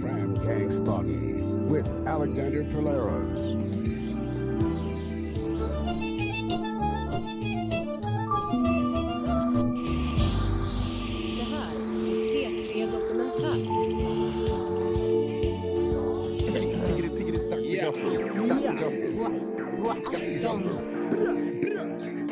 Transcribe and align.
Fram 0.00 0.34
Gang 0.34 0.68
Spoggy 0.70 1.42
with 1.68 1.88
Alexander 2.06 2.64
Polaros. 2.72 3.42
Det 11.36 11.44
här 11.44 11.74
är 11.74 12.50
P3 12.50 12.90
Dokumentär. 12.92 13.82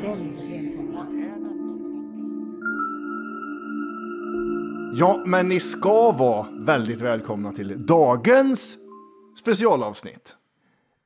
God 0.03 0.60
Ja, 4.93 5.23
men 5.27 5.49
ni 5.49 5.61
ska 5.61 6.13
vara 6.13 6.47
väldigt 6.53 7.01
välkomna 7.01 7.53
till 7.53 7.87
dagens 7.87 8.77
specialavsnitt. 9.41 10.37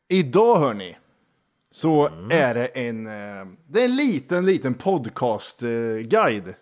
Idag 0.08 0.56
hörni, 0.56 0.96
så 1.70 2.08
är 2.30 2.54
det 2.54 2.66
en, 2.66 3.06
eh, 3.06 3.12
det 3.68 3.80
är 3.80 3.84
en 3.84 3.96
liten, 3.96 4.46
liten 4.46 4.74
podcast-guide 4.74 6.54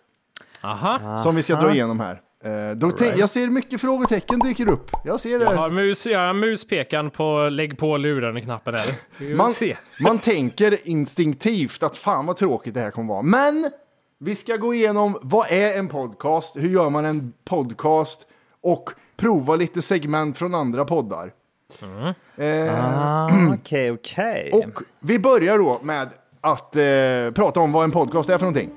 Aha. 0.61 1.19
som 1.19 1.35
vi 1.35 1.43
ska 1.43 1.61
dra 1.61 1.73
igenom 1.73 2.01
här. 2.01 2.21
Eh, 2.45 2.91
tänk- 2.99 3.17
Jag 3.17 3.31
ser 3.31 3.51
mycket 3.51 3.81
frågetecken 3.81 4.39
dyker 4.39 4.71
upp. 4.71 4.91
Jag 5.05 5.21
ser 5.21 5.39
det. 5.39 5.45
Jag 5.45 5.53
har, 5.57 5.71
mus, 5.71 6.07
jag 6.07 6.27
har 6.27 6.35
muspekan 6.35 7.11
på 7.11 7.49
lägg 7.49 7.79
på 7.79 7.97
luren-knappen 7.97 8.75
där. 8.75 9.35
Man, 9.37 9.53
man 10.01 10.19
tänker 10.19 10.89
instinktivt 10.89 11.83
att 11.83 11.97
fan 11.97 12.27
vad 12.27 12.37
tråkigt 12.37 12.75
det 12.75 12.81
här 12.81 12.91
kommer 12.91 13.09
vara. 13.09 13.23
Men 13.23 13.71
vi 14.25 14.35
ska 14.35 14.57
gå 14.57 14.75
igenom 14.75 15.19
vad 15.23 15.47
är 15.51 15.79
en 15.79 15.89
podcast, 15.89 16.57
hur 16.57 16.69
gör 16.69 16.91
man 16.91 17.05
en 17.05 17.33
podcast 17.45 18.27
och 18.61 18.91
prova 19.17 19.57
lite 19.57 19.83
segment 19.83 20.39
från 20.39 20.55
andra 20.55 20.85
poddar. 20.85 21.33
Eh, 22.37 23.55
Okej, 23.55 23.93
okej. 23.93 24.51
och 24.53 24.83
vi 25.01 25.19
börjar 25.19 25.59
då 25.59 25.81
med 25.83 26.09
att 26.41 26.77
eh, 26.77 26.83
prata 27.35 27.61
om 27.61 27.73
vad 27.73 27.85
en 27.85 27.91
podcast 27.91 28.31
är 28.31 28.39
för 28.39 28.45
någonting. 28.45 28.71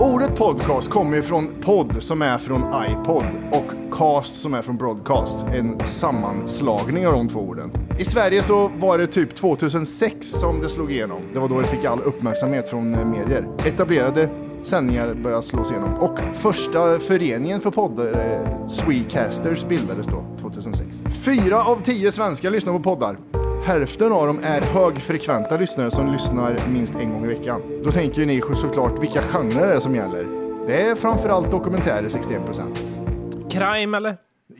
Ordet 0.00 0.36
podcast 0.36 0.90
kommer 0.90 1.16
ju 1.16 1.22
från 1.22 1.54
podd 1.60 2.02
som 2.02 2.22
är 2.22 2.38
från 2.38 2.60
iPod 2.60 3.24
och 3.52 3.96
cast 3.96 4.40
som 4.40 4.54
är 4.54 4.62
från 4.62 4.76
broadcast. 4.76 5.42
En 5.42 5.86
sammanslagning 5.86 7.06
av 7.06 7.12
de 7.12 7.28
två 7.28 7.40
orden. 7.40 7.70
I 7.98 8.04
Sverige 8.04 8.42
så 8.42 8.68
var 8.68 8.98
det 8.98 9.06
typ 9.06 9.34
2006 9.34 10.30
som 10.30 10.60
det 10.60 10.68
slog 10.68 10.92
igenom. 10.92 11.22
Det 11.32 11.38
var 11.38 11.48
då 11.48 11.60
det 11.60 11.68
fick 11.68 11.84
all 11.84 12.00
uppmärksamhet 12.00 12.68
från 12.68 12.94
eh, 12.94 13.06
medier. 13.06 13.48
Etablerade 13.66 14.28
sändningar 14.62 15.14
började 15.14 15.42
slås 15.42 15.70
igenom 15.70 15.94
och 15.94 16.18
första 16.32 16.98
föreningen 16.98 17.60
för 17.60 17.70
poddar, 17.70 18.06
eh, 18.06 18.66
Swecasters, 18.66 19.64
bildades 19.64 20.06
då 20.06 20.24
2006. 20.40 21.02
Fyra 21.24 21.64
av 21.64 21.82
tio 21.82 22.12
svenskar 22.12 22.50
lyssnar 22.50 22.72
på 22.72 22.80
poddar. 22.80 23.18
Hälften 23.64 24.12
av 24.12 24.26
dem 24.26 24.40
är 24.42 24.60
högfrekventa 24.60 25.56
lyssnare 25.56 25.90
som 25.90 26.12
lyssnar 26.12 26.58
minst 26.68 26.94
en 26.94 27.10
gång 27.10 27.24
i 27.24 27.28
veckan. 27.28 27.62
Då 27.84 27.92
tänker 27.92 28.20
ju 28.20 28.26
ni 28.26 28.40
såklart 28.56 29.02
vilka 29.02 29.22
genrer 29.22 29.66
det 29.66 29.74
är 29.74 29.80
som 29.80 29.94
gäller. 29.94 30.26
Det 30.66 30.82
är 30.82 30.94
framförallt 30.94 31.50
dokumentärer 31.50 32.08
61%. 32.08 33.50
Crime 33.50 33.96
eller? 33.96 34.16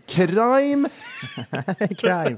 Crime, 0.06 0.88
Crime. 1.98 2.36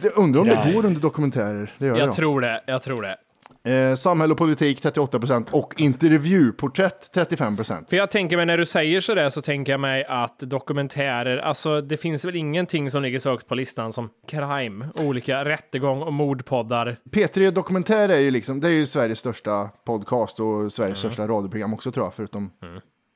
det, 0.00 0.08
undrar 0.16 0.40
om 0.40 0.46
det 0.48 0.56
Crime. 0.62 0.72
går 0.72 0.86
under 0.86 1.00
dokumentärer. 1.00 1.72
Det 1.78 1.86
gör 1.86 1.94
det 1.94 2.00
Jag 2.00 2.08
då. 2.08 2.12
tror 2.12 2.40
det. 2.40 2.62
Jag 2.66 2.82
tror 2.82 3.02
det. 3.02 3.16
Eh, 3.64 3.94
samhälle 3.94 4.32
och 4.32 4.38
politik 4.38 4.82
38% 4.82 5.46
och 5.50 5.74
intervjuporträtt 5.76 7.10
35%. 7.14 7.88
För 7.88 7.96
jag 7.96 8.10
tänker 8.10 8.36
mig 8.36 8.46
när 8.46 8.58
du 8.58 8.66
säger 8.66 9.00
sådär 9.00 9.30
så 9.30 9.42
tänker 9.42 9.72
jag 9.72 9.80
mig 9.80 10.04
att 10.04 10.38
dokumentärer, 10.38 11.38
alltså 11.38 11.80
det 11.80 11.96
finns 11.96 12.24
väl 12.24 12.36
ingenting 12.36 12.90
som 12.90 13.02
ligger 13.02 13.18
så 13.18 13.30
högt 13.30 13.48
på 13.48 13.54
listan 13.54 13.92
som 13.92 14.10
crime, 14.28 14.88
olika 15.00 15.44
rättegång 15.44 16.02
och 16.02 16.12
mordpoddar. 16.12 16.96
P3 17.10 17.50
Dokumentär 17.50 18.08
är 18.08 18.18
ju 18.18 18.30
liksom, 18.30 18.60
det 18.60 18.68
är 18.68 18.72
ju 18.72 18.86
Sveriges 18.86 19.18
största 19.18 19.70
podcast 19.86 20.40
och 20.40 20.72
Sveriges 20.72 20.98
största 20.98 21.28
radioprogram 21.28 21.74
också 21.74 21.92
tror 21.92 22.06
jag, 22.06 22.14
förutom 22.14 22.50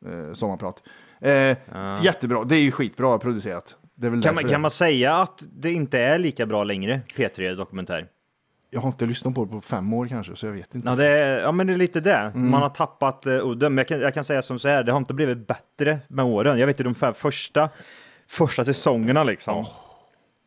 eh, 0.06 0.32
Sommarprat. 0.32 0.82
Eh, 1.20 1.56
Jättebra, 2.04 2.44
det 2.44 2.56
är 2.56 2.60
ju 2.60 2.70
skitbra 2.70 3.18
producerat. 3.18 3.76
Det 3.94 4.06
är 4.06 4.10
väl 4.10 4.22
Kan, 4.22 4.34
man, 4.34 4.44
kan 4.44 4.60
man 4.60 4.70
säga 4.70 5.14
att 5.14 5.42
det 5.50 5.72
inte 5.72 6.00
är 6.00 6.18
lika 6.18 6.46
bra 6.46 6.64
längre, 6.64 7.00
P3 7.16 7.54
Dokumentär? 7.54 8.06
Jag 8.70 8.80
har 8.80 8.88
inte 8.88 9.06
lyssnat 9.06 9.34
på 9.34 9.44
det 9.44 9.50
på 9.50 9.60
fem 9.60 9.92
år 9.92 10.06
kanske, 10.06 10.36
så 10.36 10.46
jag 10.46 10.52
vet 10.52 10.74
inte. 10.74 10.88
Ja, 10.88 10.96
det 10.96 11.06
är, 11.06 11.40
ja 11.40 11.52
men 11.52 11.66
det 11.66 11.72
är 11.72 11.76
lite 11.76 12.00
det. 12.00 12.16
Mm. 12.16 12.50
Man 12.50 12.62
har 12.62 12.68
tappat 12.68 13.26
uh, 13.26 13.32
udden. 13.32 13.74
Men 13.74 13.78
jag 13.78 13.88
kan, 13.88 14.00
jag 14.00 14.14
kan 14.14 14.24
säga 14.24 14.42
som 14.42 14.58
så 14.58 14.68
här, 14.68 14.82
det 14.82 14.92
har 14.92 14.98
inte 14.98 15.14
blivit 15.14 15.46
bättre 15.46 15.98
med 16.08 16.24
åren. 16.24 16.58
Jag 16.58 16.66
vet 16.66 16.80
ju 16.80 16.84
de 16.84 16.94
fem 16.94 17.14
första, 17.14 17.68
första 18.28 18.64
säsongerna 18.64 19.24
liksom. 19.24 19.64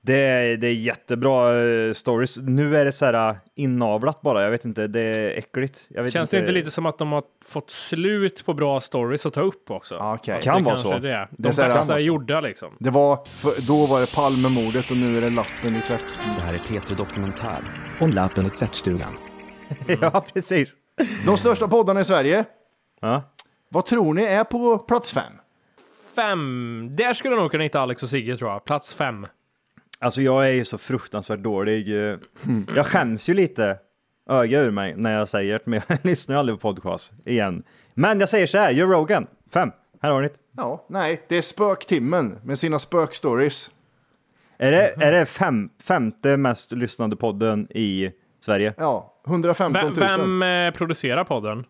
Det, 0.01 0.15
är, 0.15 0.57
det 0.57 0.67
är 0.67 0.73
jättebra 0.73 1.63
eh, 1.63 1.93
stories. 1.93 2.37
Nu 2.37 2.77
är 2.77 2.85
det 2.85 2.91
så 2.91 3.05
här 3.05 3.31
uh, 3.31 3.37
inavlat 3.55 4.21
bara. 4.21 4.43
Jag 4.43 4.51
vet 4.51 4.65
inte, 4.65 4.87
det 4.87 5.01
är 5.01 5.37
äckligt. 5.37 5.85
Jag 5.89 6.03
vet 6.03 6.13
Känns 6.13 6.29
det 6.29 6.39
inte 6.39 6.51
lite 6.51 6.71
som 6.71 6.85
att 6.85 6.97
de 6.97 7.11
har 7.11 7.23
fått 7.45 7.71
slut 7.71 8.45
på 8.45 8.53
bra 8.53 8.79
stories 8.81 9.25
att 9.25 9.33
ta 9.33 9.41
upp 9.41 9.71
också? 9.71 9.95
Ja, 9.95 10.13
okej. 10.13 10.41
Kan 10.41 10.57
det 10.57 10.63
vara 10.63 10.75
kanske 10.75 10.89
så. 10.89 10.95
är 10.95 10.99
det. 10.99 11.27
De 11.31 11.41
Det 11.43 11.49
är 11.49 11.53
så 11.53 11.61
här- 11.61 11.69
bästa 11.69 11.95
är 11.95 11.99
gjorda 11.99 12.41
liksom. 12.41 12.75
Det 12.79 12.89
var, 12.89 13.19
för, 13.35 13.53
då 13.67 13.85
var 13.85 14.01
det 14.01 14.13
Palmemordet 14.13 14.91
och 14.91 14.97
nu 14.97 15.17
är 15.17 15.21
det 15.21 15.29
lappen 15.29 15.75
i 15.75 15.81
tvätt. 15.81 16.01
Det 16.35 16.41
här 16.41 16.53
är 16.53 16.57
P3 16.57 16.97
Dokumentär 16.97 17.59
om 18.01 18.09
lappen 18.11 18.45
i 18.45 18.49
tvättstugan. 18.49 19.11
ja, 20.01 20.25
precis. 20.33 20.73
De 21.25 21.37
största 21.37 21.67
poddarna 21.67 21.99
i 21.99 22.05
Sverige, 22.05 22.45
Ja. 23.01 23.23
vad 23.69 23.85
tror 23.85 24.13
ni 24.13 24.23
är 24.23 24.43
på 24.43 24.77
plats 24.77 25.11
fem? 25.13 25.33
Fem. 26.15 26.89
Där 26.95 27.13
skulle 27.13 27.33
jag 27.35 27.41
nog 27.41 27.51
kunna 27.51 27.63
hitta 27.63 27.79
Alex 27.79 28.03
och 28.03 28.09
Sigge 28.09 28.37
tror 28.37 28.51
jag. 28.51 28.65
Plats 28.65 28.93
fem. 28.93 29.27
Alltså 29.99 30.21
jag 30.21 30.47
är 30.47 30.51
ju 30.53 30.65
så 30.65 30.77
fruktansvärt 30.77 31.39
dålig. 31.39 32.09
eh, 32.11 32.17
Jag 32.75 32.85
skäms 32.85 33.29
ju 33.29 33.33
lite 33.33 33.77
öga 34.29 34.61
ur 34.61 34.71
mig 34.71 34.93
när 34.97 35.17
jag 35.17 35.29
säger 35.29 35.53
det, 35.53 35.65
men 35.65 35.81
jag 35.87 35.97
lyssnar 36.03 36.35
ju 36.35 36.39
aldrig 36.39 36.59
på 36.59 36.73
podcast 36.73 37.11
igen. 37.25 37.63
Men 37.93 38.19
jag 38.19 38.29
säger 38.29 38.47
så 38.47 38.57
här, 38.57 38.71
Joe 38.71 38.87
Rogan, 38.91 39.27
fem. 39.53 39.71
Här 40.01 40.11
har 40.11 40.21
ni 40.21 40.27
det. 40.27 40.33
Ja, 40.57 40.85
nej, 40.89 41.25
det 41.27 41.37
är 41.37 41.41
Spöktimmen 41.41 42.37
med 42.43 42.59
sina 42.59 42.79
spökstories. 42.79 43.71
Är 44.57 44.71
det, 44.71 45.03
är 45.05 45.11
det 45.11 45.25
fem, 45.25 45.69
femte 45.83 46.37
mest 46.37 46.71
lyssnade 46.71 47.15
podden 47.15 47.67
i 47.71 48.11
Sverige? 48.45 48.73
Ja, 48.77 49.21
115 49.27 49.83
000. 49.83 49.93
Vem, 49.95 50.39
vem 50.39 50.67
eh, 50.67 50.73
producerar 50.77 51.23
podden? 51.23 51.65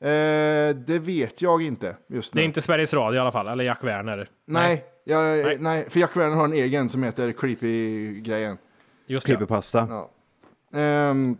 Eh, 0.00 0.76
det 0.76 0.98
vet 1.02 1.42
jag 1.42 1.62
inte 1.62 1.96
just 2.08 2.34
nu. 2.34 2.40
Det 2.40 2.44
är 2.44 2.46
inte 2.46 2.62
Sveriges 2.62 2.94
Radio 2.94 3.16
i 3.16 3.20
alla 3.20 3.32
fall, 3.32 3.48
eller 3.48 3.64
Jack 3.64 3.84
Werner. 3.84 4.28
Nej, 4.46 4.84
jag, 5.04 5.22
Nej. 5.44 5.56
nej. 5.60 5.90
för 5.90 6.00
Jack 6.00 6.16
Werner 6.16 6.36
har 6.36 6.44
en 6.44 6.52
egen 6.52 6.88
som 6.88 7.02
heter 7.02 7.32
Creepy-grejen. 7.32 8.58
Just 9.06 9.26
det. 9.26 9.32
Creepypasta. 9.32 9.86
Ja. 9.90 10.10
Ehm, 10.80 11.36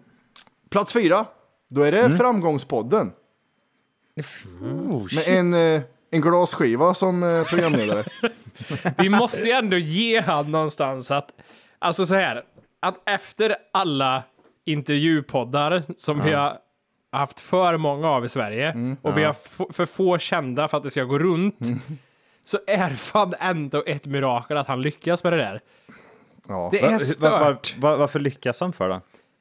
plats 0.70 0.92
fyra, 0.92 1.26
då 1.68 1.82
är 1.82 1.92
det 1.92 2.00
Mm. 2.04 2.18
Framgångspodden. 2.18 3.12
Oh, 4.62 5.06
Med 5.14 5.28
en, 5.38 5.54
eh, 5.54 5.82
en 6.10 6.20
glasskiva 6.20 6.94
som 6.94 7.22
eh, 7.22 7.44
programledare. 7.44 8.04
Vi 8.98 9.08
måste 9.08 9.46
ju 9.48 9.52
ändå 9.52 9.76
ge 9.76 10.20
han 10.20 10.50
någonstans 10.50 11.10
att, 11.10 11.30
alltså 11.78 12.06
så 12.06 12.14
här, 12.14 12.44
att 12.80 13.08
efter 13.08 13.56
alla 13.72 14.22
intervjupoddar 14.64 15.82
som 15.96 16.20
vi 16.20 16.32
har 16.32 16.56
haft 17.18 17.40
för 17.40 17.76
många 17.76 18.08
av 18.08 18.24
i 18.24 18.28
Sverige 18.28 18.70
Mm. 18.70 18.96
och 19.02 19.16
vi 19.18 19.24
har 19.24 19.36
för 19.72 19.86
få 19.86 20.18
kända 20.18 20.68
för 20.68 20.76
att 20.76 20.82
det 20.82 20.90
ska 20.90 21.04
gå 21.04 21.18
runt. 21.18 21.58
Så 22.44 22.58
är 22.66 22.90
fan 22.94 23.34
ändå 23.40 23.82
ett 23.86 24.06
mirakel 24.06 24.56
att 24.56 24.66
han 24.66 24.82
lyckas 24.82 25.24
med 25.24 25.32
det 25.32 25.36
där. 25.36 25.60
Ja. 26.48 26.68
Det 26.72 26.80
är 26.80 27.20
va- 27.20 27.30
va- 27.30 27.56
stört. 27.56 27.76
va- 27.78 27.96
varför 27.96 28.20
lyckas 28.20 28.60
han 28.60 28.72
för 28.72 28.88
då? 28.88 29.00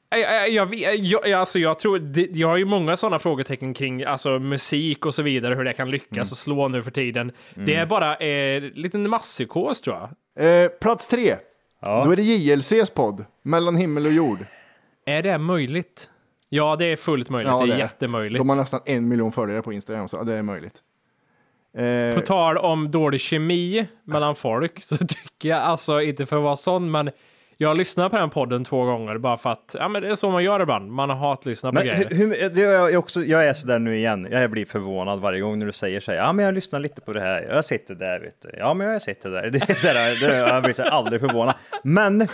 Jag, 0.09 0.49
jag, 0.49 0.75
jag, 0.75 1.31
alltså 1.31 1.59
jag 1.59 1.79
tror, 1.79 1.99
det, 1.99 2.21
jag 2.31 2.47
har 2.47 2.57
ju 2.57 2.65
många 2.65 2.97
sådana 2.97 3.19
frågetecken 3.19 3.73
kring 3.73 4.03
alltså, 4.03 4.39
musik 4.39 5.05
och 5.05 5.15
så 5.15 5.21
vidare, 5.23 5.55
hur 5.55 5.63
det 5.63 5.73
kan 5.73 5.91
lyckas 5.91 6.31
och 6.31 6.37
slå 6.37 6.67
nu 6.67 6.83
för 6.83 6.91
tiden. 6.91 7.31
Det 7.53 7.75
är 7.75 7.85
bara 7.85 8.15
eh, 8.15 8.61
liten 8.61 9.09
masspsykos 9.09 9.81
tror 9.81 9.95
jag. 10.35 10.63
Eh, 10.63 10.69
plats 10.69 11.07
tre. 11.07 11.35
Ja. 11.81 12.03
Då 12.05 12.11
är 12.11 12.15
det 12.15 12.21
JLCs 12.23 12.89
podd, 12.89 13.25
Mellan 13.41 13.75
himmel 13.75 14.05
och 14.05 14.11
jord. 14.11 14.39
Är 15.05 15.23
det 15.23 15.37
möjligt? 15.37 16.09
Ja, 16.49 16.75
det 16.75 16.85
är 16.85 16.95
fullt 16.95 17.29
möjligt. 17.29 17.51
Ja, 17.51 17.57
det 17.57 17.63
är 17.63 17.67
det 17.67 17.73
är. 17.73 17.77
jättemöjligt. 17.77 18.37
De 18.39 18.49
har 18.49 18.55
nästan 18.55 18.79
en 18.85 19.07
miljon 19.07 19.31
följare 19.31 19.61
på 19.61 19.73
Instagram, 19.73 20.09
så 20.09 20.23
det 20.23 20.33
är 20.33 20.41
möjligt. 20.41 20.81
Eh, 21.77 22.15
På 22.15 22.21
tal 22.21 22.57
om 22.57 22.91
dålig 22.91 23.21
kemi 23.21 23.87
mellan 24.03 24.35
folk 24.35 24.81
så 24.81 24.97
tycker 24.97 25.49
jag, 25.49 25.59
alltså 25.61 26.01
inte 26.01 26.25
för 26.25 26.35
att 26.37 26.43
vara 26.43 26.55
sån, 26.55 26.91
men 26.91 27.09
jag 27.59 27.69
har 27.69 27.75
lyssnat 27.75 28.11
på 28.11 28.17
den 28.17 28.29
podden 28.29 28.63
två 28.63 28.83
gånger 28.85 29.17
bara 29.17 29.37
för 29.37 29.49
att, 29.49 29.75
ja 29.79 29.87
men 29.87 30.01
det 30.01 30.07
är 30.09 30.15
så 30.15 30.31
man 30.31 30.43
gör 30.43 30.59
ibland. 30.59 30.91
Man 30.91 31.09
har 31.09 31.17
hatlyssnat 31.17 31.71
på 31.71 31.73
Men 31.75 31.87
grejer. 31.87 32.07
hur, 32.09 32.17
hur, 32.17 32.49
det 32.49 32.61
är 32.61 32.71
jag, 32.89 32.99
också, 32.99 33.21
jag 33.23 33.47
är 33.47 33.53
sådär 33.53 33.79
nu 33.79 33.97
igen. 33.97 34.27
Jag 34.31 34.51
blir 34.51 34.65
förvånad 34.65 35.19
varje 35.19 35.39
gång 35.41 35.59
när 35.59 35.65
du 35.65 35.71
säger 35.71 35.99
så 35.99 36.11
här. 36.11 36.17
Ja, 36.17 36.33
men 36.33 36.45
jag 36.45 36.53
lyssnar 36.53 36.79
lite 36.79 37.01
på 37.01 37.13
det 37.13 37.21
här. 37.21 37.41
Jag 37.41 37.65
sitter 37.65 37.95
där, 37.95 38.19
vet 38.19 38.41
du. 38.41 38.49
Ja, 38.57 38.73
men 38.73 38.87
jag 38.87 39.01
sitter 39.01 39.29
där. 39.29 39.49
Det 39.51 39.69
är 39.69 39.73
så 39.73 39.87
här, 39.87 40.27
det, 40.27 40.37
jag 40.37 40.63
blir 40.63 40.73
så 40.73 40.81
här, 40.81 40.89
aldrig 40.89 41.21
förvånad. 41.21 41.55
Men 41.83 42.27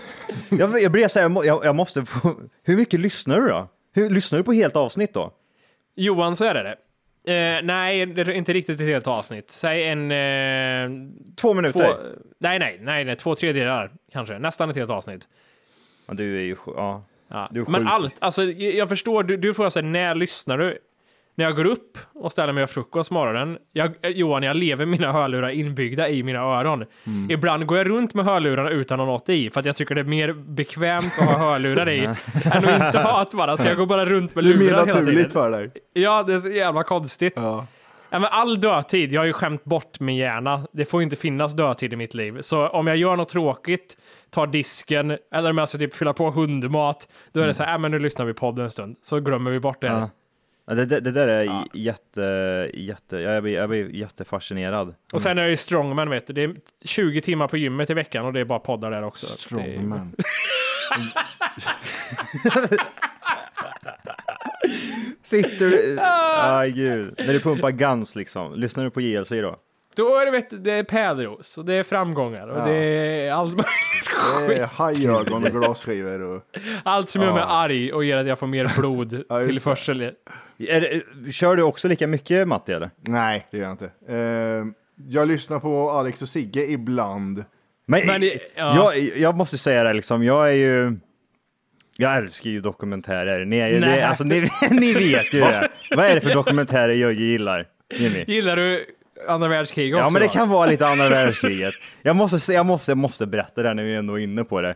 jag, 0.49 0.81
jag 0.81 0.91
blir 0.91 1.07
så 1.07 1.19
här, 1.19 1.29
jag 1.29 1.45
jag, 1.45 1.65
jag 1.65 1.75
måste 1.75 2.05
få, 2.05 2.33
Hur 2.63 2.77
mycket 2.77 2.99
lyssnar 2.99 3.41
du 3.41 3.47
då? 3.47 3.67
Hur, 3.93 4.09
lyssnar 4.09 4.39
du 4.39 4.43
på 4.43 4.53
helt 4.53 4.75
avsnitt 4.75 5.13
då? 5.13 5.31
Johan, 5.95 6.35
så 6.35 6.45
är 6.45 6.53
det. 6.63 6.77
Eh, 7.33 7.63
nej, 7.63 8.05
det 8.05 8.21
är 8.21 8.29
inte 8.29 8.53
riktigt 8.53 8.79
ett 8.79 8.87
helt 8.87 9.07
avsnitt. 9.07 9.51
Säg 9.51 9.83
en... 9.83 10.11
Eh, 10.11 11.09
Två 11.35 11.53
minuter? 11.53 11.79
två, 11.79 12.19
nej, 12.39 12.59
nej, 12.59 12.79
nej, 12.81 13.05
nej, 13.05 13.15
två 13.15 13.35
tredjedelar 13.35 13.91
kanske. 14.11 14.39
Nästan 14.39 14.69
ett 14.69 14.75
helt 14.75 14.89
avsnitt. 14.89 15.27
Ja, 16.05 16.13
du 16.13 16.37
är 16.37 16.41
ju... 16.41 16.55
Ja. 16.65 17.03
Ja. 17.27 17.49
Du 17.51 17.61
är 17.61 17.65
Men 17.65 17.87
allt, 17.87 18.15
alltså 18.19 18.43
jag 18.51 18.89
förstår, 18.89 19.23
du, 19.23 19.37
du 19.37 19.53
får 19.53 19.69
säga 19.69 19.85
när 19.85 20.15
lyssnar 20.15 20.57
du? 20.57 20.77
När 21.35 21.45
jag 21.45 21.55
går 21.55 21.65
upp 21.65 21.97
och 22.13 22.31
ställer 22.31 22.53
mig 22.53 22.63
och 22.63 22.69
frukost 22.69 23.09
på 23.09 23.13
morgonen. 23.13 23.57
Jag, 23.71 23.95
eh, 24.01 24.09
Johan, 24.09 24.43
jag 24.43 24.55
lever 24.55 24.85
mina 24.85 25.11
hörlurar 25.11 25.49
inbyggda 25.49 26.09
i 26.09 26.23
mina 26.23 26.39
öron. 26.39 26.85
Mm. 27.03 27.31
Ibland 27.31 27.65
går 27.65 27.77
jag 27.77 27.89
runt 27.89 28.13
med 28.13 28.25
hörlurarna 28.25 28.69
utan 28.69 28.99
att 28.99 29.07
ha 29.07 29.13
något 29.13 29.29
i, 29.29 29.49
för 29.49 29.59
att 29.59 29.65
jag 29.65 29.75
tycker 29.75 29.95
det 29.95 30.01
är 30.01 30.05
mer 30.05 30.33
bekvämt 30.33 31.13
att 31.19 31.25
ha 31.25 31.37
hörlurar 31.37 31.89
i 31.89 31.99
än 32.05 32.15
att 32.45 32.85
inte 32.85 32.99
ha 32.99 33.21
ett 33.21 33.33
bara. 33.33 33.57
Så 33.57 33.67
jag 33.67 33.77
går 33.77 33.85
bara 33.85 34.05
runt 34.05 34.35
med 34.35 34.43
det 34.43 34.49
är 34.49 34.53
mer 34.53 34.59
lurar 34.59 34.71
hela 34.71 34.85
tiden. 34.85 35.05
naturligt 35.05 35.33
för 35.33 35.51
dig. 35.51 35.71
Ja, 35.93 36.23
det 36.23 36.33
är 36.33 36.39
så 36.39 36.49
jävla 36.49 36.83
konstigt. 36.83 37.33
Ja. 37.35 37.65
Ja, 38.13 38.19
men 38.19 38.29
all 38.31 38.61
dödtid, 38.61 39.13
jag 39.13 39.21
har 39.21 39.25
ju 39.25 39.33
skämt 39.33 39.63
bort 39.63 39.99
min 39.99 40.15
hjärna. 40.15 40.67
Det 40.71 40.85
får 40.85 41.03
inte 41.03 41.15
finnas 41.15 41.53
dödtid 41.53 41.93
i 41.93 41.95
mitt 41.95 42.13
liv. 42.13 42.41
Så 42.41 42.67
om 42.67 42.87
jag 42.87 42.97
gör 42.97 43.15
något 43.15 43.29
tråkigt, 43.29 43.97
tar 44.29 44.47
disken, 44.47 45.17
eller 45.33 45.49
om 45.49 45.57
jag 45.57 45.69
ska 45.69 45.77
typ 45.77 45.93
fylla 45.93 46.13
på 46.13 46.31
hundmat, 46.31 47.07
då 47.31 47.39
är 47.39 47.47
det 47.47 47.53
så 47.53 47.63
här, 47.63 47.73
äh, 47.73 47.79
men 47.79 47.91
nu 47.91 47.99
lyssnar 47.99 48.25
vi 48.25 48.33
podden 48.33 48.65
en 48.65 48.71
stund. 48.71 48.95
Så 49.03 49.19
glömmer 49.19 49.51
vi 49.51 49.59
bort 49.59 49.81
det. 49.81 49.87
Ja. 49.87 50.09
Ja, 50.65 50.73
det, 50.73 50.85
det, 50.85 50.99
det 50.99 51.11
där 51.11 51.27
är 51.27 51.63
jätte, 51.73 52.21
jätte, 52.73 53.17
jag 53.17 53.43
blir, 53.43 53.53
jag 53.53 53.69
blir 53.69 53.89
jättefascinerad. 53.95 54.95
Och 55.13 55.21
sen 55.21 55.37
är 55.37 55.41
jag 55.41 55.49
ju 55.49 55.57
strongman, 55.57 56.09
vet 56.09 56.27
du. 56.27 56.33
Det 56.33 56.43
är 56.43 56.55
20 56.81 57.21
timmar 57.21 57.47
på 57.47 57.57
gymmet 57.57 57.89
i 57.89 57.93
veckan 57.93 58.25
och 58.25 58.33
det 58.33 58.39
är 58.39 58.45
bara 58.45 58.59
poddar 58.59 58.91
där 58.91 59.03
också. 59.03 59.25
Det, 59.25 59.31
Strongman. 59.31 60.15
Sitter 65.23 65.69
du... 65.69 65.97
Aj 66.59 66.71
gud. 66.71 67.13
När 67.17 67.33
du 67.33 67.39
pumpar 67.39 67.71
Guns 67.71 68.15
liksom, 68.15 68.53
lyssnar 68.55 68.83
du 68.83 68.89
på 68.89 69.01
JLC 69.01 69.29
då? 69.29 69.55
då 69.95 70.17
är 70.17 70.25
det, 70.25 70.31
vet 70.31 70.49
du, 70.49 70.57
det 70.57 70.71
är 70.71 70.83
pärleros 70.83 71.57
och 71.57 71.65
det 71.65 71.73
är 71.73 71.83
framgångar 71.83 72.47
och 72.47 72.57
Ja. 72.59 72.65
det 72.65 72.73
är 72.75 73.31
allt 73.31 73.49
möjligt 73.51 73.67
Det 74.47 74.55
är 74.55 74.67
skit. 74.67 74.69
hajögon 74.69 75.43
och 75.43 75.51
glasskivor 75.51 76.21
och... 76.21 76.43
Allt 76.83 77.09
som 77.09 77.21
gör 77.21 77.33
mig 77.33 77.41
Ja. 77.41 77.47
arg 77.55 77.93
och 77.93 78.03
ger 78.05 78.17
att 78.17 78.27
jag 78.27 78.39
får 78.39 78.47
mer 78.47 78.71
blod 78.79 79.23
Ja, 79.29 79.37
just 79.37 79.47
till 79.47 79.55
det. 79.55 79.61
försel. 79.61 80.11
Är 80.69 80.81
det, 81.25 81.31
kör 81.31 81.55
du 81.55 81.63
också 81.63 81.87
lika 81.87 82.07
mycket 82.07 82.47
Matti 82.47 82.71
eller? 82.73 82.89
Nej, 83.01 83.47
det 83.51 83.57
gör 83.57 83.63
jag 83.63 83.73
inte. 83.73 83.91
Eh, 84.07 84.65
jag 85.09 85.27
lyssnar 85.27 85.59
på 85.59 85.91
Alex 85.91 86.21
och 86.21 86.29
Sigge 86.29 86.65
ibland. 86.65 87.43
Men, 87.85 88.01
Men 88.07 88.21
det- 88.21 88.39
ja. 88.55 88.75
jag, 88.95 89.17
jag 89.17 89.35
måste 89.35 89.57
säga 89.57 89.83
det 89.83 89.93
liksom, 89.93 90.23
jag 90.23 90.49
är 90.49 90.53
ju... 90.53 90.97
Jag 91.97 92.17
älskar 92.17 92.49
ju 92.49 92.61
dokumentärer. 92.61 93.45
Ni, 93.45 93.57
är 93.59 93.67
ju, 93.67 93.79
det, 93.79 94.01
alltså, 94.07 94.23
ni, 94.23 94.49
ni 94.71 94.93
vet 94.93 95.33
ju 95.33 95.39
det. 95.39 95.69
Vad 95.95 96.05
är 96.05 96.15
det 96.15 96.21
för 96.21 96.33
dokumentärer 96.33 96.93
jag 96.93 97.13
gillar? 97.13 97.67
Jimmy? 97.95 98.23
Gillar 98.27 98.55
du 98.55 98.85
andra 99.27 99.47
världskriget 99.47 99.95
också? 99.95 100.03
Ja, 100.05 100.09
men 100.09 100.21
det 100.21 100.27
då? 100.27 100.33
kan 100.33 100.49
vara 100.49 100.65
lite 100.65 100.87
andra 100.87 101.09
världskriget. 101.09 101.73
Jag 102.01 102.15
måste, 102.15 102.53
jag 102.53 102.65
måste, 102.65 102.91
jag 102.91 102.97
måste 102.97 103.25
berätta 103.25 103.61
det 103.61 103.67
här 103.67 103.75
när 103.75 103.83
vi 103.83 103.95
ändå 103.95 104.19
är 104.19 104.23
inne 104.23 104.43
på 104.43 104.61
det. 104.61 104.75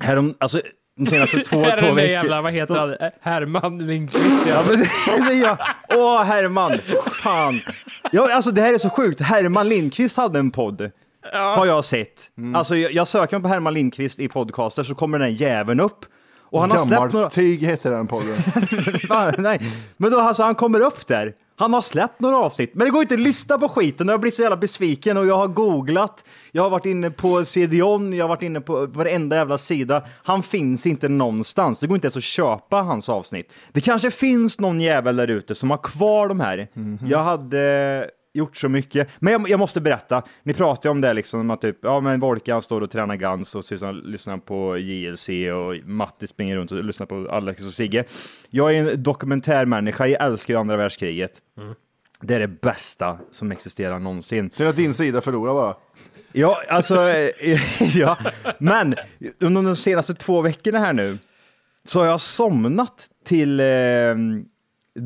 Härom, 0.00 0.34
alltså, 0.38 0.60
de 1.04 1.10
senaste 1.10 1.40
två, 1.40 1.64
Här 1.64 1.72
är 1.72 1.76
två 1.76 1.92
veckor. 1.92 2.10
jävla, 2.10 2.42
vad 2.42 2.52
heter 2.52 2.74
han? 2.74 3.10
Herman 3.20 3.86
Lindqvist. 3.86 4.46
Ja, 4.48 4.62
men. 4.68 5.56
Åh, 5.98 6.22
Herman. 6.22 6.78
Fan. 7.22 7.60
Ja, 8.12 8.34
alltså, 8.34 8.50
det 8.50 8.60
här 8.60 8.74
är 8.74 8.78
så 8.78 8.90
sjukt. 8.90 9.20
Herman 9.20 9.68
Lindqvist 9.68 10.16
hade 10.16 10.38
en 10.38 10.50
podd. 10.50 10.90
Har 11.32 11.66
jag 11.66 11.84
sett. 11.84 12.30
Alltså, 12.54 12.76
jag, 12.76 12.92
jag 12.92 13.06
söker 13.08 13.36
mig 13.36 13.42
på 13.42 13.48
Herman 13.48 13.74
Lindqvist 13.74 14.20
i 14.20 14.28
podcaster 14.28 14.84
så 14.84 14.94
kommer 14.94 15.18
den 15.18 15.28
här 15.30 15.42
jäveln 15.42 15.80
upp. 15.80 16.04
Och 16.52 16.60
han 16.60 16.70
har 16.70 16.78
släppt 16.78 17.00
några... 17.00 17.08
Gammalt 17.12 17.32
tyg 17.34 17.62
heter 17.62 17.90
den 17.90 18.06
podden. 18.06 18.36
Fan, 19.08 19.34
nej. 19.38 19.60
Men 19.96 20.10
då 20.10 20.18
alltså, 20.20 20.42
han 20.42 20.54
kommer 20.54 20.80
upp 20.80 21.06
där. 21.06 21.32
Han 21.60 21.74
har 21.74 21.82
släppt 21.82 22.20
några 22.20 22.36
avsnitt, 22.36 22.74
men 22.74 22.84
det 22.84 22.90
går 22.90 23.02
inte 23.02 23.14
att 23.14 23.20
lyssna 23.20 23.58
på 23.58 23.68
skiten 23.68 24.08
och 24.08 24.12
jag 24.12 24.20
blir 24.20 24.30
så 24.30 24.42
jävla 24.42 24.56
besviken 24.56 25.16
och 25.16 25.26
jag 25.26 25.36
har 25.36 25.48
googlat. 25.48 26.24
Jag 26.52 26.62
har 26.62 26.70
varit 26.70 26.86
inne 26.86 27.10
på 27.10 27.44
CDON, 27.44 28.12
jag 28.12 28.24
har 28.24 28.28
varit 28.28 28.42
inne 28.42 28.60
på 28.60 28.86
varenda 28.86 29.36
jävla 29.36 29.58
sida. 29.58 30.04
Han 30.22 30.42
finns 30.42 30.86
inte 30.86 31.08
någonstans. 31.08 31.80
Det 31.80 31.86
går 31.86 31.94
inte 31.96 32.06
ens 32.06 32.16
att 32.16 32.22
köpa 32.22 32.76
hans 32.76 33.08
avsnitt. 33.08 33.54
Det 33.72 33.80
kanske 33.80 34.10
finns 34.10 34.60
någon 34.60 34.80
jävel 34.80 35.16
där 35.16 35.28
ute 35.28 35.54
som 35.54 35.70
har 35.70 35.78
kvar 35.78 36.28
de 36.28 36.40
här. 36.40 36.68
Jag 37.08 37.24
hade 37.24 38.10
gjort 38.32 38.56
så 38.56 38.68
mycket. 38.68 39.08
Men 39.18 39.32
jag, 39.32 39.48
jag 39.48 39.58
måste 39.60 39.80
berätta, 39.80 40.22
ni 40.42 40.54
pratar 40.54 40.88
ju 40.88 40.90
om 40.90 41.00
det 41.00 41.12
liksom, 41.12 41.40
om 41.40 41.50
att 41.50 41.60
typ, 41.60 41.78
ja 41.82 42.00
men 42.00 42.20
Volkan 42.20 42.62
står 42.62 42.80
och 42.80 42.90
tränar 42.90 43.16
Guns 43.16 43.54
och 43.54 43.64
lyssnar, 43.70 43.92
lyssnar 43.92 44.38
på 44.38 44.78
JLC 44.78 45.28
och 45.28 45.88
Matti 45.88 46.26
springer 46.26 46.56
runt 46.56 46.72
och 46.72 46.84
lyssnar 46.84 47.06
på 47.06 47.28
Alex 47.30 47.62
och 47.62 47.74
Sigge. 47.74 48.04
Jag 48.50 48.74
är 48.74 48.90
en 48.90 49.02
dokumentärmänniska, 49.02 50.06
jag 50.06 50.24
älskar 50.24 50.54
ju 50.54 50.60
andra 50.60 50.76
världskriget. 50.76 51.32
Det 52.20 52.34
är 52.34 52.40
det 52.40 52.48
bästa 52.48 53.18
som 53.30 53.52
existerar 53.52 53.98
någonsin. 53.98 54.50
Synd 54.52 54.68
att 54.68 54.76
din 54.76 54.94
sida 54.94 55.20
förlorar 55.20 55.54
bara. 55.54 55.74
Ja, 56.32 56.62
alltså, 56.68 56.94
ja. 57.94 58.18
Men 58.58 58.94
under 59.40 59.62
de 59.62 59.76
senaste 59.76 60.14
två 60.14 60.40
veckorna 60.40 60.78
här 60.78 60.92
nu 60.92 61.18
så 61.84 62.00
har 62.00 62.06
jag 62.06 62.20
somnat 62.20 63.06
till 63.24 63.60
eh, 63.60 63.66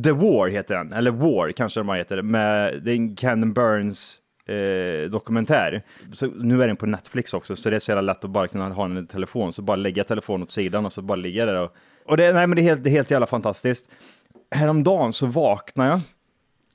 The 0.02 0.12
War 0.12 0.48
heter 0.48 0.74
den, 0.74 0.92
eller 0.92 1.10
War 1.10 1.52
kanske 1.52 1.80
de 1.80 1.88
heter, 1.88 2.22
med 2.22 2.82
det 2.82 2.92
är 2.92 2.96
en 2.96 3.16
Ken 3.16 3.52
Burns 3.52 4.18
eh, 4.46 5.10
dokumentär. 5.10 5.82
Så 6.12 6.26
nu 6.26 6.62
är 6.62 6.66
den 6.66 6.76
på 6.76 6.86
Netflix 6.86 7.34
också, 7.34 7.56
så 7.56 7.70
det 7.70 7.76
är 7.76 7.80
så 7.80 7.90
jävla 7.90 8.12
lätt 8.12 8.24
att 8.24 8.30
bara 8.30 8.48
kunna 8.48 8.68
ha 8.68 8.88
den 8.88 9.04
i 9.04 9.06
telefon, 9.06 9.52
så 9.52 9.62
bara 9.62 9.76
lägga 9.76 10.04
telefonen 10.04 10.42
åt 10.42 10.50
sidan 10.50 10.86
och 10.86 10.92
så 10.92 11.02
bara 11.02 11.16
ligga 11.16 11.46
där. 11.46 11.54
Och, 11.54 11.76
och 12.06 12.16
det, 12.16 12.32
nej, 12.32 12.46
men 12.46 12.56
det, 12.56 12.62
är 12.62 12.64
helt, 12.64 12.84
det 12.84 12.90
är 12.90 12.92
helt 12.92 13.10
jävla 13.10 13.26
fantastiskt. 13.26 13.90
Häromdagen 14.50 15.12
så 15.12 15.26
vaknar 15.26 15.86
jag 15.86 16.00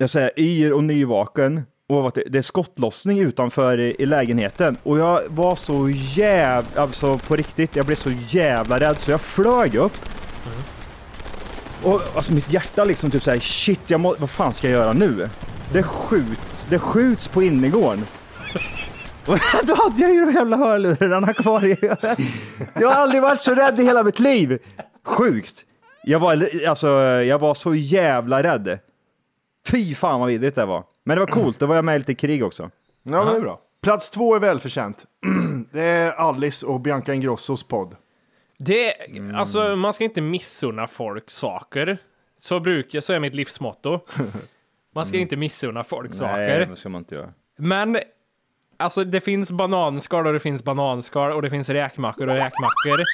jag 0.02 0.10
säger 0.10 0.40
yr 0.40 0.74
och 0.74 0.84
nyvaken 0.84 1.62
och 1.88 2.12
det, 2.16 2.24
det 2.30 2.38
är 2.38 2.42
skottlossning 2.42 3.20
utanför 3.20 3.80
i, 3.80 3.96
i 4.00 4.06
lägenheten 4.06 4.78
och 4.84 5.00
jag 5.00 5.22
var 5.30 5.56
så 5.56 5.90
jävla, 5.90 6.82
alltså 6.82 7.18
på 7.18 7.36
riktigt, 7.36 7.76
jag 7.76 7.86
blev 7.86 7.96
så 7.96 8.12
jävla 8.30 8.80
rädd 8.80 8.98
så 8.98 9.12
jag 9.12 9.22
flög 9.22 9.76
upp. 9.76 9.94
Och 11.84 12.02
alltså 12.16 12.34
mitt 12.34 12.52
hjärta 12.54 12.84
liksom 12.86 13.12
typ 13.12 13.24
såhär, 13.24 13.40
shit, 13.40 13.80
jag 13.90 14.00
må, 14.00 14.16
vad 14.20 14.30
fan 14.30 14.54
ska 14.54 14.70
jag 14.70 14.80
göra 14.80 14.94
nu? 14.94 15.30
Det 15.74 15.84
skjuts, 15.84 16.66
det 16.70 16.80
skjuts 16.80 17.28
på 17.28 17.44
innergården. 17.44 18.06
Och 19.28 19.38
då 19.64 19.76
hade 19.76 20.02
jag 20.02 20.14
ju 20.14 20.26
de 20.26 20.32
jävla 20.32 20.58
hörlurarna 20.58 21.34
kvar. 21.34 21.66
i- 21.66 21.78
Jag 22.80 22.88
har 22.90 22.96
aldrig 23.02 23.22
varit 23.22 23.40
så 23.40 23.54
rädd 23.56 23.80
i 23.80 23.84
hela 23.84 24.04
mitt 24.04 24.20
liv. 24.20 24.60
Sjukt. 25.06 25.66
Jag 26.04 26.20
var, 26.20 26.48
alltså, 26.68 26.88
jag 27.02 27.40
var 27.40 27.54
så 27.54 27.76
jävla 27.76 28.44
rädd. 28.44 28.80
Fy 29.68 29.96
fan 29.96 30.20
vad 30.20 30.30
vidrigt 30.30 30.56
det 30.56 30.66
var. 30.66 30.84
Men 31.06 31.16
det 31.18 31.20
var 31.26 31.28
coolt, 31.32 31.60
då 31.60 31.66
var 31.66 31.76
jag 31.76 31.86
med 31.86 31.96
i 31.96 32.00
lite 32.00 32.16
krig 32.16 32.44
också. 32.44 32.64
Ja, 33.04 33.24
men 33.24 33.34
det 33.34 33.36
är 33.40 33.42
bra. 33.42 33.60
Plats 33.84 34.10
två 34.10 34.36
är 34.36 34.40
välförtjänt. 34.40 35.06
Det 35.72 35.82
är 35.82 36.12
Alice 36.12 36.66
och 36.66 36.80
Bianca 36.80 37.14
Ingrossos 37.14 37.64
podd. 37.64 37.96
Det, 38.60 38.94
alltså, 39.36 39.76
man 39.76 39.94
ska 39.94 40.04
inte 40.04 40.22
missunna 40.22 40.88
folk 40.88 41.30
saker. 41.30 41.98
Så 42.40 42.60
brukar, 42.60 43.00
så 43.00 43.14
är 43.14 43.20
mitt 43.20 43.36
livsmotto. 43.36 44.00
Man 44.96 45.06
ska 45.06 45.18
inte 45.18 45.36
missunna 45.36 45.84
folk 45.84 46.10
Nej, 46.10 46.20
saker. 46.20 46.66
det 46.66 46.76
ska 46.76 46.90
man 46.90 47.00
inte 47.02 47.16
göra. 47.16 47.34
Men 47.58 47.98
Alltså 48.82 49.04
det 49.04 49.22
finns 49.22 49.52
bananskal 49.52 50.28
och 50.28 50.34
det 50.34 50.40
finns 50.40 50.64
bananskal 50.64 51.32
och 51.32 51.42
det 51.42 51.50
finns 51.50 51.70
räkmackor 51.70 52.28
och 52.28 52.36
räkmackor. 52.36 53.06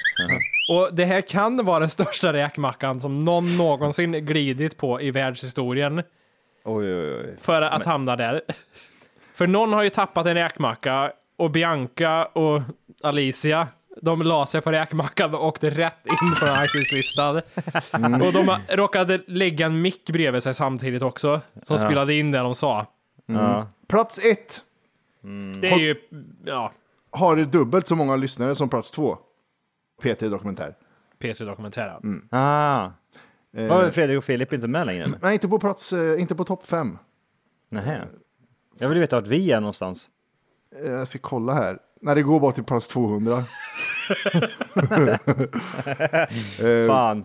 Och 0.70 0.94
det 0.94 1.04
här 1.04 1.20
kan 1.20 1.64
vara 1.64 1.80
den 1.80 1.88
största 1.88 2.32
räkmackan 2.32 3.00
som 3.00 3.24
någon 3.24 3.56
någonsin 3.56 4.12
glidit 4.12 4.76
på 4.76 5.00
i 5.00 5.10
världshistorien. 5.10 6.02
Oj, 6.64 6.94
oj, 6.94 7.14
oj. 7.14 7.36
För 7.40 7.62
att 7.62 7.86
hamna 7.86 8.16
där. 8.16 8.42
För 9.34 9.46
någon 9.46 9.72
har 9.72 9.82
ju 9.82 9.90
tappat 9.90 10.26
en 10.26 10.34
räkmacka 10.34 11.12
och 11.36 11.50
Bianca 11.50 12.24
och 12.24 12.62
Alicia 13.02 13.68
de 14.02 14.22
la 14.22 14.46
sig 14.46 14.60
på 14.60 14.72
räkmackan 14.72 15.34
och 15.34 15.46
åkte 15.46 15.70
rätt 15.70 16.06
in 16.06 16.34
på 16.40 16.46
iTunes-listan. 16.64 17.36
Och 18.22 18.32
de 18.32 18.56
råkade 18.68 19.20
lägga 19.26 19.66
en 19.66 19.80
mick 19.82 20.10
bredvid 20.10 20.42
sig 20.42 20.54
samtidigt 20.54 21.02
också, 21.02 21.40
som 21.62 21.76
Ja. 21.76 21.78
spelade 21.78 22.14
in 22.14 22.30
det 22.30 22.38
de 22.38 22.54
sa. 22.54 22.86
Ja. 23.26 23.68
Plats 23.88 24.18
ett 24.24 24.62
Det 25.60 25.68
är 25.72 25.76
ju, 25.78 25.96
ja, 26.44 26.72
har 27.10 27.36
dubbelt 27.36 27.86
så 27.86 27.96
många 27.96 28.16
lyssnare 28.16 28.54
som 28.54 28.68
plats 28.68 28.90
två. 28.90 29.18
P3 30.02 30.28
Dokumentär. 30.30 30.74
P3 31.20 31.44
Dokumentär. 31.46 31.98
Ah. 32.30 32.90
Eh, 33.56 33.66
Var 33.68 33.90
Fredrik 33.90 34.18
och 34.18 34.24
Filip 34.24 34.52
inte 34.52 34.68
med 34.68 34.86
längre? 34.86 35.04
eller? 35.04 35.18
Nej, 35.22 35.32
inte 35.34 35.48
på 35.48 35.58
plats, 35.58 35.92
eh, 35.92 36.20
inte 36.20 36.34
på 36.34 36.44
topp 36.44 36.66
fem. 36.66 36.98
Nähä. 37.70 38.02
Jag 38.78 38.88
vill 38.88 38.98
veta 38.98 39.16
vart 39.16 39.26
vi 39.26 39.52
är 39.52 39.60
någonstans. 39.60 40.08
Eh, 40.84 40.90
Jag 40.92 41.08
ska 41.08 41.18
kolla 41.18 41.54
här. 41.54 41.78
Nej, 42.06 42.14
det 42.14 42.22
går 42.22 42.40
bara 42.40 42.52
till 42.52 42.64
plats 42.64 42.88
200. 42.88 43.44
Eh, 46.58 46.86
Fan. 46.86 47.24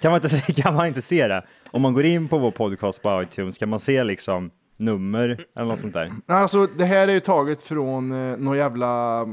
Kan 0.00 0.10
man, 0.12 0.14
inte, 0.18 0.28
se- 0.28 0.52
kan 0.62 0.74
man 0.74 0.86
inte 0.86 1.02
se 1.02 1.28
det? 1.28 1.44
Om 1.70 1.82
man 1.82 1.94
går 1.94 2.04
in 2.04 2.28
på 2.28 2.38
vår 2.38 2.50
podcast 2.50 3.02
på 3.02 3.22
iTunes, 3.22 3.58
kan 3.58 3.68
man 3.68 3.80
se 3.80 4.04
liksom 4.04 4.50
nummer 4.76 5.38
eller 5.56 5.66
något 5.66 5.78
sånt 5.78 5.94
där? 5.94 6.10
Alltså, 6.26 6.66
det 6.66 6.84
här 6.84 7.08
är 7.08 7.12
ju 7.12 7.20
taget 7.20 7.62
från 7.62 8.12
eh, 8.30 8.36
någon 8.38 8.56
jävla 8.56 9.26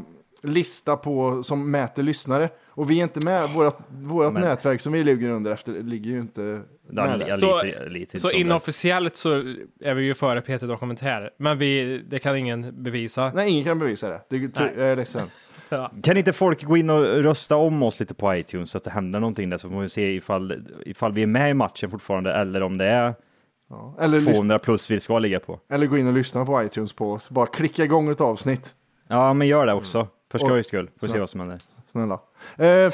lista 0.44 0.96
på, 0.98 1.44
som 1.44 1.72
mäter 1.72 2.04
lyssnare. 2.04 2.50
Och 2.70 2.92
vi 2.92 3.00
är 3.00 3.04
inte 3.04 3.26
med. 3.26 3.50
Vårat, 3.50 3.78
vårat 3.90 4.34
Men- 4.34 4.42
nätverk 4.42 4.82
som 4.82 4.94
vi 4.94 5.04
ligger 5.04 5.30
under 5.30 5.52
efter 5.52 5.72
ligger 5.84 6.12
ju 6.12 6.20
inte 6.20 6.62
Ja, 6.92 7.06
med. 7.06 7.20
li- 7.20 7.26
där. 7.26 7.38
Så, 7.38 7.64
lite- 7.64 7.90
lite 7.90 8.18
så 8.20 8.32
inofficiellt 8.32 9.16
så 9.16 9.32
är 9.82 9.94
vi 9.94 10.04
ju 10.04 10.14
före 10.14 10.42
P3 10.42 10.68
Dokumentär. 10.68 11.30
Men 11.38 11.58
vi, 11.58 11.98
det 12.10 12.20
kan 12.20 12.38
ingen 12.38 12.84
bevisa. 12.84 13.32
Nej, 13.36 13.50
ingen 13.52 13.66
kan 13.66 13.80
bevisa 13.80 14.10
det. 14.10 14.22
det 14.30 14.60
Nej. 14.60 14.74
jag 14.78 14.86
är 14.90 14.96
ledsen. 14.96 15.28
Kan 16.04 16.18
inte 16.18 16.34
folk 16.34 16.64
gå 16.64 16.78
in 16.78 16.90
och 16.90 17.02
rösta 17.06 17.56
om 17.56 17.84
oss 17.84 18.00
lite 18.00 18.14
på 18.14 18.36
iTunes 18.36 18.72
så 18.72 18.78
att 18.78 18.84
det 18.84 18.90
händer 18.92 19.20
någonting 19.20 19.50
där 19.50 19.58
så 19.58 19.70
får 19.70 19.82
vi 19.82 19.90
se 19.90 20.16
ifall, 20.16 20.64
ifall 20.86 21.12
vi 21.14 21.24
är 21.24 21.28
med 21.28 21.52
i 21.52 21.54
matchen 21.54 21.90
fortfarande 21.92 22.34
eller 22.34 22.64
om 22.64 22.78
det 22.78 22.86
är 22.86 23.14
Eller, 24.00 24.20
lys- 24.20 24.34
200 24.34 24.60
plus 24.60 24.92
vi 24.92 25.00
ska 25.00 25.20
ligga 25.20 25.40
på. 25.40 25.60
eller 25.70 25.86
gå 25.86 25.98
in 25.98 26.08
och 26.08 26.14
lyssna 26.14 26.46
på 26.46 26.64
iTunes 26.64 26.94
på 26.94 27.12
oss. 27.12 27.30
Bara 27.30 27.46
klicka 27.46 27.84
igång 27.84 28.10
ett 28.12 28.22
avsnitt. 28.22 28.76
Ja, 29.08 29.34
men 29.34 29.48
gör 29.48 29.66
det 29.66 29.74
också. 29.74 30.08
För 30.32 30.40
skojs 30.40 30.68
skull. 30.68 30.90
Får 31.00 31.08
se 31.08 31.14
så. 31.14 31.20
vad 31.20 31.30
som 31.30 31.40
händer. 31.40 31.58
Snälla. 31.92 32.20
Eh, 32.58 32.94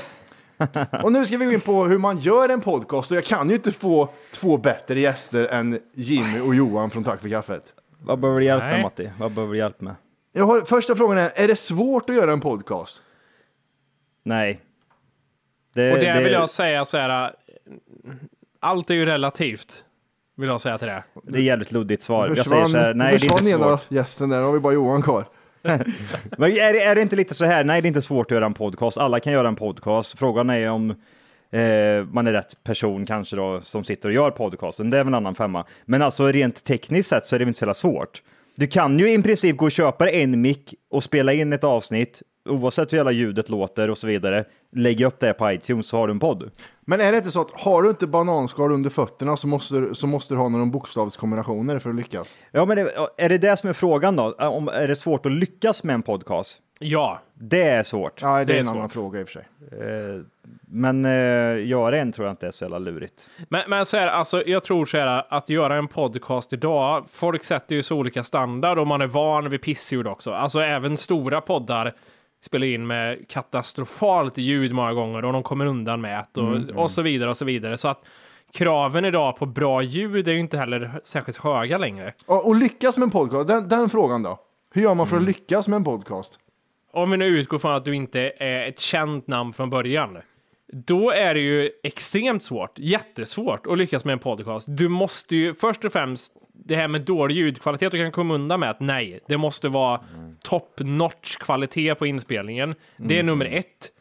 och 1.04 1.12
nu 1.12 1.26
ska 1.26 1.38
vi 1.38 1.46
gå 1.46 1.52
in 1.52 1.62
på 1.62 1.86
hur 1.86 1.98
man 1.98 2.18
gör 2.18 2.50
en 2.50 2.62
podcast. 2.62 3.12
Och 3.12 3.18
jag 3.18 3.26
kan 3.26 3.50
ju 3.50 3.56
inte 3.56 3.72
få 3.72 4.10
två 4.32 4.58
bättre 4.58 5.00
gäster 5.00 5.48
än 5.48 5.80
Jimmy 5.94 6.40
och 6.40 6.56
Johan 6.56 6.90
från 6.90 7.04
Tack 7.04 7.22
för 7.22 7.30
kaffet. 7.30 7.74
Vad 8.00 8.20
behöver 8.20 8.40
du 8.40 8.46
hjälp 8.46 8.64
Nej. 8.64 8.74
med 8.74 8.82
Matti? 8.82 9.12
Vad 9.20 9.32
behöver 9.32 9.54
du 9.54 9.60
hjälp 9.60 9.82
med? 9.82 9.96
Jag 10.32 10.46
har, 10.46 10.62
första 10.62 10.96
frågan 10.96 11.18
är, 11.18 11.32
är 11.36 11.48
det 11.48 11.56
svårt 11.56 12.10
att 12.10 12.16
göra 12.16 12.32
en 12.32 12.42
podcast? 12.42 13.02
Nej. 14.24 14.62
Det, 15.74 15.94
Och 15.94 16.00
det, 16.00 16.24
vill 16.24 16.32
jag 16.34 16.50
säga 16.50 16.86
så 16.86 16.98
här. 16.98 17.36
Allt 18.60 18.90
är 18.90 18.94
ju 18.94 19.06
relativt. 19.06 19.84
Vill 20.38 20.50
jag 20.50 20.62
säga 20.62 20.78
till 20.78 20.88
det. 20.88 21.04
det 21.24 21.40
är 21.40 21.44
jävligt 21.44 21.72
luddigt 21.72 22.04
svar. 22.04 22.28
Jag 22.28 22.38
säger 22.38 22.44
Försvann, 22.44 22.70
så 22.72 22.78
här, 22.78 22.94
nej 22.94 23.08
det 23.08 23.16
är 23.16 23.20
försvann 23.20 23.48
inte 23.48 23.60
svårt. 23.60 23.92
gästen 23.92 24.30
där, 24.30 24.42
har 24.42 24.52
vi 24.52 24.60
bara 24.60 24.74
Johan 24.74 25.02
kvar. 25.02 25.26
Men 26.38 26.52
är, 26.52 26.74
det- 26.74 26.84
är 26.84 26.96
det 26.96 27.02
inte 27.02 27.16
lite 27.16 27.34
så 27.34 27.46
här, 27.46 27.64
nej 27.64 27.82
det 27.82 27.86
är 27.86 27.88
inte 27.88 28.02
svårt 28.02 28.32
att 28.32 28.36
göra 28.36 28.46
en 28.46 28.54
podcast, 28.54 28.98
alla 28.98 29.20
kan 29.20 29.34
göra 29.34 29.48
en 29.48 29.56
podcast. 29.56 30.20
Frågan 30.20 30.50
är 30.50 30.70
om 30.70 30.90
eh, 31.52 32.06
man 32.12 32.28
är 32.28 32.32
rätt 32.32 32.64
person 32.64 33.06
kanske 33.06 33.36
då 33.36 33.62
som 33.62 33.84
sitter 33.84 34.10
och 34.10 34.16
gör 34.16 34.32
podcasten, 34.32 34.90
det 34.90 34.98
är 35.00 35.04
väl 35.04 35.08
en 35.14 35.18
annan 35.18 35.36
femma. 35.36 35.66
Men 35.86 36.02
alltså 36.02 36.28
rent 36.28 36.64
tekniskt 36.64 37.10
sett 37.10 37.26
så 37.26 37.36
är 37.36 37.40
det 37.40 37.44
inte 37.46 37.60
så 37.60 37.64
jävla 37.64 37.74
svårt. 37.74 38.22
Du 38.56 38.68
kan 38.68 39.00
ju 39.00 39.10
i 39.14 39.22
princip 39.22 39.58
gå 39.58 39.66
och 39.66 39.72
köpa 39.72 40.10
en 40.10 40.42
mick 40.42 40.74
och 40.92 41.04
spela 41.04 41.34
in 41.34 41.54
ett 41.54 41.64
avsnitt, 41.64 42.22
oavsett 42.46 42.94
hur 42.94 42.98
jävla 42.98 43.12
ljudet 43.12 43.50
låter 43.50 43.90
och 43.90 43.98
så 43.98 44.08
vidare, 44.08 44.46
lägga 44.72 45.08
upp 45.08 45.20
det 45.20 45.34
på 45.34 45.52
iTunes 45.52 45.88
så 45.88 45.98
har 45.98 46.08
du 46.08 46.12
en 46.12 46.20
podd. 46.20 46.52
Men 46.86 47.02
är 47.02 47.12
det 47.12 47.18
inte 47.18 47.32
så 47.32 47.42
att 47.42 47.52
har 47.52 47.82
du 47.84 47.90
inte 47.90 48.08
bananskal 48.08 48.72
under 48.72 48.90
fötterna 48.90 49.38
så 49.38 49.48
måste, 49.48 49.76
du- 49.76 49.96
så 49.96 50.08
måste 50.08 50.34
du 50.34 50.38
ha 50.38 50.50
några 50.50 50.66
bokstavskombinationer 50.66 51.80
för 51.80 51.90
att 51.90 51.96
lyckas? 51.96 52.38
Ja, 52.52 52.66
men 52.66 52.78
det, 52.78 52.92
är 53.18 53.30
det 53.30 53.38
det 53.38 53.58
som 53.58 53.70
är 53.70 53.74
frågan 53.74 54.16
då? 54.16 54.32
Om, 54.34 54.68
är 54.68 54.88
det 54.88 54.96
svårt 54.96 55.26
att 55.26 55.32
lyckas 55.32 55.84
med 55.84 55.94
en 55.94 56.02
podcast? 56.02 56.58
Ja, 56.80 57.20
Det 57.34 57.64
är 57.64 57.84
svårt. 57.84 58.22
Ja, 58.22 58.38
det, 58.40 58.46
Det 58.46 58.54
är 58.54 58.56
är 58.56 58.60
en 58.60 58.66
svårt. 58.66 58.76
annan 58.76 58.90
fråga 58.90 59.20
i 59.20 59.24
och 59.24 59.28
för 59.30 59.34
sig. 59.34 59.48
Eh, 59.72 60.22
Men 60.68 61.06
eh, 61.06 61.66
göra 61.68 61.98
en 61.98 62.12
tror 62.12 62.28
jag 62.28 62.34
inte 62.34 62.48
är 62.48 62.52
så 62.52 62.64
jävla 62.64 62.80
lurigt. 62.80 63.30
Men, 63.50 63.62
men 63.68 63.86
så 63.86 63.98
här, 63.98 64.08
alltså, 64.08 64.44
jag 64.48 64.64
tror 64.64 64.86
så 64.86 64.98
här 64.98 65.26
att 65.30 65.50
göra 65.50 65.76
en 65.76 65.88
podcast 65.88 66.54
idag, 66.54 67.06
folk 67.12 67.44
sätter 67.44 67.76
ju 67.76 67.84
så 67.84 67.96
olika 67.96 68.24
standard 68.24 68.80
och 68.80 68.88
man 68.88 69.02
är 69.02 69.08
van 69.08 69.50
vid 69.50 69.62
pissljud 69.62 70.08
också. 70.08 70.32
Alltså 70.32 70.60
även 70.60 70.98
stora 70.98 71.42
poddar 71.42 71.94
spelar 72.46 72.68
in 72.68 72.88
med 72.88 73.28
katastrofalt 73.30 74.38
ljud 74.38 74.72
många 74.74 74.94
gånger 74.94 75.26
och 75.26 75.34
de 75.34 75.44
kommer 75.44 75.66
undan 75.66 76.02
med 76.02 76.26
det 76.32 76.42
och, 76.42 76.84
och 76.84 76.92
så 76.92 77.02
vidare 77.02 77.30
och 77.30 77.38
så 77.38 77.46
vidare. 77.46 77.78
Så 77.78 77.88
att 77.88 78.04
kraven 78.54 79.06
idag 79.06 79.38
på 79.38 79.46
bra 79.46 79.82
ljud 79.82 80.28
är 80.28 80.32
ju 80.32 80.40
inte 80.40 80.58
heller 80.58 80.92
särskilt 81.04 81.38
höga 81.38 81.78
längre. 81.78 82.14
Och, 82.26 82.48
och 82.48 82.56
lyckas 82.56 82.98
med 82.98 83.04
en 83.04 83.12
podcast, 83.12 83.48
den, 83.48 83.68
den 83.68 83.90
frågan 83.90 84.24
då? 84.24 84.40
Hur 84.74 84.82
gör 84.82 84.94
man 84.94 85.08
för 85.08 85.16
att 85.16 85.22
Mm. 85.22 85.28
lyckas 85.28 85.68
med 85.68 85.78
en 85.78 85.84
podcast? 85.84 86.40
Om 86.94 87.12
vi 87.12 87.18
nu 87.18 87.26
utgår 87.26 87.58
från 87.58 87.72
att 87.76 87.86
du 87.86 87.96
inte 87.96 88.32
är 88.38 88.68
ett 88.68 88.80
känt 88.80 89.28
namn 89.28 89.54
från 89.54 89.70
början. 89.70 90.18
Då 90.74 91.12
är 91.12 91.34
det 91.34 91.40
ju 91.40 91.72
extremt 91.84 92.44
svårt, 92.44 92.80
jättesvårt 92.80 93.68
att 93.68 93.78
lyckas 93.78 94.06
med 94.06 94.14
en 94.14 94.20
podcast. 94.20 94.68
Du 94.70 94.88
måste 94.88 95.36
ju 95.36 95.54
först 95.54 95.86
och 95.86 95.92
främst, 95.92 96.34
det 96.54 96.76
här 96.76 96.88
med 96.88 97.02
dålig 97.02 97.36
ljudkvalitet, 97.36 97.92
du 97.92 97.98
kan 97.98 98.12
komma 98.12 98.34
undan 98.34 98.60
med 98.60 98.70
att 98.70 98.80
nej, 98.80 99.20
det 99.28 99.38
måste 99.38 99.70
vara 99.70 100.02
top 100.44 100.80
notch 100.80 101.36
kvalitet 101.36 101.96
på 101.96 102.06
inspelningen. 102.06 102.76
Det 102.98 103.20
är 103.20 103.24
nummer 103.24 103.46
ett. 103.46 103.92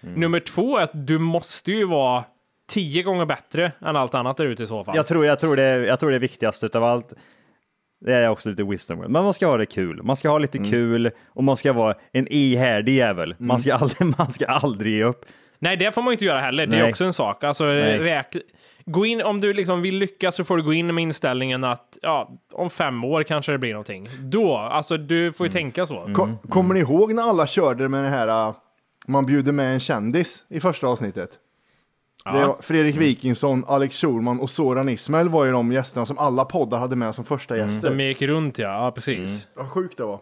Nummer 0.00 0.40
två 0.40 0.78
är 0.78 0.82
att 0.82 1.06
du 1.06 1.18
måste 1.18 1.72
ju 1.72 1.84
vara 1.84 2.24
tio 2.68 3.02
gånger 3.02 3.24
bättre 3.24 3.72
än 3.80 3.96
allt 3.96 4.14
annat 4.14 4.36
där 4.36 4.46
ute 4.46 4.62
i 4.62 4.66
så 4.66 4.84
fall. 4.84 4.96
Jag 4.96 5.06
tror, 5.06 5.26
jag 5.26 5.38
tror, 5.38 5.56
det, 5.56 5.86
jag 5.86 6.00
tror 6.00 6.10
det 6.10 6.16
är 6.16 6.20
viktigast 6.20 6.64
utav 6.64 6.84
allt. 6.84 7.12
Det 8.00 8.14
är 8.14 8.28
också 8.28 8.50
lite 8.50 8.64
wisdom. 8.64 8.98
Men 8.98 9.12
man 9.12 9.34
ska 9.34 9.46
ha 9.46 9.56
det 9.56 9.66
kul. 9.66 10.02
Man 10.02 10.16
ska 10.16 10.28
ha 10.28 10.38
lite 10.38 10.58
kul 10.58 11.10
och 11.26 11.44
man 11.44 11.56
ska 11.56 11.72
vara 11.72 11.94
en 12.12 12.28
ihärdig 12.30 12.94
jävel. 12.94 13.34
Man, 13.38 13.60
ska 13.60 13.74
aldrig, 13.74 14.14
man 14.18 14.32
ska 14.32 14.46
aldrig 14.46 14.92
ge 14.92 15.04
upp. 15.04 15.24
Nej, 15.64 15.76
det 15.76 15.92
får 15.92 16.02
man 16.02 16.12
inte 16.12 16.24
göra 16.24 16.40
heller. 16.40 16.66
Det 16.66 16.76
är 16.76 16.80
Nej. 16.82 16.90
också 16.90 17.04
en 17.04 17.12
sak. 17.12 17.44
Alltså, 17.44 17.64
räk... 17.66 18.36
Gå 18.86 19.06
in, 19.06 19.22
om 19.22 19.40
du 19.40 19.52
liksom 19.52 19.82
vill 19.82 19.98
lyckas 19.98 20.36
så 20.36 20.44
får 20.44 20.56
du 20.56 20.62
gå 20.62 20.72
in 20.72 20.94
med 20.94 21.02
inställningen 21.02 21.64
att 21.64 21.98
ja, 22.02 22.30
om 22.52 22.70
fem 22.70 23.04
år 23.04 23.22
kanske 23.22 23.52
det 23.52 23.58
blir 23.58 23.70
någonting. 23.72 24.08
Då, 24.20 24.56
alltså 24.56 24.96
du 24.96 25.32
får 25.32 25.46
ju 25.46 25.52
tänka 25.52 25.86
så. 25.86 25.94
Ko- 26.14 26.22
Mm. 26.24 26.38
Kommer 26.38 26.74
ni 26.74 26.80
ihåg 26.80 27.14
när 27.14 27.22
alla 27.22 27.46
körde 27.46 27.88
med 27.88 28.04
det 28.04 28.08
här, 28.08 28.48
uh, 28.48 28.54
man 29.06 29.26
bjuder 29.26 29.52
med 29.52 29.72
en 29.74 29.80
kändis 29.80 30.44
i 30.48 30.60
första 30.60 30.86
avsnittet? 30.86 31.30
Det 32.24 32.46
var 32.46 32.56
Fredrik 32.60 32.96
Wikingsson, 32.96 33.64
Alex 33.68 33.96
Schulman 34.00 34.40
och 34.40 34.50
Soran 34.50 34.88
Ismail 34.88 35.28
var 35.28 35.44
ju 35.44 35.52
de 35.52 35.72
gästerna 35.72 36.06
som 36.06 36.18
alla 36.18 36.44
poddar 36.44 36.78
hade 36.78 36.96
med 36.96 37.14
som 37.14 37.24
första 37.24 37.56
gäster. 37.56 37.88
Som 37.88 38.00
gick 38.00 38.22
runt 38.22 38.58
ja, 38.58 38.84
ja 38.84 38.90
precis. 38.90 39.48
Vad 39.54 39.68
sjukt 39.68 39.98
det 39.98 40.04
var. 40.04 40.20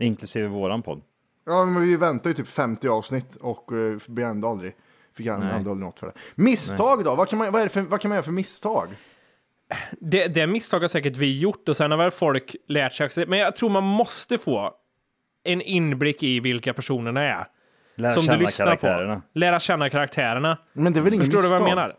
Inklusive 0.00 0.48
våran 0.48 0.82
podd. 0.82 1.00
Ja, 1.44 1.64
men 1.64 1.82
vi 1.82 1.96
väntade 1.96 2.28
ju 2.28 2.34
typ 2.34 2.48
50 2.48 2.88
avsnitt 2.88 3.36
och 3.36 3.72
uh, 3.72 3.98
blev 4.06 4.26
ändå 4.28 4.48
aldrig, 4.48 4.76
fick 5.16 5.26
ändå 5.26 5.46
Nej. 5.46 5.54
aldrig 5.54 5.76
något 5.76 5.98
för 5.98 6.06
det. 6.06 6.12
Misstag 6.34 7.04
då? 7.04 7.14
Vad 7.14 7.28
kan, 7.28 7.38
man, 7.38 7.52
vad, 7.52 7.60
är 7.60 7.66
det 7.66 7.70
för, 7.70 7.80
vad 7.80 8.00
kan 8.00 8.08
man 8.08 8.16
göra 8.16 8.24
för 8.24 8.32
misstag? 8.32 8.88
Det, 10.00 10.26
det 10.26 10.46
misstag 10.46 10.80
har 10.80 10.88
säkert 10.88 11.16
vi 11.16 11.38
gjort 11.38 11.68
och 11.68 11.76
sen 11.76 11.90
har 11.90 11.98
väl 11.98 12.10
folk 12.10 12.56
lärt 12.68 12.92
sig. 13.12 13.26
Men 13.26 13.38
jag 13.38 13.56
tror 13.56 13.70
man 13.70 13.82
måste 13.84 14.38
få 14.38 14.74
en 15.44 15.60
inblick 15.60 16.22
i 16.22 16.40
vilka 16.40 16.74
personerna 16.74 17.22
är. 17.22 17.46
Lära 17.94 18.12
som 18.12 18.22
känna 18.22 18.38
du 18.38 18.44
lyssnar 18.44 18.66
karaktärerna. 18.66 19.16
på. 19.16 19.22
Lära 19.32 19.60
känna 19.60 19.90
karaktärerna. 19.90 20.58
Men 20.72 20.92
det 20.92 20.98
är 20.98 21.02
väl 21.02 21.14
ingen 21.14 21.24
Förstår 21.24 21.42
du 21.42 21.48
vad 21.48 21.60
jag 21.60 21.64
misstag? 21.64 21.76
menar? 21.76 21.96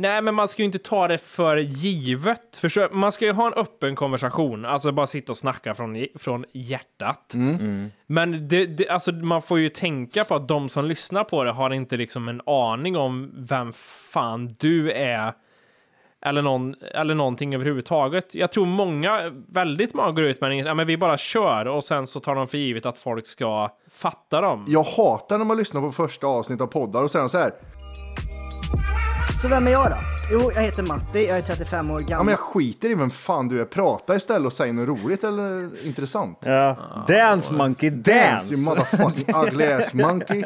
Nej, 0.00 0.22
men 0.22 0.34
man 0.34 0.48
ska 0.48 0.62
ju 0.62 0.66
inte 0.66 0.78
ta 0.78 1.08
det 1.08 1.18
för 1.18 1.56
givet. 1.56 2.56
Förstår? 2.60 2.88
Man 2.92 3.12
ska 3.12 3.24
ju 3.24 3.32
ha 3.32 3.46
en 3.46 3.54
öppen 3.54 3.96
konversation, 3.96 4.64
alltså 4.64 4.92
bara 4.92 5.06
sitta 5.06 5.32
och 5.32 5.36
snacka 5.36 5.74
från, 5.74 6.06
från 6.14 6.44
hjärtat. 6.52 7.34
Men 8.06 8.48
det, 8.48 8.66
det, 8.66 8.88
alltså, 8.88 9.12
man 9.12 9.42
får 9.42 9.58
ju 9.58 9.68
tänka 9.68 10.24
på 10.24 10.34
att 10.34 10.48
de 10.48 10.68
som 10.68 10.84
lyssnar 10.84 11.24
på 11.24 11.44
det 11.44 11.50
har 11.50 11.70
inte 11.70 11.96
liksom 11.96 12.28
en 12.28 12.40
aning 12.46 12.96
om 12.96 13.30
vem 13.36 13.72
fan 14.12 14.54
du 14.58 14.92
är. 14.92 15.32
Eller, 16.22 16.42
någon, 16.42 16.74
eller 16.94 17.14
någonting 17.14 17.54
överhuvudtaget. 17.54 18.34
Jag 18.34 18.52
tror 18.52 18.66
många, 18.66 19.20
väldigt 19.48 19.94
många 19.94 20.12
går 20.12 20.24
ut 20.24 20.40
med 20.40 20.50
en, 20.50 20.58
ja, 20.58 20.74
men 20.74 20.86
vi 20.86 20.96
bara 20.96 21.18
kör 21.18 21.66
och 21.66 21.84
sen 21.84 22.06
så 22.06 22.20
tar 22.20 22.34
de 22.34 22.48
för 22.48 22.58
givet 22.58 22.86
att 22.86 22.98
folk 22.98 23.26
ska 23.26 23.70
fatta 23.90 24.40
dem. 24.40 24.64
Jag 24.68 24.82
hatar 24.82 25.38
när 25.38 25.44
man 25.44 25.56
lyssnar 25.56 25.80
på 25.80 25.92
första 25.92 26.26
avsnitt 26.26 26.60
av 26.60 26.66
poddar 26.66 27.02
och 27.02 27.10
säger 27.10 27.28
så 27.28 27.38
här. 27.38 27.52
Så 29.42 29.48
vem 29.48 29.66
är 29.66 29.70
jag 29.70 29.90
då? 29.90 29.96
Jo, 30.30 30.50
jag 30.54 30.62
heter 30.62 30.82
Matti, 30.82 31.26
jag 31.26 31.38
är 31.38 31.42
35 31.42 31.90
år 31.90 32.00
Ja, 32.00 32.06
gammal. 32.06 32.24
men 32.24 32.32
jag 32.32 32.38
skiter 32.38 32.90
i 32.90 32.94
vem 32.94 33.10
fan 33.10 33.48
du 33.48 33.60
är. 33.60 33.64
Prata 33.64 34.16
istället 34.16 34.46
och 34.46 34.52
säg 34.52 34.72
något 34.72 35.02
roligt 35.02 35.24
eller 35.24 35.70
intressant. 35.86 36.38
Ja. 36.44 36.76
Dance 37.08 37.52
monkey, 37.52 37.90
dance! 37.90 38.54
you 38.54 38.64
motherfucking 38.64 39.34
ugly 39.46 39.66
ass 39.66 39.94
monkey. 39.94 40.44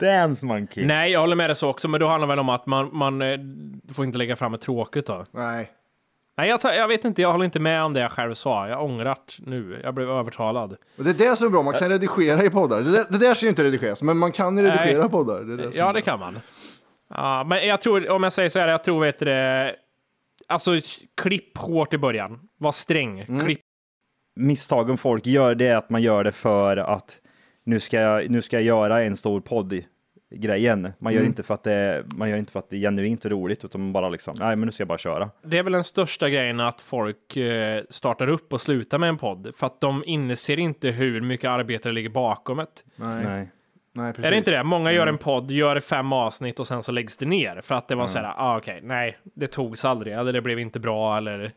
Dance 0.00 0.44
monkey. 0.46 0.86
Nej, 0.86 1.10
jag 1.12 1.20
håller 1.20 1.36
med 1.36 1.50
dig 1.50 1.56
så 1.56 1.68
också, 1.68 1.88
men 1.88 2.00
då 2.00 2.06
handlar 2.06 2.26
det 2.26 2.32
väl 2.32 2.38
om 2.38 2.48
att 2.48 2.66
man, 2.66 2.90
man 2.92 3.22
eh, 3.22 3.38
får 3.94 4.04
inte 4.04 4.18
lägga 4.18 4.36
fram 4.36 4.54
ett 4.54 4.60
tråkigt 4.60 5.06
då. 5.06 5.26
Nej. 5.30 5.70
Nej, 6.36 6.48
jag, 6.48 6.60
tar, 6.60 6.72
jag 6.72 6.88
vet 6.88 7.04
inte, 7.04 7.22
jag 7.22 7.32
håller 7.32 7.44
inte 7.44 7.60
med 7.60 7.82
om 7.84 7.92
det 7.92 8.00
jag 8.00 8.12
själv 8.12 8.34
sa. 8.34 8.68
Jag 8.68 8.82
ångrar 8.84 9.16
nu. 9.38 9.80
Jag 9.82 9.94
blev 9.94 10.10
övertalad. 10.10 10.76
Och 10.98 11.04
det 11.04 11.10
är 11.10 11.30
det 11.30 11.36
som 11.36 11.46
är 11.46 11.50
bra, 11.50 11.62
man 11.62 11.74
kan 11.74 11.88
redigera 11.88 12.44
i 12.44 12.50
poddar. 12.50 12.80
Det 12.80 12.90
där, 12.90 13.04
det 13.08 13.18
där 13.18 13.34
ska 13.34 13.46
ju 13.46 13.50
inte 13.50 13.64
redigeras, 13.64 14.02
men 14.02 14.18
man 14.18 14.32
kan 14.32 14.56
ju 14.58 14.62
redigera 14.64 15.00
Nej. 15.00 15.10
poddar. 15.10 15.40
Det 15.40 15.52
är 15.52 15.56
det 15.56 15.76
Ja, 15.76 15.88
är 15.88 15.92
det 15.92 16.02
bra. 16.02 16.12
kan 16.12 16.20
man. 16.20 16.38
Ja, 17.14 17.44
men 17.44 17.66
jag 17.66 17.80
tror, 17.80 18.10
om 18.10 18.22
jag 18.22 18.32
säger 18.32 18.48
så 18.48 18.58
här, 18.58 18.68
jag 18.68 18.84
tror, 18.84 19.00
vet 19.00 19.18
du 19.18 19.24
det, 19.24 19.76
alltså 20.46 20.80
klipp 21.22 21.58
hårt 21.58 21.94
i 21.94 21.98
början. 21.98 22.40
Var 22.58 22.72
sträng. 22.72 23.20
Mm. 23.20 23.44
Klipp. 23.46 23.60
Misstagen 24.36 24.96
folk 24.98 25.26
gör 25.26 25.54
det 25.54 25.66
är 25.66 25.76
att 25.76 25.90
man 25.90 26.02
gör 26.02 26.24
det 26.24 26.32
för 26.32 26.76
att 26.76 27.20
nu 27.64 27.80
ska 27.80 28.00
jag, 28.00 28.30
nu 28.30 28.42
ska 28.42 28.56
jag 28.56 28.62
göra 28.64 29.04
en 29.04 29.16
stor 29.16 29.40
podd 29.40 29.80
grejen. 30.34 30.92
Man 30.98 31.12
gör, 31.12 31.20
Mm. 31.20 31.30
inte 31.30 31.42
för 31.42 31.54
att 31.54 31.62
det, 31.62 32.04
man 32.16 32.30
gör 32.30 32.36
inte 32.36 32.52
för 32.52 32.58
att 32.58 32.70
det 32.70 32.76
är 32.76 32.80
genuint 32.80 33.24
roligt, 33.26 33.64
utan 33.64 33.80
man 33.80 33.92
bara 33.92 34.08
liksom, 34.08 34.36
nej 34.38 34.56
men 34.56 34.66
nu 34.66 34.72
ska 34.72 34.80
jag 34.80 34.88
bara 34.88 34.98
köra. 34.98 35.30
Det 35.42 35.58
är 35.58 35.62
väl 35.62 35.72
den 35.72 35.84
största 35.84 36.28
grejen 36.30 36.60
att 36.60 36.80
folk 36.80 37.36
eh, 37.36 37.82
startar 37.90 38.28
upp 38.28 38.52
och 38.52 38.60
slutar 38.60 38.98
med 38.98 39.08
en 39.08 39.18
podd. 39.18 39.52
För 39.56 39.66
att 39.66 39.80
de 39.80 40.02
inser 40.06 40.58
inte 40.58 40.88
hur 40.88 41.20
mycket 41.20 41.50
arbete 41.50 41.88
det 41.88 41.92
ligger 41.92 42.08
bakom 42.10 42.58
ett. 42.58 42.84
Nej. 42.96 43.24
Nej. 43.24 43.50
Nej, 43.96 44.12
precis. 44.12 44.26
Är 44.26 44.30
det 44.30 44.36
inte 44.36 44.50
det? 44.50 44.62
Många 44.64 44.92
gör 44.92 45.02
Mm. 45.02 45.14
en 45.14 45.18
podd, 45.18 45.50
gör 45.50 45.80
fem 45.80 46.12
avsnitt 46.12 46.60
och 46.60 46.66
sen 46.66 46.82
så 46.82 46.92
läggs 46.92 47.16
det 47.16 47.26
ner. 47.26 47.60
För 47.60 47.74
att 47.74 47.88
det 47.88 47.94
var 47.94 48.06
så 48.06 48.18
här, 48.18 48.34
ah, 48.36 48.56
okej, 48.58 48.80
nej, 48.82 49.18
det 49.34 49.46
togs 49.46 49.84
aldrig, 49.84 50.14
eller 50.14 50.32
det 50.32 50.40
blev 50.40 50.58
inte 50.58 50.80
bra, 50.80 51.16
eller... 51.16 51.52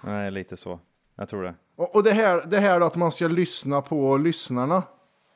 Nej, 0.00 0.30
lite 0.30 0.56
så. 0.56 0.80
Jag 1.16 1.28
tror 1.28 1.42
det. 1.42 1.54
Och, 1.76 1.94
och 1.96 2.02
det 2.04 2.10
här, 2.12 2.42
det 2.46 2.58
här 2.58 2.80
att 2.80 2.96
man 2.96 3.12
ska 3.12 3.28
lyssna 3.28 3.82
på 3.82 4.16
lyssnarna. 4.16 4.76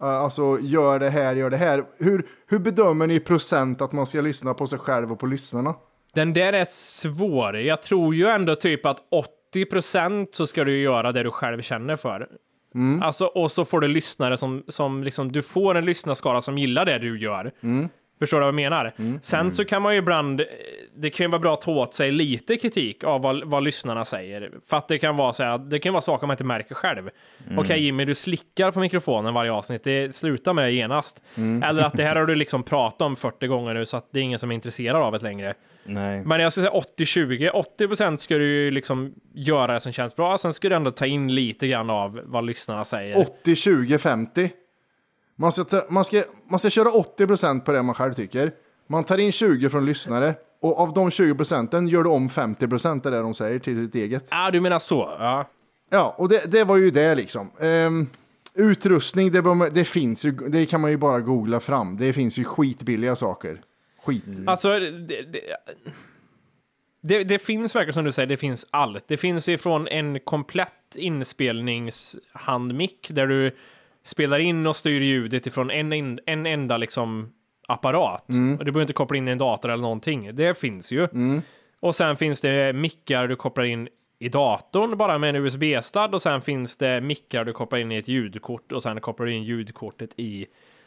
Uh, 0.03 0.09
alltså, 0.09 0.59
gör 0.61 0.99
det 0.99 1.11
här, 1.11 1.37
gör 1.37 1.51
det 1.51 1.57
här. 1.57 1.85
Hur, 1.99 2.27
hur 2.47 2.59
bedömer 2.59 3.07
ni 3.07 3.21
procent 3.21 3.83
att 3.83 3.93
man 3.93 4.07
ska 4.07 4.21
lyssna 4.21 4.55
på 4.55 4.67
sig 4.67 4.79
själv 4.79 5.13
och 5.13 5.19
på 5.19 5.27
lyssnarna? 5.27 5.75
Den 6.15 6.33
där 6.33 6.53
är 6.53 6.65
svår. 6.65 7.57
Jag 7.57 7.83
tror 7.83 8.15
ju 8.15 8.27
ändå 8.27 8.55
typ 8.55 8.87
att 8.87 8.99
80% 9.55 10.27
så 10.33 10.47
ska 10.47 10.65
du 10.65 10.79
göra 10.83 11.13
det 11.13 11.23
du 11.23 11.31
själv 11.31 11.63
känner 11.63 11.97
för. 11.97 12.29
Mm. 12.77 13.03
Alltså, 13.03 13.25
och 13.25 13.53
så 13.53 13.65
får 13.65 13.81
du 13.81 13.89
lyssnare 13.89 14.37
som, 14.37 14.63
som 14.69 15.05
liksom, 15.05 15.33
du 15.33 15.43
får 15.43 15.75
en 15.75 15.85
lyssnarskara 15.85 16.41
som 16.41 16.59
gillar 16.59 16.85
det 16.85 16.99
du 16.99 17.19
gör. 17.19 17.53
Mm. 17.63 17.89
Förstår 18.19 18.37
du 18.37 18.41
vad 18.41 18.49
jag 18.49 18.55
menar? 18.55 18.93
Sen 19.23 19.51
så 19.51 19.65
kan 19.65 19.83
man 19.83 19.93
ju 19.93 19.99
ibland, 19.99 20.41
eh, 20.41 20.47
det 20.97 21.11
kan 21.11 21.25
ju 21.25 21.31
vara 21.31 21.41
bra 21.41 21.55
att 21.55 21.61
ta 21.61 21.71
åt 21.71 21.95
sig 21.95 22.13
lite 22.13 22.57
kritik 22.57 23.05
av 23.05 23.23
vad, 23.23 23.45
vad 23.45 23.63
lyssnarna 23.63 24.05
säger. 24.05 24.51
För 24.67 24.77
att 24.77 24.89
det 24.89 24.99
kan 24.99 25.17
vara 25.17 25.33
så 25.33 25.43
här, 25.43 25.59
det 25.59 25.79
kan 25.79 25.93
vara 25.93 26.01
saker 26.01 26.27
man 26.27 26.35
inte 26.35 26.45
märker 26.45 26.75
själv. 26.75 27.11
Mm. 27.47 27.59
Okej 27.59 27.81
Jimmy, 27.81 28.05
du 28.05 28.15
slickar 28.15 28.71
på 28.71 28.81
mikrofonen 28.81 29.35
varje 29.35 29.53
avsnitt, 29.53 29.85
det 29.85 30.17
slutar 30.17 30.53
med 30.53 30.65
det 30.65 30.73
genast. 30.73 31.23
Mm. 31.35 31.63
Eller 31.63 31.83
att 31.83 31.93
det 31.93 32.03
här 32.03 32.17
har 32.17 32.27
du 32.27 32.35
liksom 32.47 32.63
pratat 32.63 33.03
om 33.03 33.17
40 33.17 33.47
gånger 33.47 33.75
nu 33.75 33.87
så 33.87 33.97
att 33.97 34.09
det 34.13 34.19
är 34.19 34.23
ingen 34.23 34.39
som 34.39 34.51
är 34.51 34.55
intresserad 34.55 35.03
av 35.03 35.13
det 35.13 35.23
längre. 35.23 35.55
Nej. 35.85 36.23
Men 36.25 36.41
jag 36.41 36.53
skulle 36.53 36.67
säga 36.67 36.83
80-20. 36.99 37.65
80% 37.79 38.17
ska 38.17 38.39
du 38.39 38.45
ju 38.45 38.71
liksom 38.71 39.15
göra 39.35 39.73
det 39.73 39.81
som 39.81 39.93
känns 39.93 40.17
bra, 40.17 40.39
sen 40.39 40.55
ska 40.55 40.69
du 40.69 40.75
ändå 40.75 40.91
ta 40.91 41.07
in 41.07 41.35
lite 41.35 41.69
grann 41.69 41.91
av 41.91 42.21
vad 42.25 42.47
lyssnarna 42.47 42.85
säger. 42.85 43.19
80, 43.19 43.57
20, 43.57 43.99
50. 43.99 44.51
Man 45.37 45.53
ska, 45.53 45.65
ta, 45.65 45.83
man 45.91 46.05
ska, 46.05 46.23
man 46.51 46.59
ska 46.59 46.71
köra 46.71 46.91
80 46.91 47.27
procent 47.27 47.65
på 47.65 47.73
det 47.73 47.83
man 47.83 47.95
själv 47.95 48.15
tycker. 48.15 48.53
Man 48.87 49.05
tar 49.05 49.19
in 49.19 49.33
20 49.33 49.71
från 49.71 49.87
lyssnare. 49.87 50.35
Och 50.61 50.79
av 50.81 50.93
de 50.93 51.11
20 51.11 51.35
procenten 51.35 51.89
gör 51.89 52.03
du 52.05 52.11
om 52.11 52.29
50 52.31 52.69
procent 52.69 53.07
av 53.07 53.13
det 53.13 53.19
de 53.19 53.35
säger 53.35 53.59
till 53.59 53.77
ditt 53.87 53.95
eget. 53.95 54.29
Ja, 54.31 54.47
ah, 54.47 54.51
du 54.51 54.61
menar 54.61 54.79
så? 54.79 55.17
Ja. 55.19 55.45
Ja, 55.91 56.15
och 56.19 56.29
det, 56.29 56.53
det 56.53 56.65
var 56.65 56.77
ju 56.77 56.91
det 56.91 57.15
liksom. 57.15 57.51
Ehm, 57.61 58.07
utrustning, 58.55 59.33
det, 59.33 59.43
man- 59.43 59.71
det 59.75 59.85
finns 59.85 60.25
ju, 60.25 60.31
det 60.31 60.67
kan 60.67 60.81
man 60.81 60.91
ju 60.91 60.97
bara 60.97 61.21
googla 61.21 61.61
fram. 61.61 61.97
Det 61.97 62.13
finns 62.13 62.39
ju 62.39 62.45
skitbilliga 62.45 63.17
saker. 63.17 63.61
Skit. 64.05 64.25
Alltså, 64.47 64.69
det, 64.79 65.23
det, 65.23 65.41
det, 67.01 67.25
det 67.25 67.39
finns 67.39 67.75
verkligen 67.75 67.95
som 67.95 68.05
du 68.05 68.13
säger, 68.13 68.27
det 68.27 68.37
finns 68.37 68.67
allt. 68.71 69.05
Det 69.09 69.17
finns 69.17 69.49
ifrån 69.49 69.89
en 69.89 70.21
komplett 70.21 70.97
inspelningshandmick 70.97 73.09
där 73.11 73.27
du 73.27 73.57
spelar 74.07 74.39
in 74.39 74.67
och 74.67 74.77
styr 74.77 75.01
ljudet 75.01 75.47
ifrån 75.47 75.71
en, 75.71 75.93
en, 75.93 76.21
en 76.27 76.47
enda 76.47 76.77
liksom 76.77 77.33
apparat. 77.69 78.29
Mm. 78.29 78.59
Och 78.59 78.65
du 78.65 78.73
behöver 78.73 78.83
inte 78.83 78.93
koppla 78.93 79.17
in 79.17 79.29
en 79.29 79.39
dator 79.39 79.71
eller 79.71 79.83
någonting. 79.83 80.37
Det 80.37 80.59
finns 80.59 80.93
ju. 80.93 81.09
Och 81.81 81.95
sen 81.95 82.17
finns 82.17 82.41
det 82.41 82.73
mickar 82.73 83.29
du 83.29 83.37
kopplar 83.37 83.65
in 83.65 83.89
i 84.19 84.29
datorn 84.29 84.97
bara 84.97 85.19
med 85.19 85.37
en 85.37 85.45
USB-sladd 85.45 86.15
och 86.15 86.23
sen 86.23 86.43
finns 86.43 86.77
det 86.77 87.01
mickar 87.01 87.45
du 87.45 87.53
kopplar 87.53 87.79
in 87.79 87.93
i 87.93 87.97
ett 87.97 88.09
ljudkort 88.09 88.73
och 88.73 88.83
sen 88.83 89.01
kopplar 89.01 89.27
du 89.27 89.33
in 89.33 89.45
ljudkortet 89.45 90.11
i 90.17 90.47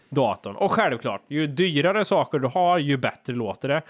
datorn. 0.10 0.56
Och 0.56 0.72
självklart, 0.72 1.22
ju 1.28 1.48
dyrare 1.48 2.06
saker 2.06 2.40
du 2.40 2.48
har, 2.48 2.78
ju 2.78 2.98
bättre 2.98 3.34
låter 3.34 3.68
det. 3.68 3.82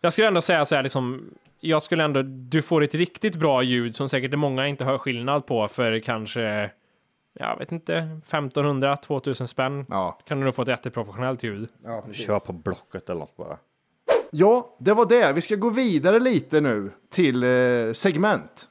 Jag 0.00 0.12
skulle 0.12 0.28
ändå 0.28 0.40
säga 0.40 0.64
så 0.64 0.74
här, 0.74 0.82
liksom, 0.82 1.30
jag 1.60 1.82
skulle 1.82 2.04
ändå, 2.04 2.22
du 2.22 2.62
får 2.62 2.82
ett 2.82 2.94
riktigt 2.94 3.34
bra 3.34 3.62
ljud 3.62 3.96
som 3.96 4.08
säkert 4.08 4.34
många 4.34 4.68
inte 4.68 4.84
hör 4.84 4.98
skillnad 4.98 5.46
på 5.46 5.68
för 5.68 5.98
kanske, 5.98 6.70
jag 7.34 7.58
vet 7.58 7.72
inte, 7.72 7.94
1500, 7.96 8.96
2000 8.96 9.48
spänn. 9.48 9.86
Ja. 9.88 10.18
Kan 10.28 10.38
du 10.38 10.44
nog 10.44 10.54
få 10.54 10.62
ett 10.62 10.68
jätteprofessionellt 10.68 11.42
ljud. 11.42 11.68
Ja, 11.84 12.02
precis. 12.06 12.26
Kör 12.26 12.38
på 12.38 12.52
Blocket 12.52 13.10
eller 13.10 13.20
något 13.20 13.36
bara. 13.36 13.58
ja, 14.30 14.76
det 14.78 14.92
var 14.94 15.06
det. 15.06 15.32
Vi 15.32 15.40
ska 15.40 15.54
gå 15.56 15.70
vidare 15.70 16.18
lite 16.20 16.60
nu 16.60 16.90
till 17.10 17.42
eh, 17.42 17.92
segment. 17.92 18.68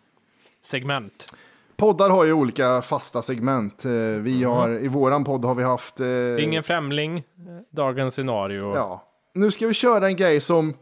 Segment. 0.61 1.33
Poddar 1.75 2.09
har 2.09 2.23
ju 2.25 2.33
olika 2.33 2.81
fasta 2.81 3.21
segment. 3.21 3.85
Eh, 3.85 3.91
vi 4.21 4.43
har, 4.43 4.69
I 4.69 4.87
våran 4.87 5.23
podd 5.23 5.45
har 5.45 5.55
vi 5.55 5.63
haft... 5.63 5.99
Eh, 5.99 6.07
Ingen 6.43 6.63
främling, 6.63 7.23
dagens 7.69 8.13
scenario. 8.13 8.75
Ja. 8.75 9.03
Nu 9.33 9.51
ska 9.51 9.67
vi 9.67 9.73
köra 9.73 10.07
en 10.07 10.15
grej 10.15 10.41
som, 10.41 10.73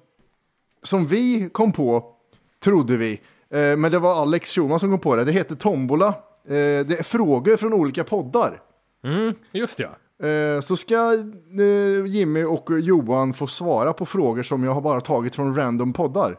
som 0.84 1.08
vi 1.08 1.50
kom 1.50 1.72
på, 1.72 2.16
trodde 2.64 2.98
vi. 2.98 3.22
Eh, 3.50 3.78
men 3.78 3.92
det 3.92 4.00
var 4.00 4.22
Alex 4.22 4.52
Schulman 4.52 4.80
som 4.80 4.90
kom 4.90 5.00
på 5.00 5.16
det. 5.16 5.24
Det 5.24 5.32
heter 5.32 5.56
Tombola. 5.56 6.14
Eh, 6.46 6.86
det 6.86 7.00
är 7.00 7.04
frågor 7.04 7.58
från 7.58 7.74
olika 7.74 8.04
poddar. 8.04 8.62
Mm, 9.04 9.34
just 9.52 9.78
det. 9.78 9.90
Eh, 10.30 10.62
så 10.62 10.78
ska 10.78 11.14
eh, 11.14 12.06
Jimmy 12.06 12.44
och 12.44 12.80
Johan 12.80 13.34
få 13.34 13.48
svara 13.48 13.94
på 13.94 14.06
frågor 14.06 14.44
som 14.44 14.64
jag 14.64 14.74
har 14.74 14.82
bara 14.82 15.02
tagit 15.02 15.36
från 15.36 15.56
random 15.56 15.94
poddar. 15.94 16.38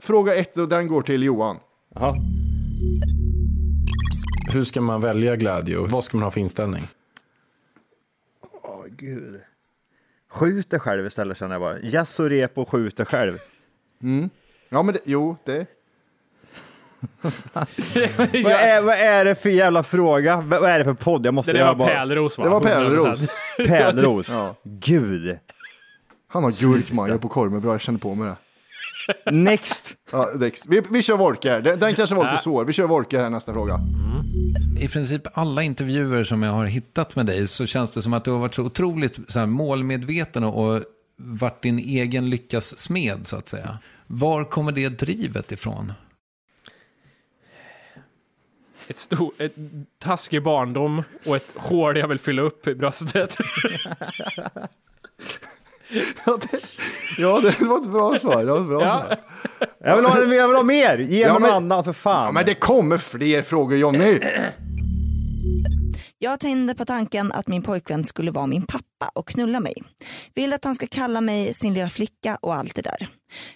Fråga 0.00 0.34
ett 0.34 0.58
och 0.58 0.68
den 0.68 0.86
går 0.86 1.02
till 1.02 1.22
Johan. 1.22 1.56
Jaha. 1.94 2.14
Hur 4.52 4.64
ska 4.64 4.80
man 4.80 5.00
välja 5.00 5.36
glädje 5.36 5.78
och 5.78 5.90
vad 5.90 6.04
ska 6.04 6.16
man 6.16 6.24
ha 6.24 6.30
för 6.30 6.40
inställning? 6.40 6.82
Åh 8.62 8.84
gud. 8.88 9.40
Skjut 10.30 10.70
dig 10.70 10.80
själv 10.80 11.06
istället 11.06 11.36
känner 11.36 11.54
jag 11.54 11.62
bara. 11.62 11.80
Jazz 11.80 12.20
och 12.20 12.28
rep 12.28 12.58
och 12.58 12.68
skjut 12.68 12.96
dig 12.96 13.06
själv. 13.06 13.38
Ja, 14.68 14.82
men 14.82 14.94
det, 14.94 15.00
jo, 15.04 15.36
det. 15.44 15.66
Vad, 18.44 18.52
är, 18.52 18.82
vad 18.82 18.94
är 18.94 19.24
det 19.24 19.34
för 19.34 19.50
jävla 19.50 19.82
fråga? 19.82 20.36
Vad 20.36 20.70
är 20.70 20.78
det 20.78 20.84
för 20.84 20.94
podd? 20.94 21.26
Jag 21.26 21.34
måste 21.34 21.52
Det 21.52 21.58
jag 21.58 21.74
var 21.74 21.86
Pärleros 21.86 22.38
va? 22.38 22.44
Det 22.44 22.50
var 22.50 22.60
Pärleros. 22.60 23.20
100%. 23.58 23.66
Pärleros. 23.66 24.28
Ja. 24.28 24.56
Gud. 24.64 25.38
Han 26.28 26.44
har 26.44 26.50
gurkmaja 26.60 27.18
på 27.18 27.28
korven, 27.28 27.60
bra, 27.60 27.72
jag 27.72 27.80
känner 27.80 27.98
på 27.98 28.14
mig 28.14 28.28
det. 28.28 28.36
Next. 29.32 29.94
Ja, 30.12 30.30
next. 30.34 30.66
Vi, 30.66 30.82
vi 30.90 31.02
kör 31.02 31.16
Wolke 31.16 31.50
här. 31.50 31.60
Den, 31.60 31.80
den 31.80 31.94
kanske 31.94 32.16
var 32.16 32.24
lite 32.24 32.42
svår. 32.42 32.64
Vi 32.64 32.72
kör 32.72 32.86
Wolke 32.86 33.18
här 33.18 33.30
nästa 33.30 33.52
fråga. 33.52 33.78
I 34.80 34.88
princip 34.88 35.22
alla 35.32 35.62
intervjuer 35.62 36.24
som 36.24 36.42
jag 36.42 36.52
har 36.52 36.64
hittat 36.64 37.16
med 37.16 37.26
dig 37.26 37.46
så 37.46 37.66
känns 37.66 37.90
det 37.90 38.02
som 38.02 38.12
att 38.12 38.24
du 38.24 38.30
har 38.30 38.38
varit 38.38 38.54
så 38.54 38.62
otroligt 38.62 39.18
så 39.28 39.38
här, 39.38 39.46
målmedveten 39.46 40.44
och, 40.44 40.64
och 40.66 40.82
varit 41.16 41.62
din 41.62 41.78
egen 41.78 42.30
lyckas 42.30 42.78
smed 42.78 43.26
så 43.26 43.36
att 43.36 43.48
säga. 43.48 43.78
Var 44.06 44.44
kommer 44.44 44.72
det 44.72 44.88
drivet 44.88 45.52
ifrån? 45.52 45.92
Ett, 48.88 48.96
stor, 48.96 49.32
ett 49.38 49.54
taskig 49.98 50.42
barndom 50.42 51.02
och 51.26 51.36
ett 51.36 51.54
hål 51.56 51.98
jag 51.98 52.08
vill 52.08 52.18
fylla 52.18 52.42
upp 52.42 52.66
i 52.68 52.74
bröstet. 52.74 53.36
Ja, 56.26 56.38
det, 56.50 56.60
ja, 57.18 57.40
det 57.40 57.60
var 57.64 57.76
ett 57.78 57.88
bra 57.92 58.18
svar. 58.18 58.44
Det 58.44 58.52
var 58.52 58.60
ett 58.60 58.66
bra 58.66 58.82
Ja. 58.82 59.04
svar. 59.06 59.18
Jag 59.80 59.96
vill 59.96 60.04
ha, 60.06 60.18
jag 60.34 60.48
vill 60.48 60.56
ha 60.56 60.62
mer. 60.62 60.98
Ge 60.98 61.20
Ja, 61.22 61.32
men- 61.32 61.42
något 61.42 61.50
annat 61.50 61.84
för 61.84 61.92
fan. 61.92 62.24
Ja, 62.26 62.32
men 62.32 62.46
det 62.46 62.54
kommer 62.54 62.98
fler 62.98 63.42
frågor 63.42 63.78
Jonny. 63.78 64.20
Jag 66.18 66.40
tände 66.40 66.74
på 66.74 66.84
tanken 66.84 67.32
att 67.32 67.48
min 67.48 67.62
pojkvän 67.62 68.04
skulle 68.04 68.30
vara 68.30 68.46
min 68.46 68.62
pappa 68.66 69.10
och 69.14 69.28
knulla 69.28 69.60
mig. 69.60 69.74
Vill 70.34 70.52
att 70.52 70.64
han 70.64 70.74
ska 70.74 70.86
kalla 70.86 71.20
mig 71.20 71.52
sin 71.54 71.74
lilla 71.74 71.88
flicka 71.88 72.38
och 72.42 72.54
allt 72.54 72.74
det 72.74 72.82
där. 72.82 73.08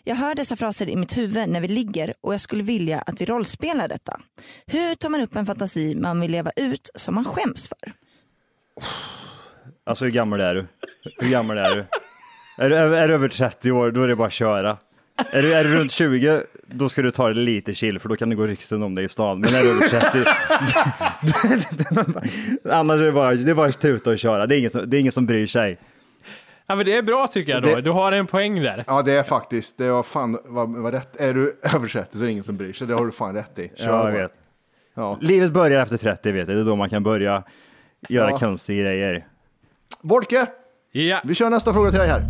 Jag 0.05 0.17
hör 0.17 0.35
dessa 0.35 0.57
fraser 0.57 0.89
i 0.89 0.97
mitt 0.97 1.17
huvud 1.17 1.49
när 1.49 1.61
vi 1.61 1.69
ligger 1.69 2.15
och 2.21 2.35
jag 2.35 2.41
skulle 2.41 2.63
vilja 2.63 2.99
att 2.99 3.21
vi 3.21 3.25
rollspelar 3.25 3.89
detta. 3.89 4.21
Hur 4.67 4.95
tar 4.95 5.09
man 5.09 5.21
upp 5.21 5.37
en 5.37 5.47
fantasi 5.47 5.95
man 5.95 6.21
vill 6.21 6.31
leva 6.31 6.51
ut 6.57 6.91
som 6.95 7.15
man 7.15 7.25
skäms 7.25 7.69
för? 7.69 7.93
Alltså 9.85 10.05
hur 10.05 10.13
gammal 10.13 10.41
är 10.41 10.55
du? 10.55 10.67
Hur 11.19 11.31
gammal 11.31 11.59
är 11.59 11.75
du? 11.77 11.85
Är 12.59 12.71
är, 12.71 12.91
är 12.93 13.09
du 13.09 13.15
över 13.15 13.29
30 13.29 13.73
år, 13.73 13.91
då 13.91 14.03
är 14.03 14.09
det 14.09 14.17
bara 14.17 14.27
att 14.27 14.33
köra. 14.33 14.77
Är 15.33 15.43
du, 15.43 15.55
är 15.55 15.65
du 15.65 15.75
runt 15.75 15.93
20, 15.93 16.43
då 16.67 16.89
ska 16.89 17.03
du 17.03 17.11
ta 17.11 17.29
det 17.29 17.35
lite 17.35 17.75
chill, 17.75 17.99
för 17.99 18.09
då 18.09 18.17
kan 18.17 18.29
det 18.31 18.37
gå 18.37 18.47
rykten 18.47 18.83
om 18.83 18.95
dig 18.95 19.05
i 19.05 19.09
stan. 19.09 19.41
Men 19.41 19.55
är 19.55 19.63
du 19.63 19.71
över 19.71 19.89
30, 19.89 20.25
annars 22.71 23.01
är 23.01 23.05
det 23.05 23.13
bara, 23.13 23.35
det 23.35 23.51
är 23.51 23.55
bara 23.55 23.69
att 23.69 23.81
tuta 23.81 24.11
och 24.11 24.19
köra. 24.19 24.47
Det 24.47 24.57
är, 24.57 24.59
inget, 24.59 24.91
det 24.91 24.97
är 24.97 25.01
ingen 25.01 25.13
som 25.13 25.27
bryr 25.27 25.47
sig. 25.47 25.79
Ja, 26.71 26.75
men 26.75 26.87
det 26.87 26.97
är 26.97 27.03
bra 27.03 27.27
tycker 27.27 27.53
jag 27.53 27.63
då. 27.63 27.75
Det- 27.75 27.81
Du 27.81 27.91
har 27.91 28.13
en 28.13 28.27
poäng 28.27 28.63
där. 28.63 28.85
Ja, 28.87 29.03
det 29.03 29.13
är 29.13 29.23
faktiskt, 29.23 29.79
det 29.79 29.91
var 29.91 30.03
fan 30.03 30.39
vad, 30.45 30.77
vad 30.77 30.93
rätt. 30.95 31.17
Är 31.21 31.35
du 31.35 31.61
över 31.75 31.89
30 31.89 32.17
så 32.17 32.23
är 32.23 32.27
det 32.27 32.33
ingen 32.33 32.45
som 32.45 32.57
bryr 32.57 32.73
sig. 32.73 32.87
Det 32.87 32.95
har 32.95 33.07
du 33.07 33.13
fan 33.13 33.35
rätt 33.35 33.59
i. 33.59 33.73
Kör 33.77 33.87
Ja, 33.87 34.05
jag 34.13 34.13
vet. 34.23 34.33
Ja. 34.95 35.19
Livet 35.21 35.53
börjar 35.53 35.83
efter 35.83 35.97
30, 35.97 36.33
vet 36.33 36.47
du. 36.47 36.55
Det 36.55 36.61
är 36.61 36.65
då 36.65 36.77
man 36.77 36.91
kan 36.91 37.03
börja 37.03 37.43
göra 38.09 38.31
Ja. 38.31 38.39
konstiga 38.39 38.83
grejer. 38.83 39.27
Volke, 40.03 40.47
Ja. 40.93 41.21
vi 41.25 41.35
kör 41.35 41.51
nästa 41.51 41.73
fråga 41.73 41.91
till 41.91 41.99
dig 41.99 42.09
här. 42.09 42.21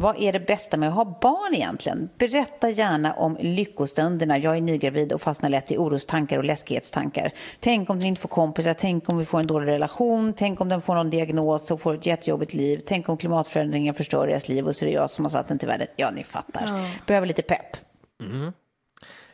Vad 0.00 0.18
är 0.18 0.32
det 0.32 0.40
bästa 0.40 0.76
med 0.76 0.88
att 0.88 0.94
ha 0.94 1.18
barn 1.20 1.54
egentligen? 1.54 2.08
Berätta 2.18 2.70
gärna 2.70 3.12
om 3.14 3.36
lyckostunderna. 3.40 4.38
Jag 4.38 4.56
är 4.56 4.60
nygravid 4.60 5.12
och 5.12 5.20
fastnar 5.22 5.48
lätt 5.50 5.72
i 5.72 5.78
orostankar 5.78 6.38
och 6.38 6.44
läskighetstankar. 6.44 7.30
Tänk 7.60 7.90
om 7.90 7.98
den 7.98 8.08
inte 8.08 8.20
får 8.20 8.28
kompisar, 8.28 8.74
tänk 8.74 9.08
om 9.08 9.18
vi 9.18 9.24
får 9.24 9.40
en 9.40 9.46
dålig 9.46 9.66
relation, 9.66 10.34
tänk 10.36 10.60
om 10.60 10.68
den 10.68 10.80
får 10.80 10.94
någon 10.94 11.10
diagnos 11.10 11.70
och 11.70 11.80
får 11.80 11.94
ett 11.94 12.06
jättejobbigt 12.06 12.54
liv, 12.54 12.80
tänk 12.86 13.08
om 13.08 13.16
klimatförändringen 13.16 13.94
förstör 13.94 14.26
deras 14.26 14.48
liv 14.48 14.66
och 14.68 14.76
så 14.76 14.84
är 14.84 14.86
det 14.86 14.94
jag 14.94 15.10
som 15.10 15.24
har 15.24 15.30
satt 15.30 15.48
den 15.48 15.58
till 15.58 15.68
världen. 15.68 15.86
Ja, 15.96 16.10
ni 16.10 16.24
fattar. 16.24 16.90
Behöver 17.06 17.26
lite 17.26 17.42
pepp. 17.42 17.76
Mm. 18.20 18.52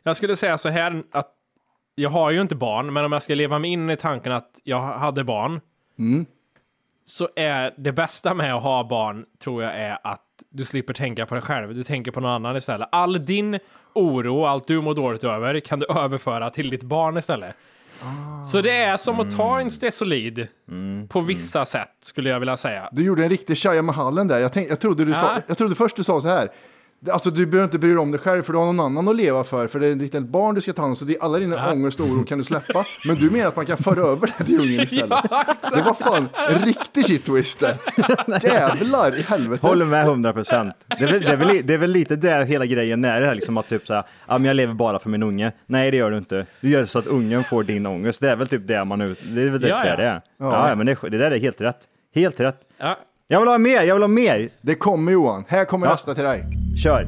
Jag 0.02 0.16
skulle 0.16 0.36
säga 0.36 0.58
så 0.58 0.68
här 0.68 1.02
att 1.12 1.32
jag 1.94 2.10
har 2.10 2.30
ju 2.30 2.40
inte 2.40 2.54
barn, 2.54 2.92
men 2.92 3.04
om 3.04 3.12
jag 3.12 3.22
ska 3.22 3.34
leva 3.34 3.58
mig 3.58 3.70
in 3.70 3.90
i 3.90 3.96
tanken 3.96 4.32
att 4.32 4.60
jag 4.64 4.80
hade 4.80 5.24
barn, 5.24 5.60
Mm. 5.98 6.26
så 7.04 7.28
är 7.36 7.74
det 7.78 7.92
bästa 7.92 8.34
med 8.34 8.54
att 8.54 8.62
ha 8.62 8.84
barn, 8.84 9.24
tror 9.38 9.62
jag, 9.62 9.74
är 9.74 9.98
att 10.04 10.22
du 10.50 10.64
slipper 10.64 10.94
tänka 10.94 11.26
på 11.26 11.34
dig 11.34 11.42
själv. 11.42 11.74
Du 11.74 11.84
tänker 11.84 12.10
på 12.10 12.20
någon 12.20 12.30
annan 12.30 12.56
istället. 12.56 12.88
All 12.92 13.24
din 13.26 13.58
oro, 13.94 14.44
allt 14.44 14.66
du 14.66 14.80
mår 14.80 14.94
dåligt 14.94 15.24
över, 15.24 15.60
kan 15.60 15.78
du 15.80 15.86
överföra 15.96 16.50
till 16.50 16.70
ditt 16.70 16.82
barn 16.82 17.16
istället. 17.16 17.54
Så 18.46 18.60
det 18.60 18.76
är 18.76 18.96
som 18.96 19.20
att 19.20 19.36
ta 19.36 19.60
en 19.60 19.70
Stesolid 19.70 20.46
på 21.08 21.20
vissa 21.20 21.64
sätt, 21.64 21.88
skulle 22.00 22.30
jag 22.30 22.40
vilja 22.40 22.56
säga. 22.56 22.88
Du 22.92 23.04
gjorde 23.04 23.22
en 23.22 23.28
riktig 23.28 23.58
Shia 23.58 23.82
Mahallen 23.82 24.28
där. 24.28 24.40
Jag, 24.40 24.52
tänk, 24.52 24.70
jag, 24.70 24.80
trodde 24.80 25.04
du 25.04 25.14
sa, 25.14 25.34
Ja. 25.34 25.42
jag 25.46 25.58
trodde 25.58 25.74
först 25.74 25.96
du 25.96 26.04
sa 26.04 26.20
så 26.20 26.28
här. 26.28 26.48
Alltså 27.10 27.30
du 27.30 27.46
behöver 27.46 27.64
inte 27.64 27.78
bry 27.78 27.88
dig 27.88 27.98
om 27.98 28.10
dig 28.10 28.20
själv 28.20 28.42
för 28.42 28.52
du 28.52 28.58
har 28.58 28.66
någon 28.66 28.80
annan 28.80 29.08
att 29.08 29.16
leva 29.16 29.44
för. 29.44 29.66
För 29.68 29.80
det 29.80 29.86
är 29.86 29.92
ett 29.92 29.98
litet 29.98 30.22
barn 30.22 30.54
du 30.54 30.60
ska 30.60 30.72
ta 30.72 30.82
hand 30.82 30.90
om. 30.92 30.96
Så 30.96 31.04
det 31.04 31.16
är 31.16 31.22
alla 31.22 31.38
dina 31.38 31.72
ångest 31.72 32.00
och 32.00 32.06
oro 32.06 32.24
kan 32.24 32.38
du 32.38 32.44
släppa. 32.44 32.86
Men 33.04 33.16
du 33.16 33.30
menar 33.30 33.48
att 33.48 33.56
man 33.56 33.66
kan 33.66 33.76
föra 33.78 34.00
över 34.02 34.26
det 34.38 34.44
till 34.44 34.60
ungen 34.60 34.80
istället. 34.80 35.18
det 35.74 35.82
var 35.82 35.94
fan 35.94 36.28
en 36.50 36.64
riktig 36.64 37.06
shit 37.06 37.24
twist. 37.24 37.62
Jävlar 38.42 39.16
i 39.18 39.22
helvete. 39.22 39.66
Håller 39.66 39.84
med 39.84 40.04
100 40.06 40.32
procent. 40.32 40.74
Det, 40.88 40.94
är 41.04 41.12
väl- 41.12 41.20
det, 41.20 41.32
är 41.32 41.36
väl- 41.36 41.60
det 41.64 41.74
är 41.74 41.78
väl 41.78 41.90
lite 41.90 42.16
där 42.16 42.44
hela 42.44 42.66
grejen 42.66 43.04
är, 43.04 43.20
det 43.20 43.26
här 43.26 43.34
liksom 43.34 43.56
att 43.56 43.68
typ 43.68 43.86
såhär, 43.86 44.02
ja 44.28 44.38
men 44.38 44.44
jag 44.44 44.54
lever 44.56 44.74
bara 44.74 44.98
för 44.98 45.10
min 45.10 45.22
unge. 45.22 45.52
Nej 45.66 45.90
det 45.90 45.96
gör 45.96 46.10
du 46.10 46.18
inte. 46.18 46.46
Du 46.60 46.68
gör 46.70 46.84
så 46.84 46.98
att 46.98 47.06
ungen 47.06 47.44
får 47.44 47.62
din 47.64 47.86
ångest. 47.86 48.20
Det 48.20 48.30
är 48.30 48.36
väl 48.36 48.48
typ 48.48 48.66
det 48.66 48.84
man 48.84 49.00
ut, 49.00 49.18
det 49.22 49.42
är 49.42 49.50
väl 49.50 49.60
det 49.60 49.68
Ja, 49.68 49.76
där 49.78 49.90
ja. 49.90 49.96
det 49.96 50.04
är. 50.04 50.20
Ja. 50.38 50.68
Ja, 50.68 50.74
men 50.74 50.86
det, 50.86 50.96
det 51.02 51.18
där 51.18 51.30
är 51.30 51.38
helt 51.38 51.60
rätt. 51.60 51.78
Helt 52.14 52.40
rätt. 52.40 52.60
Ja. 52.78 52.98
Jag 53.28 53.40
vill 53.40 53.48
ha 53.48 53.58
mer, 53.58 53.82
jag 53.82 53.94
vill 53.94 54.02
ha 54.02 54.08
mer. 54.08 54.48
Det 54.60 54.74
kommer 54.74 55.12
Johan. 55.12 55.44
Här 55.48 55.64
kommer 55.64 55.86
Ja. 55.86 55.92
nästa 55.92 56.14
till 56.14 56.24
dig. 56.24 56.44
Kör. 56.82 57.04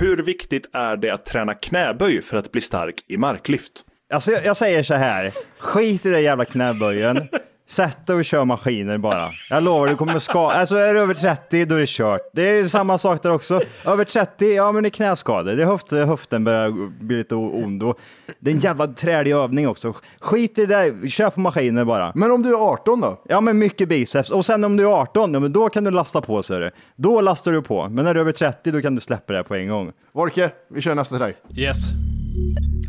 Hur 0.00 0.22
viktigt 0.22 0.66
är 0.72 0.96
det 0.96 1.10
att 1.10 1.26
träna 1.26 1.54
knäböj 1.54 2.22
för 2.22 2.36
att 2.36 2.52
bli 2.52 2.60
stark 2.60 2.94
i 3.08 3.16
marklyft? 3.16 3.72
Alltså 4.14 4.32
jag, 4.32 4.44
jag 4.44 4.56
säger 4.56 4.82
så 4.82 4.94
här, 4.94 5.32
skit 5.58 6.06
i 6.06 6.10
den 6.10 6.22
jävla 6.22 6.44
knäböjen. 6.44 7.28
Sätt 7.72 8.06
dig 8.06 8.16
och 8.16 8.24
kör 8.24 8.44
maskiner 8.44 8.98
bara. 8.98 9.30
Jag 9.50 9.62
lovar, 9.62 9.86
du 9.86 9.96
kommer 9.96 10.18
ska... 10.18 10.50
Alltså 10.50 10.76
är 10.76 10.94
du 10.94 11.00
över 11.00 11.14
30, 11.14 11.64
då 11.64 11.74
är 11.74 11.80
det 11.80 11.88
kört. 11.88 12.20
Det 12.32 12.42
är 12.42 12.66
samma 12.66 12.98
sak 12.98 13.22
där 13.22 13.30
också. 13.30 13.60
Över 13.84 14.04
30, 14.04 14.54
ja 14.54 14.72
men 14.72 14.82
det 14.82 14.88
är 14.88 14.90
knäskador. 14.90 15.52
Det 15.52 15.62
är 15.62 15.66
höft, 15.66 15.90
höften 15.90 16.44
börjar 16.44 16.70
bli 17.04 17.16
lite 17.16 17.34
ond. 17.34 17.82
Och 17.82 17.98
det 18.40 18.50
är 18.50 18.54
en 18.54 18.60
jävla 18.60 18.86
trälig 18.86 19.32
övning 19.32 19.68
också. 19.68 19.94
Skit 20.20 20.58
i 20.58 20.66
det 20.66 20.76
där, 20.76 21.08
kör 21.08 21.30
på 21.30 21.40
maskiner 21.40 21.84
bara. 21.84 22.12
Men 22.14 22.30
om 22.30 22.42
du 22.42 22.48
är 22.48 22.72
18 22.72 23.00
då? 23.00 23.22
Ja 23.28 23.40
men 23.40 23.58
mycket 23.58 23.88
biceps. 23.88 24.30
Och 24.30 24.46
sen 24.46 24.64
om 24.64 24.76
du 24.76 24.82
är 24.82 24.92
18, 24.92 25.34
ja, 25.34 25.40
men 25.40 25.52
då 25.52 25.68
kan 25.68 25.84
du 25.84 25.90
lasta 25.90 26.20
på 26.20 26.42
så 26.42 26.54
är 26.54 26.60
det. 26.60 26.72
Då 26.96 27.20
lastar 27.20 27.52
du 27.52 27.62
på. 27.62 27.88
Men 27.88 28.04
när 28.04 28.14
du 28.14 28.20
är 28.20 28.22
över 28.22 28.32
30, 28.32 28.70
då 28.70 28.82
kan 28.82 28.94
du 28.94 29.00
släppa 29.00 29.32
det 29.32 29.44
på 29.44 29.54
en 29.54 29.68
gång. 29.68 29.92
Volke, 30.12 30.50
vi 30.68 30.80
kör 30.80 30.94
nästa 30.94 31.14
till 31.14 31.22
dig. 31.22 31.36
Yes. 31.56 31.78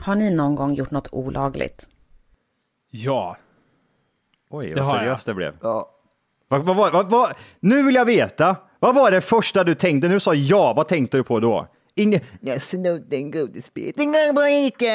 Har 0.06 0.16
ni 0.16 0.36
någon 0.36 0.56
gång 0.56 0.74
gjort 0.74 0.92
något 0.92 1.10
olagligt? 1.12 1.88
Ja. 2.92 3.38
Oj, 4.56 4.68
Det 4.70 4.76
vad 4.76 4.86
har 4.86 4.96
jag. 4.96 5.02
seriöst 5.04 5.26
det 5.26 5.34
blev. 5.34 5.58
Ja. 5.62 5.90
Vad, 6.48 6.66
vad, 6.66 6.76
vad, 6.76 6.94
vad, 6.94 7.10
vad, 7.10 7.34
nu 7.60 7.84
vill 7.84 7.96
jag 7.96 8.06
veta. 8.06 8.56
Vad 8.80 8.96
var 8.96 9.12
det 9.12 9.22
första 9.22 9.64
du 9.64 9.76
tänkte 9.76 10.08
du 10.08 10.20
sa 10.20 10.34
ja? 10.34 10.74
Vad 10.74 10.88
tänkte 10.88 11.18
du 11.18 11.24
på 11.24 11.40
då? 11.40 11.68
Inget, 11.96 12.24
jag 12.42 12.62
snodde 12.62 13.16
en 13.18 13.32
godisbit 13.32 14.00
en 14.00 14.06
gång 14.06 14.36
på 14.36 14.42
Ica. 14.48 14.86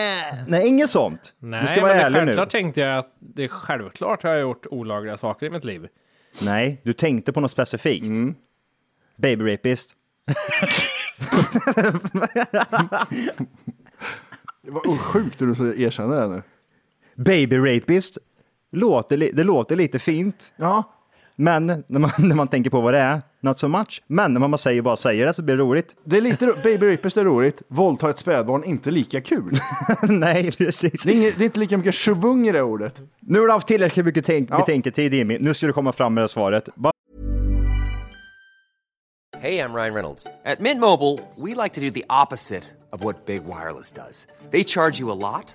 Nej, 0.47 0.67
inget 0.69 0.91
sånt. 0.91 1.35
Nej, 1.39 1.61
du 1.63 1.67
ska 1.67 1.81
vara 1.81 1.95
det 1.95 2.01
ärlig 2.01 2.19
nu. 2.21 2.25
självklart 2.27 2.51
tänkte 2.51 2.81
jag 2.81 2.99
att 2.99 3.15
det 3.19 3.45
är 3.45 3.49
självklart 3.49 4.23
har 4.23 4.31
jag 4.31 4.41
gjort 4.41 4.67
olagliga 4.71 5.17
saker 5.17 5.47
i 5.47 5.51
mitt 5.51 5.65
liv. 5.65 5.89
Nej, 6.43 6.81
du 6.85 6.93
tänkte 6.93 7.33
på 7.33 7.41
något 7.41 7.51
specifikt. 7.51 8.07
Mm. 8.07 8.35
Baby 9.17 9.53
rapist. 9.55 9.95
Det 14.63 14.71
var 14.71 14.97
sjukt 14.99 15.41
hur 15.43 15.47
du 15.47 15.55
så 15.55 15.67
erkänner 15.67 16.21
det 16.21 16.29
nu. 16.29 16.43
Baby 17.15 17.57
rapist. 17.59 18.19
Låter, 18.73 19.17
li- 19.17 19.31
det 19.35 19.45
låter 19.45 19.77
lite 19.77 19.99
fint. 19.99 20.53
Ja. 20.57 20.83
Men 21.37 21.67
när 21.67 21.99
man, 22.01 22.11
när 22.19 22.37
man 22.37 22.49
tänker 22.49 22.71
på 22.71 22.81
vad 22.81 22.95
det 22.95 23.01
är, 23.01 23.23
not 23.41 23.59
so 23.59 23.69
much. 23.69 24.03
Men 24.07 24.33
när 24.33 24.41
man 24.41 24.51
bara 24.51 24.59
säger, 24.59 24.83
bara 24.83 24.97
säger 24.97 25.27
det 25.27 25.35
så 25.35 25.43
blir 25.43 25.57
det 25.57 25.63
roligt. 25.63 25.97
Det 26.05 26.17
är 26.17 26.21
lite 26.21 26.47
ro- 26.47 26.55
Baby 26.63 26.93
rapist 26.93 27.17
är 27.17 27.25
roligt. 27.25 27.63
Våldta 27.69 28.11
ett 28.11 28.19
spädbarn 28.19 28.65
inte 28.65 28.91
lika 28.91 29.21
kul. 29.21 29.59
Nej, 30.03 30.53
precis. 30.53 31.03
Det 31.03 31.11
är, 31.13 31.17
inget, 31.17 31.39
det 31.39 31.45
är 31.45 31.47
inte 31.47 31.61
lika 31.61 31.77
mycket 31.77 31.95
tjuvung 31.95 32.49
i 32.49 32.53
det 32.53 32.63
ordet. 32.63 33.01
Nu 33.21 33.39
har 33.39 33.47
du 33.47 33.53
haft 33.53 33.67
tillräckligt 33.69 34.07
mycket 34.07 34.25
tänk, 34.27 34.51
Ja. 34.51 34.59
betänketid 34.59 35.15
Jimmy. 35.15 35.39
Nu 35.41 35.55
ska 35.55 35.67
du 35.67 35.73
komma 35.73 35.93
fram 35.93 36.15
med 36.15 36.25
det 36.25 36.29
svaret. 36.29 36.69
Bara 36.75 36.93
Hey, 39.41 39.59
I'm 39.61 39.73
Ryan 39.75 39.95
Reynolds. 39.95 40.27
At 40.45 40.59
Mint 40.61 40.81
Mobile, 40.81 41.19
we 41.37 41.55
like 41.63 41.75
to 41.75 41.81
do 41.81 41.91
the 41.91 42.05
opposite 42.09 42.65
of 42.93 43.05
what 43.05 43.27
Big 43.27 43.43
Wireless 43.45 43.93
does. 43.93 44.27
They 44.51 44.65
charge 44.65 45.01
you 45.01 45.11
a 45.13 45.15
lot, 45.15 45.55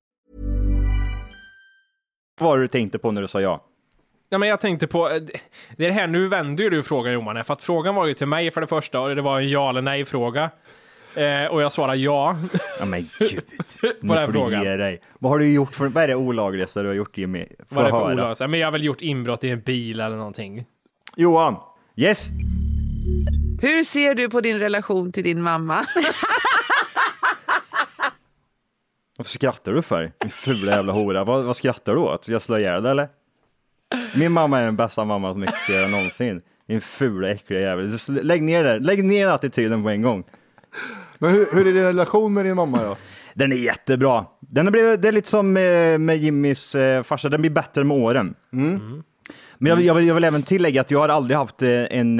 Vad 2.39 2.49
var 2.49 2.57
det 2.57 2.63
du 2.63 2.67
tänkte 2.67 2.99
på 2.99 3.11
när 3.11 3.21
du 3.21 3.27
sa 3.27 3.41
ja? 3.41 3.65
Ja, 4.29 4.37
men 4.37 4.49
jag 4.49 4.59
tänkte 4.59 4.87
på, 4.87 5.09
eh, 5.09 5.21
det 5.77 5.85
är 5.85 5.87
det 5.87 5.93
här, 5.93 6.07
nu 6.07 6.27
vänder 6.27 6.63
ju 6.63 6.69
du 6.69 6.83
frågan 6.83 7.13
Johan, 7.13 7.45
för 7.45 7.53
att 7.53 7.63
frågan 7.63 7.95
var 7.95 8.05
ju 8.05 8.13
till 8.13 8.27
mig 8.27 8.51
för 8.51 8.61
det 8.61 8.67
första 8.67 8.99
och 8.99 9.15
det 9.15 9.21
var 9.21 9.39
en 9.39 9.49
ja 9.49 9.69
eller 9.69 9.81
nej 9.81 10.05
fråga. 10.05 10.49
Eh, 11.15 11.45
och 11.45 11.61
jag 11.61 11.71
svarade 11.71 11.97
ja. 11.97 12.37
Ja 12.79 12.85
men 12.85 13.09
gud. 13.19 13.41
på 13.81 13.87
Nu 14.01 14.07
får 14.07 14.27
du 14.27 14.31
frågan. 14.33 14.63
ge 14.63 14.75
dig. 14.75 15.01
Vad 15.19 15.31
har 15.31 15.39
du 15.39 15.53
gjort 15.53 15.75
för, 15.75 15.87
vad 15.87 16.03
är 16.03 16.07
det 16.07 16.15
olagligaste 16.15 16.81
du 16.81 16.87
har 16.87 16.95
gjort 16.95 17.17
Jimmy? 17.17 17.45
Får 17.69 17.75
Vad 17.75 17.83
är 17.85 17.91
det 17.91 17.97
för 17.97 18.13
olagligt? 18.13 18.39
Men 18.49 18.59
jag 18.59 18.67
har 18.67 18.71
väl 18.71 18.83
gjort 18.83 19.01
inbrott 19.01 19.43
i 19.43 19.49
en 19.49 19.61
bil 19.61 19.99
eller 19.99 20.17
någonting. 20.17 20.65
Johan. 21.15 21.55
Yes. 21.95 22.27
Hur 23.61 23.83
ser 23.83 24.15
du 24.15 24.29
på 24.29 24.41
din 24.41 24.59
relation 24.59 25.11
till 25.11 25.23
din 25.23 25.41
mamma? 25.41 25.75
Varför 29.21 29.31
skrattar 29.31 29.73
du 29.73 29.81
för? 29.81 30.11
Din 30.21 30.31
fula 30.31 30.71
jävla 30.71 30.93
hora. 30.93 31.23
Vad, 31.23 31.43
vad 31.43 31.55
skrattar 31.55 31.93
du 31.93 31.99
åt? 31.99 32.23
Ska 32.23 32.31
jag 32.31 32.41
slå 32.41 32.57
ihjäl 32.57 32.83
dig 32.83 32.91
eller? 32.91 33.07
Min 34.15 34.31
mamma 34.31 34.59
är 34.59 34.65
den 34.65 34.75
bästa 34.75 35.05
mamma 35.05 35.33
som 35.33 35.43
existerar 35.43 35.87
någonsin. 35.87 36.41
Din 36.67 36.81
fula 36.81 37.29
äckliga 37.29 37.59
jävel. 37.59 37.97
Lägg 38.07 38.43
ner 38.43 38.63
det. 38.63 38.79
Lägg 38.79 39.03
ner 39.03 39.27
attityden 39.27 39.83
på 39.83 39.89
en 39.89 40.01
gång. 40.01 40.23
Men 41.17 41.31
hur, 41.31 41.47
hur 41.53 41.67
är 41.67 41.73
din 41.73 41.83
relation 41.83 42.33
med 42.33 42.45
din 42.45 42.55
mamma 42.55 42.83
då? 42.83 42.97
Den 43.33 43.51
är 43.51 43.55
jättebra. 43.55 44.25
Den 44.39 44.65
har 44.65 44.71
blivit, 44.71 45.01
det 45.01 45.07
är 45.07 45.11
lite 45.11 45.29
som 45.29 45.53
med, 45.53 46.01
med 46.01 46.17
Jimmys 46.17 46.75
eh, 46.75 47.03
farsa, 47.03 47.29
den 47.29 47.41
blir 47.41 47.51
bättre 47.51 47.83
med 47.83 47.97
åren. 47.97 48.35
Mm. 48.53 49.03
Men 49.57 49.69
jag, 49.69 49.81
jag, 49.81 49.95
vill, 49.95 50.07
jag 50.07 50.15
vill 50.15 50.23
även 50.23 50.43
tillägga 50.43 50.81
att 50.81 50.91
jag 50.91 50.99
har 50.99 51.09
aldrig 51.09 51.37
haft 51.37 51.61
eh, 51.61 51.69
en 51.69 52.19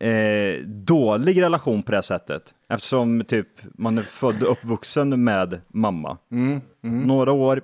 eh, 0.00 0.62
dålig 0.66 1.42
relation 1.42 1.82
på 1.82 1.92
det 1.92 2.02
sättet. 2.02 2.54
Eftersom 2.68 3.24
typ 3.24 3.48
man 3.62 3.98
är 3.98 4.02
född 4.02 4.42
och 4.42 4.52
uppvuxen 4.52 5.24
med 5.24 5.60
mamma. 5.68 6.18
Mm, 6.30 6.60
mm. 6.82 7.02
Några 7.02 7.32
år 7.32 7.62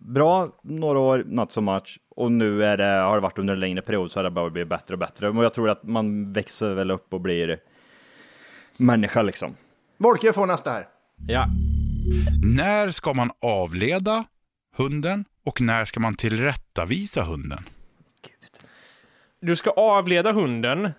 bra, 0.00 0.50
några 0.62 0.98
år 0.98 1.24
not 1.26 1.52
so 1.52 1.60
much. 1.60 1.98
Och 2.16 2.32
nu 2.32 2.64
är 2.64 2.76
det, 2.76 2.84
har 2.84 3.14
det 3.14 3.20
varit 3.20 3.38
under 3.38 3.54
en 3.54 3.60
längre 3.60 3.82
period 3.82 4.10
så 4.10 4.18
har 4.18 4.24
det 4.24 4.30
bara 4.30 4.50
blivit 4.50 4.68
bättre 4.68 4.94
och 4.94 4.98
bättre. 4.98 5.32
Men 5.32 5.42
jag 5.42 5.54
tror 5.54 5.70
att 5.70 5.82
man 5.82 6.32
växer 6.32 6.74
väl 6.74 6.90
upp 6.90 7.14
och 7.14 7.20
blir 7.20 7.58
människa 8.76 9.22
liksom. 9.22 9.56
Volke 9.98 10.32
får 10.32 10.46
nästa 10.46 10.70
här. 10.70 10.86
Ja. 11.28 11.44
När 12.56 12.90
ska 12.90 13.14
man 13.14 13.30
avleda 13.42 14.24
hunden 14.76 15.24
och 15.44 15.60
när 15.60 15.84
ska 15.84 16.00
man 16.00 16.14
tillrättavisa 16.14 17.22
hunden? 17.22 17.64
Du 19.40 19.56
ska 19.56 19.70
avleda 19.70 20.32
hunden 20.32 20.90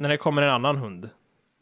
när 0.00 0.08
det 0.08 0.16
kommer 0.16 0.42
en 0.42 0.50
annan 0.50 0.76
hund. 0.76 1.10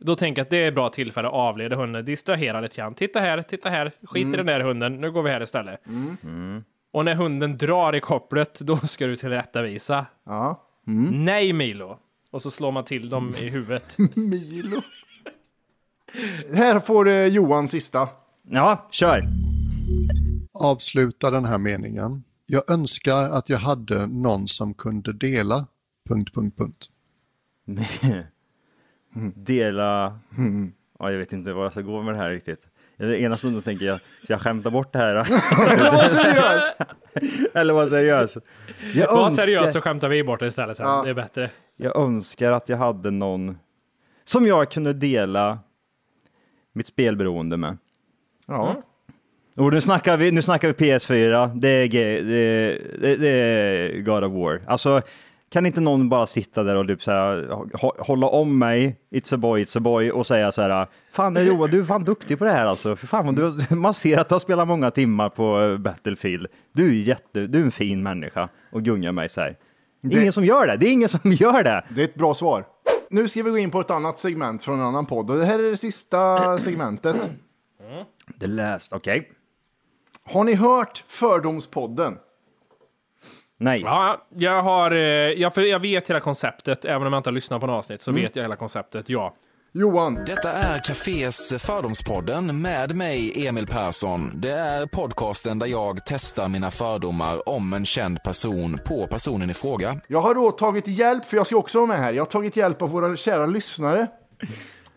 Då 0.01 0.15
tänker 0.15 0.41
jag 0.41 0.45
att 0.45 0.51
det 0.51 0.57
är 0.57 0.69
ett 0.69 0.75
bra 0.75 0.89
tillfälle 0.91 1.29
att 1.29 1.35
avleda 1.35 1.77
hunden, 1.77 2.05
distrahera 2.05 2.61
lite 2.61 2.77
grann. 2.77 2.95
Titta 2.95 3.21
här, 3.21 3.43
titta 3.43 3.69
här, 3.69 3.93
skit 4.03 4.23
Mm. 4.25 4.35
i 4.35 4.37
den 4.37 4.47
där 4.47 4.61
hunden, 4.61 5.01
nu 5.01 5.13
går 5.13 5.23
vi 5.23 5.31
här 5.31 5.43
istället. 5.43 5.81
Och 6.93 7.05
när 7.05 7.15
hunden 7.15 7.59
drar 7.59 7.95
i 7.95 8.01
kopplet, 8.01 8.61
då 8.61 8.77
ska 8.77 9.07
du 9.07 9.17
tillrättavisa. 9.17 10.07
Ja. 10.27 10.63
Mm. 10.87 11.25
Nej 11.25 11.53
Milo! 11.53 11.99
Och 12.31 12.43
så 12.43 12.51
slår 12.51 12.73
man 12.73 12.85
till 12.85 13.09
dem 13.09 13.35
i 13.41 13.49
huvudet. 13.49 13.97
Milo. 14.15 14.83
Här 16.55 16.81
får 16.81 17.09
eh, 17.09 17.25
Johan 17.27 17.69
sista. 17.69 18.09
Ja, 18.51 18.89
kör. 18.91 19.21
Avsluta 20.53 21.31
den 21.31 21.45
här 21.45 21.59
meningen. 21.59 22.25
Jag 22.47 22.71
önskar 22.71 23.31
att 23.31 23.49
jag 23.49 23.59
hade 23.59 24.07
någon 24.07 24.49
som 24.49 24.75
kunde 24.75 25.13
dela... 25.13 25.67
Punkt, 26.09 26.35
punkt, 26.35 26.59
punkt. 26.59 26.89
Dela... 29.35 30.19
Ja, 30.99 31.11
jag 31.11 31.19
vet 31.19 31.33
inte 31.33 31.53
vad 31.53 31.65
jag 31.65 31.73
ska 31.73 31.81
gå 31.81 32.03
med 32.03 32.15
det 32.15 32.19
här 32.19 32.31
riktigt. 32.31 32.67
Ena 32.99 33.37
stunden 33.37 33.63
tänker 33.63 33.85
jag, 33.87 34.01
ska 34.25 34.33
jag 34.33 34.41
skämta 34.41 34.71
bort 34.71 34.93
det 34.93 34.99
här? 34.99 35.15
Eller 35.73 35.91
var 35.93 36.09
seriös. 36.09 36.65
Eller 37.55 37.75
vara 37.75 37.89
seriös. 37.89 38.39
Jag 38.95 39.13
Var 39.13 39.25
önskar- 39.27 39.43
seriös 39.45 39.73
så 39.73 39.81
skämtar 39.81 40.09
vi 40.09 40.25
bort 40.25 40.41
det 40.41 40.47
istället 40.47 40.77
sen. 40.77 40.87
Ja. 40.87 41.03
Det 41.05 41.11
är 41.11 41.15
bättre. 41.15 41.51
Jag 41.77 41.97
önskar 41.97 42.53
att 42.53 42.69
jag 42.69 42.77
hade 42.77 43.11
någon 43.11 43.59
som 44.25 44.47
jag 44.47 44.71
kunde 44.71 44.93
dela 44.93 45.59
mitt 46.73 46.87
spelberoende 46.87 47.57
med. 47.57 47.79
Ja. 48.47 48.83
Och 49.57 49.73
nu 49.73 49.81
snackar 49.81 50.17
vi, 50.17 50.31
nu 50.33 50.43
snackar 50.43 50.69
vi 50.69 50.75
PS4, 50.75 51.55
det 51.61 51.69
är, 51.69 51.89
det, 51.89 53.11
är- 53.13 53.17
det 53.19 53.29
är 53.29 54.01
God 54.01 54.25
of 54.25 54.33
War. 54.33 54.63
Alltså, 54.67 55.03
kan 55.51 55.67
inte 55.67 55.81
någon 55.81 56.09
bara 56.09 56.27
sitta 56.27 56.63
där 56.63 56.77
och 56.77 56.87
typ 56.89 57.03
så 57.03 57.11
här, 57.11 57.49
hå- 57.73 58.01
hålla 58.03 58.27
om 58.27 58.59
mig, 58.59 58.97
it's 59.11 59.35
a 59.35 59.37
boy, 59.39 59.65
it's 59.65 59.77
a 59.77 59.81
boy, 59.81 60.11
och 60.11 60.27
säga 60.27 60.53
så 60.53 60.63
här, 60.63 60.87
fan 61.13 61.47
Johan, 61.47 61.71
du 61.71 61.81
är 61.81 61.85
fan 61.85 62.05
duktig 62.05 62.39
på 62.39 62.45
det 62.45 62.51
här 62.51 62.67
alltså. 62.67 62.97
För 62.97 63.07
fan, 63.07 63.35
du, 63.35 63.53
man 63.77 63.95
ser 63.95 64.19
att 64.19 64.29
du 64.29 64.35
har 64.35 64.41
spelat 64.41 64.69
många 64.69 64.91
timmar 64.91 65.29
på 65.29 65.61
eh, 65.61 65.79
Battlefield. 65.79 66.47
Du 66.73 66.89
är 66.89 66.93
jätte, 67.03 67.47
du 67.47 67.59
är 67.61 67.63
en 67.65 67.71
fin 67.71 68.03
människa 68.03 68.49
och 68.73 68.83
gungar 68.83 69.13
mig 69.13 69.29
så 69.29 69.41
här. 69.41 69.57
Det- 70.03 70.21
Ingen 70.21 70.33
som 70.33 70.45
gör 70.45 70.67
det, 70.67 70.77
det 70.77 70.87
är 70.89 70.93
ingen 70.93 71.09
som 71.09 71.21
gör 71.33 71.63
det. 71.63 71.85
Det 71.89 72.01
är 72.01 72.05
ett 72.05 72.15
bra 72.15 72.35
svar. 72.35 72.65
Nu 73.11 73.29
ska 73.29 73.43
vi 73.43 73.51
gå 73.51 73.59
in 73.59 73.71
på 73.71 73.81
ett 73.81 73.91
annat 73.91 74.19
segment 74.19 74.65
från 74.65 74.79
en 74.81 74.85
annan 74.87 75.07
podd. 75.07 75.31
Och 75.31 75.37
det 75.37 75.45
här 75.45 75.59
är 75.59 75.71
det 75.71 75.77
sista 75.77 76.59
segmentet. 76.65 77.31
The 78.41 78.47
last, 78.47 78.93
okej. 78.93 79.31
Har 80.25 80.45
ni 80.45 80.55
hört 80.55 81.05
Fördomspodden? 81.09 82.17
Nej. 83.61 83.81
Ja, 83.85 84.27
jag 84.37 84.63
har, 84.63 84.91
eh, 84.91 84.99
jag, 84.99 85.55
för 85.55 85.61
jag 85.61 85.81
vet 85.81 86.11
hela 86.11 86.21
konceptet, 86.21 86.85
även 86.85 87.07
om 87.07 87.13
jag 87.13 87.21
inte 87.21 87.29
har 87.31 87.35
lyssnat 87.35 87.61
på 87.61 87.67
en 87.67 87.73
avsnitt 87.73 88.03
så 88.03 88.11
Mm. 88.11 88.23
vet 88.23 88.37
jag 88.37 88.43
hela 88.43 88.57
konceptet, 88.57 89.09
ja. 89.09 89.35
Johan. 89.73 90.15
Detta 90.27 90.53
är 90.53 90.79
Cafés 90.85 91.53
Fördomspodden 91.59 92.61
med 92.63 92.97
mig, 92.97 93.47
Emil 93.47 93.67
Persson. 93.67 94.31
Det 94.35 94.51
är 94.51 94.87
podcasten 94.87 95.59
där 95.59 95.67
jag 95.67 95.99
testar 96.05 96.49
mina 96.49 96.71
fördomar 96.71 97.49
om 97.49 97.73
en 97.73 97.87
känd 97.87 98.23
person 98.23 98.79
på 98.85 99.07
personen 99.07 99.51
i 99.51 99.55
fråga. 99.55 100.01
Jag 100.09 100.21
har 100.21 100.35
då 100.35 100.51
tagit 100.51 100.87
hjälp, 100.89 101.25
för 101.25 101.37
jag 101.37 101.47
ska 101.47 101.57
också 101.57 101.79
vara 101.79 101.87
med 101.87 101.99
här. 101.99 102.13
Jag 102.13 102.23
har 102.23 102.31
tagit 102.31 102.57
hjälp 102.57 102.83
av 102.83 102.91
våra 102.91 103.17
kära 103.17 103.47
lyssnare. 103.47 104.07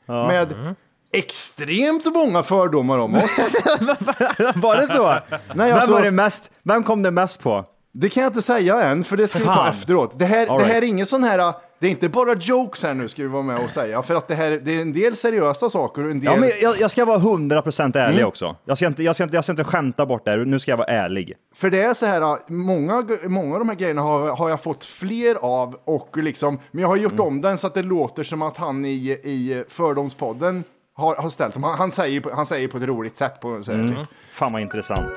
Med 0.06 0.76
extremt 1.14 2.06
många 2.06 2.44
fördomar 2.44 2.98
om 2.98 3.16
oss. 3.16 3.40
Var 4.56 4.76
det 4.82 4.88
så? 4.88 5.08
Nej, 5.08 5.40
vem, 5.56 5.74
alltså- 5.74 5.94
var 5.94 6.02
det 6.02 6.12
mest, 6.12 6.52
vem 6.64 6.84
kom 6.84 7.02
det 7.04 7.12
mest 7.12 7.42
på? 7.44 7.66
Det 7.94 8.10
kan 8.10 8.24
jag 8.24 8.30
inte 8.30 8.42
säga 8.42 8.82
än, 8.82 9.04
för 9.04 9.18
det 9.18 9.28
ska 9.28 9.40
vi 9.40 9.46
ta 9.46 9.54
Fan. 9.54 9.70
efteråt. 9.74 10.20
Det 10.20 10.26
här, 10.26 10.48
All 10.48 10.58
det 10.60 10.64
här 10.66 10.72
right. 10.74 10.84
är 10.84 10.88
ingen 10.88 11.06
sån 11.06 11.24
här, 11.24 11.54
det 11.80 11.88
är 11.88 11.92
inte 11.92 12.10
bara 12.10 12.34
jokes 12.36 12.84
här 12.84 12.94
nu 12.94 13.08
ska 13.08 13.22
vi 13.22 13.28
vara 13.28 13.44
med 13.44 13.58
och 13.64 13.72
säga. 13.72 14.02
För 14.02 14.16
att 14.16 14.28
det 14.28 14.36
här, 14.36 14.52
det 14.64 14.78
är 14.78 14.82
en 14.82 14.94
del 14.94 15.16
seriösa 15.16 15.70
saker 15.70 16.04
och 16.04 16.12
en 16.12 16.20
del... 16.20 16.26
Ja, 16.34 16.40
men 16.40 16.50
jag, 16.62 16.80
jag 16.80 16.92
ska 16.92 17.06
vara 17.06 17.18
100% 17.20 17.98
ärlig 17.98 18.16
Mm. 18.18 18.28
också. 18.28 18.56
Jag 18.66 18.78
ska, 18.78 18.88
inte, 18.88 19.04
jag, 19.04 19.16
ska 19.16 19.24
inte, 19.24 19.38
jag 19.38 19.44
ska 19.44 19.54
inte 19.54 19.64
skämta 19.64 20.06
bort 20.06 20.26
det 20.26 20.32
här, 20.32 20.38
nu 20.38 20.60
ska 20.60 20.72
jag 20.72 20.78
vara 20.78 20.88
ärlig. 20.88 21.34
För 21.56 21.70
det 21.70 21.82
är 21.84 21.94
så 21.94 22.06
här, 22.06 22.38
många, 22.52 23.08
många 23.28 23.54
av 23.54 23.60
de 23.60 23.70
här 23.70 23.76
grejerna 23.76 24.02
har, 24.02 24.36
har 24.36 24.50
jag 24.50 24.62
fått 24.64 24.86
fler 24.86 25.36
av 25.42 25.78
och 25.86 26.18
liksom, 26.18 26.60
men 26.72 26.82
jag 26.82 26.88
har 26.88 26.96
gjort 26.98 27.20
om 27.20 27.42
den 27.42 27.58
så 27.58 27.68
att 27.68 27.74
det 27.74 27.84
låter 27.84 28.24
som 28.24 28.42
att 28.42 28.58
han 28.58 28.86
i, 28.86 28.90
i 29.24 29.64
Fördomspodden 29.70 30.64
har, 30.94 31.16
har 31.16 31.30
ställt 31.30 31.54
dem. 31.54 31.64
Han, 31.64 31.78
han, 31.78 31.92
säger, 31.92 32.22
på- 32.22 32.32
han 32.34 32.46
säger 32.46 32.68
på 32.68 32.78
ett 32.78 32.84
roligt 32.84 33.18
sätt. 33.18 33.40
På, 33.40 33.64
så 33.64 33.72
här, 33.72 33.80
Mm. 33.80 33.96
typ. 33.96 34.08
Fan 34.34 34.54
vad 34.54 34.62
intressant. 34.62 35.10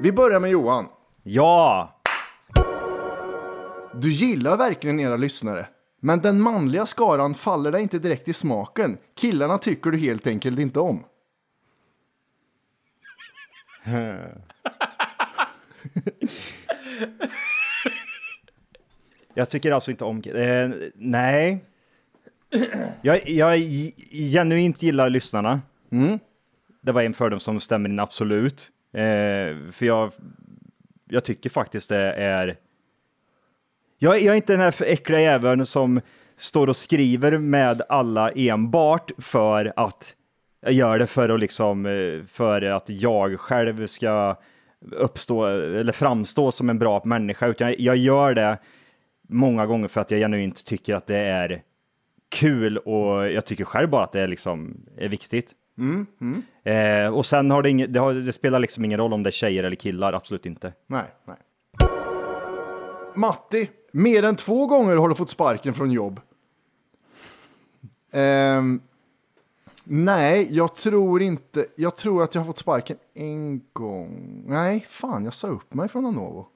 Vi 0.00 0.12
börjar 0.12 0.40
med 0.40 0.50
Johan. 0.50 0.88
Ja! 1.22 2.00
Du 3.94 4.10
gillar 4.10 4.56
verkligen 4.56 5.00
era 5.00 5.16
lyssnare. 5.16 5.66
Men 6.00 6.20
den 6.20 6.40
manliga 6.40 6.86
skaran 6.86 7.34
faller 7.34 7.72
dig 7.72 7.82
inte 7.82 7.98
direkt 7.98 8.28
i 8.28 8.32
smaken. 8.32 8.98
Killarna 9.14 9.58
tycker 9.58 9.90
du 9.90 9.98
helt 9.98 10.26
enkelt 10.26 10.58
inte 10.58 10.80
om. 10.80 11.04
Jag 19.34 19.50
tycker 19.50 19.72
alltså 19.72 19.90
inte 19.90 20.04
om... 20.04 20.22
Eh, 20.22 20.70
nej. 20.94 21.64
Jag, 23.02 23.28
jag 23.28 23.58
genuint 24.10 24.82
gillar 24.82 25.10
lyssnarna. 25.10 25.60
Mm. 25.92 26.18
Det 26.80 26.92
var 26.92 27.02
en 27.02 27.14
fördom 27.14 27.40
som 27.40 27.60
stämmer 27.60 27.88
in 27.88 27.98
absolut. 27.98 28.70
Eh, 28.92 29.70
för 29.72 29.82
jag, 29.82 30.12
jag 31.08 31.24
tycker 31.24 31.50
faktiskt 31.50 31.88
det 31.88 32.12
är... 32.12 32.56
Jag, 33.98 34.20
jag 34.20 34.32
är 34.32 34.36
inte 34.36 34.52
den 34.52 34.60
här 34.60 34.74
äckliga 34.82 35.20
jäveln 35.20 35.66
som 35.66 36.00
står 36.36 36.68
och 36.68 36.76
skriver 36.76 37.38
med 37.38 37.82
alla 37.88 38.30
enbart 38.30 39.10
för 39.18 39.72
att 39.76 40.16
jag 40.60 40.72
gör 40.72 40.98
det 40.98 41.06
för 41.06 41.28
att 41.28 41.40
liksom, 41.40 41.86
eh, 41.86 42.24
för 42.26 42.62
att 42.62 42.88
jag 42.88 43.40
själv 43.40 43.86
ska 43.86 44.36
uppstå 44.90 45.46
eller 45.46 45.92
framstå 45.92 46.52
som 46.52 46.70
en 46.70 46.78
bra 46.78 47.02
människa, 47.04 47.46
utan 47.46 47.68
jag, 47.68 47.80
jag 47.80 47.96
gör 47.96 48.34
det 48.34 48.58
många 49.28 49.66
gånger 49.66 49.88
för 49.88 50.00
att 50.00 50.10
jag 50.10 50.20
genuint 50.20 50.64
tycker 50.64 50.94
att 50.94 51.06
det 51.06 51.16
är 51.16 51.62
kul 52.28 52.78
och 52.78 53.30
jag 53.30 53.46
tycker 53.46 53.64
själv 53.64 53.90
bara 53.90 54.04
att 54.04 54.12
det 54.12 54.20
är 54.20 54.28
liksom 54.28 54.86
är 54.96 55.08
viktigt. 55.08 55.54
Mm, 55.80 56.06
mm. 56.20 56.42
Eh, 56.64 57.14
och 57.14 57.26
sen 57.26 57.50
har 57.50 57.62
det, 57.62 57.70
inget, 57.70 57.92
det, 57.92 58.00
har, 58.00 58.14
det 58.14 58.32
spelar 58.32 58.58
liksom 58.58 58.84
ingen 58.84 58.98
roll 58.98 59.12
om 59.12 59.22
det 59.22 59.28
är 59.28 59.32
tjejer 59.32 59.64
eller 59.64 59.76
killar, 59.76 60.12
absolut 60.12 60.46
inte. 60.46 60.72
Nej, 60.86 61.04
nej. 61.24 61.36
Matti, 63.14 63.70
mer 63.92 64.22
än 64.22 64.36
två 64.36 64.66
gånger 64.66 64.96
har 64.96 65.08
du 65.08 65.14
fått 65.14 65.30
sparken 65.30 65.74
från 65.74 65.92
jobb. 65.92 66.20
Eh, 68.10 68.62
nej, 69.84 70.48
jag 70.50 70.74
tror 70.74 71.22
inte. 71.22 71.66
Jag 71.76 71.96
tror 71.96 72.22
att 72.22 72.34
jag 72.34 72.42
har 72.42 72.46
fått 72.46 72.58
sparken 72.58 72.96
en 73.14 73.60
gång. 73.72 74.44
Nej, 74.46 74.86
fan, 74.88 75.24
jag 75.24 75.34
sa 75.34 75.46
upp 75.46 75.74
mig 75.74 75.88
från 75.88 76.06
Anovo. 76.06 76.46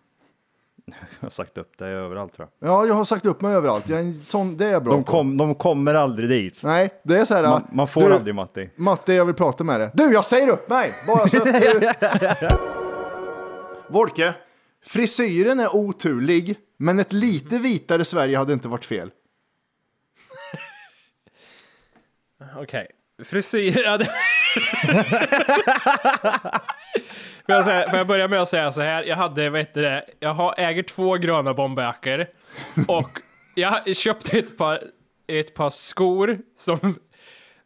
Jag 1.20 1.26
har 1.26 1.30
sagt 1.30 1.58
upp 1.58 1.72
det 1.78 1.86
överallt 1.86 2.32
tror 2.34 2.48
jag. 2.58 2.70
Ja, 2.70 2.86
jag 2.86 2.94
har 2.94 3.04
sagt 3.04 3.26
upp 3.26 3.40
mig 3.40 3.54
överallt. 3.54 3.88
Jag 3.88 3.98
är 3.98 4.02
en 4.02 4.14
sån, 4.14 4.56
det 4.56 4.64
är 4.66 4.70
jag 4.70 4.84
bra 4.84 4.92
De, 4.92 5.04
på. 5.04 5.10
kom, 5.12 5.36
de 5.36 5.54
kommer 5.54 5.94
aldrig 5.94 6.28
dit. 6.28 6.62
Nej, 6.62 7.00
det 7.04 7.16
är 7.18 7.24
så 7.24 7.34
här. 7.34 7.42
Man, 7.42 7.66
man 7.72 7.88
får 7.88 8.00
du, 8.08 8.14
aldrig 8.14 8.34
Matti. 8.34 8.70
Matte, 8.76 9.12
jag 9.12 9.24
vill 9.24 9.34
prata 9.34 9.64
med 9.64 9.80
dig. 9.80 9.90
Du, 9.94 10.12
jag 10.12 10.24
säger 10.24 10.48
upp 10.48 10.68
mig! 10.68 10.92
Bara 11.06 11.28
så 11.28 11.36
att 11.36 11.44
du... 11.60 11.90
Volke, 13.88 14.34
frisyren 14.86 15.60
är 15.60 15.76
oturlig, 15.76 16.56
men 16.76 16.98
ett 16.98 17.12
lite 17.12 17.58
vitare 17.58 18.04
Sverige 18.04 18.38
hade 18.38 18.52
inte 18.52 18.68
varit 18.68 18.84
fel. 18.84 19.10
Okej. 22.56 22.86
Frisyr... 23.24 23.82
Ja, 23.84 23.98
det... 23.98 24.10
får, 27.46 27.54
jag 27.54 27.64
säga, 27.64 27.90
får 27.90 27.98
jag 27.98 28.06
börja 28.06 28.28
med 28.28 28.42
att 28.42 28.48
säga 28.48 28.72
så 28.72 28.80
här. 28.80 29.02
Jag 29.02 29.16
hade, 29.16 29.50
vad 29.50 29.60
heter 29.60 29.82
det, 29.82 30.04
jag 30.20 30.34
har, 30.34 30.54
äger 30.58 30.82
två 30.82 31.14
gröna 31.16 31.54
bomberjackor 31.54 32.26
och 32.88 33.10
jag 33.54 33.96
köpte 33.96 34.38
ett 34.38 34.58
par, 34.58 34.78
ett 35.28 35.54
par 35.54 35.70
skor 35.70 36.38
som 36.56 36.98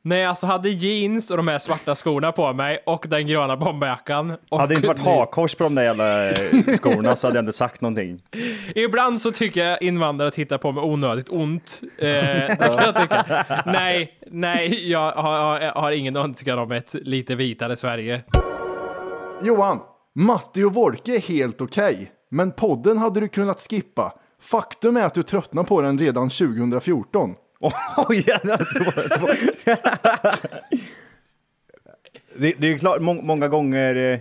när 0.02 0.16
jag 0.16 0.28
alltså 0.28 0.46
hade 0.46 0.68
jeans 0.68 1.30
och 1.30 1.36
de 1.36 1.48
här 1.48 1.58
svarta 1.58 1.94
skorna 1.94 2.32
på 2.32 2.52
mig 2.52 2.82
och 2.86 3.04
den 3.08 3.26
gröna 3.26 3.56
bomberjackan. 3.56 4.36
och- 4.48 4.60
Hade 4.60 4.74
det 4.74 4.76
inte 4.76 4.88
varit 4.88 5.00
hakkors 5.00 5.54
på 5.54 5.64
de 5.64 5.74
där 5.74 5.82
jävla 5.82 6.28
eh, 6.30 6.34
skorna 6.78 7.16
så 7.16 7.26
hade 7.26 7.36
jag 7.38 7.42
inte 7.42 7.52
sagt 7.52 7.80
någonting. 7.80 8.22
Ibland 8.74 9.20
så 9.20 9.32
tycker 9.32 9.64
jag 9.64 9.82
invandrare 9.82 10.30
tittar 10.30 10.58
på 10.58 10.72
mig 10.72 10.82
onödigt 10.84 11.28
ont. 11.30 11.80
Eh, 11.98 12.08
jag 12.58 12.96
tycka. 12.96 13.44
Nej, 13.66 14.18
nej, 14.26 14.90
jag 14.90 15.12
har, 15.12 15.60
har 15.80 15.90
ingen 15.92 16.16
önskan 16.16 16.58
om 16.58 16.72
ett 16.72 16.94
lite 16.94 17.34
vitare 17.34 17.76
Sverige. 17.76 18.22
Johan, 19.42 19.80
Matti 20.14 20.62
och 20.62 20.74
Wolke 20.74 21.14
är 21.14 21.20
helt 21.20 21.60
okej, 21.60 22.12
men 22.28 22.52
podden 22.52 22.98
hade 22.98 23.20
du 23.20 23.28
kunnat 23.28 23.60
skippa. 23.60 24.18
Faktum 24.40 24.96
är 24.96 25.04
att 25.04 25.14
du 25.14 25.22
tröttnade 25.22 25.68
på 25.68 25.82
den 25.82 25.98
redan 25.98 26.30
2014. 26.30 27.34
Oj, 27.96 28.24
Det, 32.36 32.54
det 32.58 32.72
är 32.72 32.78
klart, 32.78 33.00
må, 33.00 33.14
många 33.14 33.48
gånger 33.48 33.94
eh, 33.94 34.18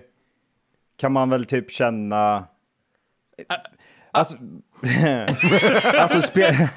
kan 0.98 1.12
man 1.12 1.30
väl 1.30 1.46
typ 1.46 1.72
känna... 1.72 2.48
Eh, 3.38 3.56
alltså, 4.12 4.38
alltså 6.00 6.22
spe, 6.22 6.70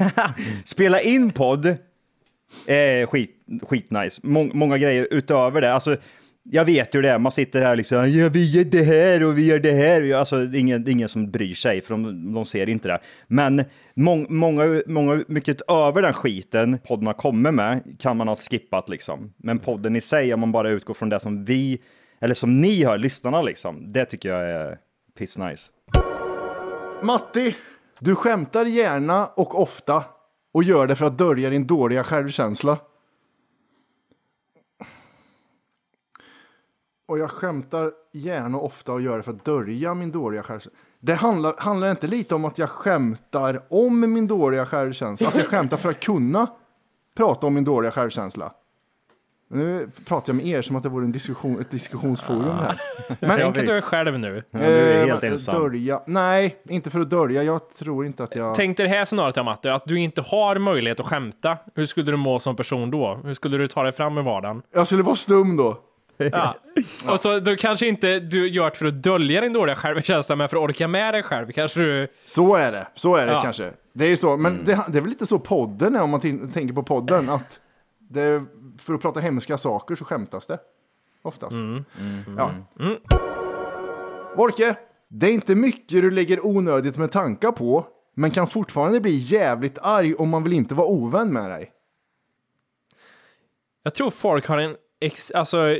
spela 0.64 1.00
in 1.00 1.32
podd 1.32 1.76
är 2.66 3.06
skit, 3.06 3.36
skitnice. 3.62 4.20
Mång, 4.22 4.50
många 4.54 4.78
grejer 4.78 5.08
utöver 5.10 5.60
det. 5.60 5.74
Alltså, 5.74 5.96
jag 6.52 6.64
vet 6.64 6.94
ju 6.94 7.02
det, 7.02 7.18
man 7.18 7.32
sitter 7.32 7.60
här 7.60 7.76
liksom, 7.76 8.12
ja, 8.12 8.28
vi 8.28 8.50
gör 8.50 8.64
det 8.64 8.82
här 8.82 9.22
och 9.22 9.38
vi 9.38 9.46
gör 9.46 9.58
det 9.58 9.72
här. 9.72 10.14
Alltså, 10.14 10.36
det 10.36 10.58
är 10.58 10.60
ingen, 10.60 10.84
det 10.84 10.90
är 10.90 10.92
ingen 10.92 11.08
som 11.08 11.30
bryr 11.30 11.54
sig, 11.54 11.82
för 11.82 11.94
de, 11.94 12.34
de 12.34 12.44
ser 12.44 12.68
inte 12.68 12.88
det. 12.88 12.98
Men 13.26 13.64
mång, 13.94 14.26
många, 14.28 14.82
många, 14.86 15.24
mycket 15.28 15.60
över 15.70 16.02
den 16.02 16.12
skiten 16.12 16.78
podden 16.78 17.14
kommer 17.14 17.52
med 17.52 17.96
kan 17.98 18.16
man 18.16 18.28
ha 18.28 18.36
skippat 18.36 18.88
liksom. 18.88 19.32
Men 19.36 19.58
podden 19.58 19.96
i 19.96 20.00
sig, 20.00 20.34
om 20.34 20.40
man 20.40 20.52
bara 20.52 20.70
utgår 20.70 20.94
från 20.94 21.08
det 21.08 21.20
som 21.20 21.44
vi, 21.44 21.80
eller 22.20 22.34
som 22.34 22.60
ni 22.60 22.84
hör, 22.84 22.98
lyssnarna 22.98 23.42
liksom, 23.42 23.92
det 23.92 24.04
tycker 24.04 24.28
jag 24.28 24.50
är 24.50 24.78
piss 25.18 25.38
nice. 25.38 25.70
Matti, 27.02 27.56
du 27.98 28.14
skämtar 28.14 28.64
gärna 28.64 29.26
och 29.26 29.62
ofta 29.62 30.04
och 30.52 30.64
gör 30.64 30.86
det 30.86 30.96
för 30.96 31.06
att 31.06 31.18
dölja 31.18 31.50
din 31.50 31.66
dåliga 31.66 32.04
självkänsla. 32.04 32.78
Och 37.10 37.18
jag 37.18 37.30
skämtar 37.30 37.92
gärna 38.12 38.58
och 38.58 38.64
ofta 38.64 38.92
och 38.92 39.00
gör 39.00 39.16
det 39.16 39.22
för 39.22 39.30
att 39.30 39.44
dölja 39.44 39.94
min 39.94 40.12
dåliga 40.12 40.42
självkänsla. 40.42 40.80
Det 41.00 41.14
handlar, 41.14 41.54
handlar 41.58 41.90
inte 41.90 42.06
lite 42.06 42.34
om 42.34 42.44
att 42.44 42.58
jag 42.58 42.70
skämtar 42.70 43.62
om 43.68 44.00
min 44.00 44.26
dåliga 44.26 44.66
självkänsla? 44.66 45.28
Att 45.28 45.36
jag 45.36 45.46
skämtar 45.46 45.76
för 45.76 45.90
att 45.90 46.00
kunna 46.00 46.46
prata 47.16 47.46
om 47.46 47.54
min 47.54 47.64
dåliga 47.64 47.90
självkänsla? 47.90 48.52
Nu 49.48 49.90
pratar 50.06 50.32
jag 50.32 50.36
med 50.36 50.46
er 50.46 50.62
som 50.62 50.76
att 50.76 50.82
det 50.82 50.88
vore 50.88 51.04
en 51.04 51.12
diskussion, 51.12 51.60
ett 51.60 51.70
diskussionsforum 51.70 52.56
här. 52.58 52.80
Tänk 53.20 53.40
att 53.40 53.66
du 53.66 53.76
är 53.76 53.80
själv 53.80 54.18
nu. 54.18 54.42
Eh, 54.52 55.52
Dölja. 55.52 56.02
Nej, 56.06 56.56
inte 56.68 56.90
för 56.90 57.00
att 57.00 57.10
dölja. 57.10 57.42
Jag 57.42 57.70
tror 57.70 58.06
inte 58.06 58.24
att 58.24 58.36
jag... 58.36 58.54
Tänk 58.54 58.76
dig 58.76 58.88
det 58.88 58.94
här 58.94 59.04
scenariot, 59.04 59.36
ja, 59.36 59.42
Matte, 59.42 59.74
att 59.74 59.84
du 59.86 60.00
inte 60.00 60.20
har 60.20 60.58
möjlighet 60.58 61.00
att 61.00 61.06
skämta. 61.06 61.56
Hur 61.74 61.86
skulle 61.86 62.10
du 62.10 62.16
må 62.16 62.38
som 62.38 62.56
person 62.56 62.90
då? 62.90 63.20
Hur 63.24 63.34
skulle 63.34 63.58
du 63.58 63.68
ta 63.68 63.82
dig 63.82 63.92
fram 63.92 64.18
i 64.18 64.22
vardagen? 64.22 64.62
Jag 64.74 64.86
skulle 64.86 65.02
vara 65.02 65.16
stum 65.16 65.56
då. 65.56 65.78
Ja. 66.32 66.54
Och 67.12 67.20
så 67.20 67.40
då 67.40 67.56
kanske 67.56 67.86
inte 67.86 68.20
du 68.20 68.48
gör 68.48 68.70
det 68.70 68.76
för 68.76 68.86
att 68.86 69.02
dölja 69.02 69.40
din 69.40 69.52
dåliga 69.52 69.76
självkänsla, 69.76 70.36
men 70.36 70.48
för 70.48 70.56
att 70.56 70.62
orka 70.62 70.88
med 70.88 71.14
dig 71.14 71.22
själv. 71.22 71.52
Kanske 71.52 71.80
du... 71.80 72.08
Så 72.24 72.54
är 72.54 72.72
det, 72.72 72.86
så 72.94 73.16
är 73.16 73.26
det 73.26 73.32
Ja. 73.32 73.42
kanske. 73.42 73.72
Det 73.92 74.04
är 74.04 74.08
ju 74.08 74.16
så, 74.16 74.36
men 74.36 74.64
det, 74.64 74.84
det 74.88 74.98
är 74.98 75.00
väl 75.02 75.10
lite 75.10 75.26
så 75.26 75.38
podden 75.38 75.96
är 75.96 76.02
om 76.02 76.10
man 76.10 76.20
tänker 76.52 76.74
på 76.74 76.82
podden. 76.82 77.28
Att 77.28 77.60
det, 77.98 78.44
för 78.78 78.94
att 78.94 79.02
prata 79.02 79.20
hemska 79.20 79.58
saker 79.58 79.94
så 79.94 80.04
skämtas 80.04 80.46
det. 80.46 80.58
Oftast. 81.22 81.56
Ja. 82.38 82.50
Wolke, 84.36 84.74
det 85.08 85.26
är 85.26 85.32
inte 85.32 85.54
mycket 85.54 86.02
du 86.02 86.10
lägger 86.10 86.46
onödigt 86.46 86.98
med 86.98 87.12
tankar 87.12 87.52
på, 87.52 87.86
men 88.14 88.30
kan 88.30 88.46
fortfarande 88.46 89.00
bli 89.00 89.12
jävligt 89.14 89.78
arg 89.82 90.14
om 90.14 90.28
man 90.28 90.44
vill 90.44 90.52
inte 90.52 90.74
vara 90.74 90.86
ovän 90.88 91.32
med 91.32 91.50
dig. 91.50 91.72
Jag 93.82 93.94
tror 93.94 94.10
folk 94.10 94.46
har 94.46 94.58
en... 94.58 94.76
Ex, 95.00 95.30
alltså... 95.30 95.76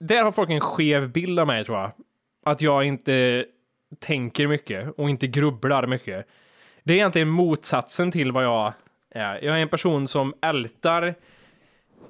Där 0.00 0.22
har 0.22 0.32
folk 0.32 0.50
en 0.50 0.60
skev 0.60 1.12
bild 1.12 1.38
av 1.38 1.46
mig, 1.46 1.64
tror 1.64 1.78
jag. 1.78 1.92
Att 2.44 2.60
jag 2.60 2.84
inte 2.84 3.46
tänker 3.98 4.46
mycket 4.46 4.88
och 4.96 5.10
inte 5.10 5.26
grubblar 5.26 5.86
mycket. 5.86 6.26
Det 6.82 6.92
är 6.92 6.96
egentligen 6.96 7.28
motsatsen 7.28 8.10
till 8.10 8.32
vad 8.32 8.44
jag 8.44 8.72
är. 9.10 9.44
Jag 9.44 9.58
är 9.58 9.62
en 9.62 9.68
person 9.68 10.08
som 10.08 10.34
ältar, 10.42 11.14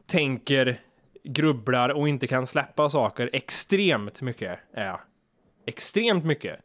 tänker, 0.06 0.80
grubblar 1.24 1.88
och 1.88 2.08
inte 2.08 2.26
kan 2.26 2.46
släppa 2.46 2.88
saker 2.88 3.30
extremt 3.32 4.22
mycket. 4.22 4.58
Är 4.74 4.86
jag. 4.86 5.00
Extremt 5.66 6.24
mycket. 6.24 6.60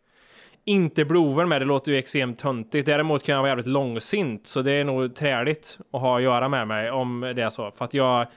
Inte 0.66 1.06
bloven 1.06 1.50
med, 1.50 1.62
det 1.62 1.66
låter 1.66 1.92
ju 1.92 1.98
extremt 1.98 2.40
töntigt. 2.40 2.86
Däremot 2.86 3.24
kan 3.24 3.36
jag 3.36 3.42
vara 3.42 3.50
jävligt 3.50 3.68
långsint, 3.68 4.48
så 4.48 4.62
det 4.62 4.72
är 4.72 4.84
nog 4.84 5.16
träligt 5.16 5.78
att 5.94 6.02
ha 6.02 6.18
att 6.18 6.24
göra 6.24 6.50
med 6.50 6.68
mig 6.68 6.92
om 6.92 7.22
det 7.36 7.42
är 7.42 7.50
så. 7.50 7.72
För 7.72 7.86
att 7.86 7.94
jag 7.94 8.28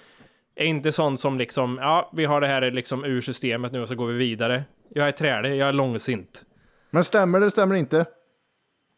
är 0.54 0.64
inte 0.64 0.92
sån 0.92 1.18
som 1.18 1.38
liksom, 1.38 1.78
ja, 1.80 2.10
vi 2.12 2.24
har 2.24 2.40
det 2.40 2.46
här 2.46 2.70
liksom 2.70 3.04
ur 3.04 3.20
systemet 3.20 3.72
nu 3.72 3.82
och 3.82 3.88
så 3.88 3.94
går 3.94 4.06
vi 4.06 4.14
vidare. 4.14 4.64
Jag 4.88 5.08
är 5.08 5.12
trälig, 5.12 5.56
jag 5.56 5.68
är 5.68 5.72
långsint. 5.72 6.44
Men 6.90 7.04
stämmer 7.04 7.40
det, 7.40 7.50
stämmer 7.50 7.74
inte? 7.74 8.06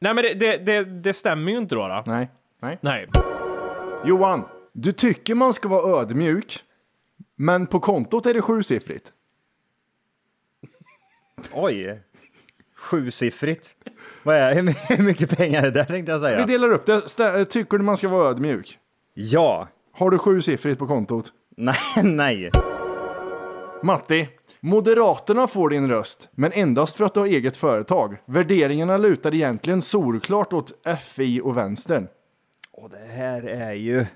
Nej, 0.00 0.14
men 0.14 0.22
det, 0.22 0.34
det, 0.34 0.56
det, 0.56 0.84
det 0.84 1.12
stämmer 1.12 1.52
ju 1.52 1.58
inte 1.58 1.74
då. 1.74 1.88
då. 1.88 2.02
Nej. 2.06 2.28
Nej. 2.60 2.78
Nej. 2.80 3.08
Johan, 4.04 4.48
du 4.72 4.92
tycker 4.92 5.34
man 5.34 5.52
ska 5.52 5.68
vara 5.68 6.00
ödmjuk, 6.00 6.64
men 7.36 7.66
på 7.66 7.80
kontot 7.80 8.26
är 8.26 8.34
det 8.34 8.42
sjusiffrigt. 8.42 9.12
Oj, 11.52 12.00
sjusiffrigt. 12.76 13.76
Vad 14.22 14.36
är 14.36 14.54
hur 14.54 15.02
mycket 15.02 15.38
pengar 15.38 15.58
är 15.58 15.62
det 15.62 15.70
där 15.70 15.84
tänkte 15.84 16.12
jag 16.12 16.20
säga. 16.20 16.36
Vi 16.46 16.52
delar 16.52 16.70
upp 16.70 16.86
det. 16.86 17.44
Tycker 17.44 17.78
du 17.78 17.84
man 17.84 17.96
ska 17.96 18.08
vara 18.08 18.28
ödmjuk? 18.28 18.78
Ja. 19.14 19.68
Har 19.92 20.10
du 20.10 20.18
sjusiffrigt 20.18 20.78
på 20.78 20.86
kontot? 20.86 21.32
Nej, 21.56 21.76
nej. 22.04 22.50
Matti, 23.82 24.28
Moderaterna 24.60 25.46
får 25.46 25.68
din 25.68 25.88
röst, 25.88 26.28
men 26.32 26.52
endast 26.52 26.96
för 26.96 27.04
att 27.04 27.14
du 27.14 27.20
har 27.20 27.26
eget 27.26 27.56
företag. 27.56 28.16
Värderingarna 28.26 28.96
lutar 28.96 29.34
egentligen 29.34 29.82
solklart 29.82 30.52
åt 30.52 30.72
FI 31.02 31.40
och 31.44 31.56
vänstern. 31.56 32.08
Och 32.72 32.90
det 32.90 33.12
här 33.12 33.42
är 33.42 33.72
ju... 33.72 34.06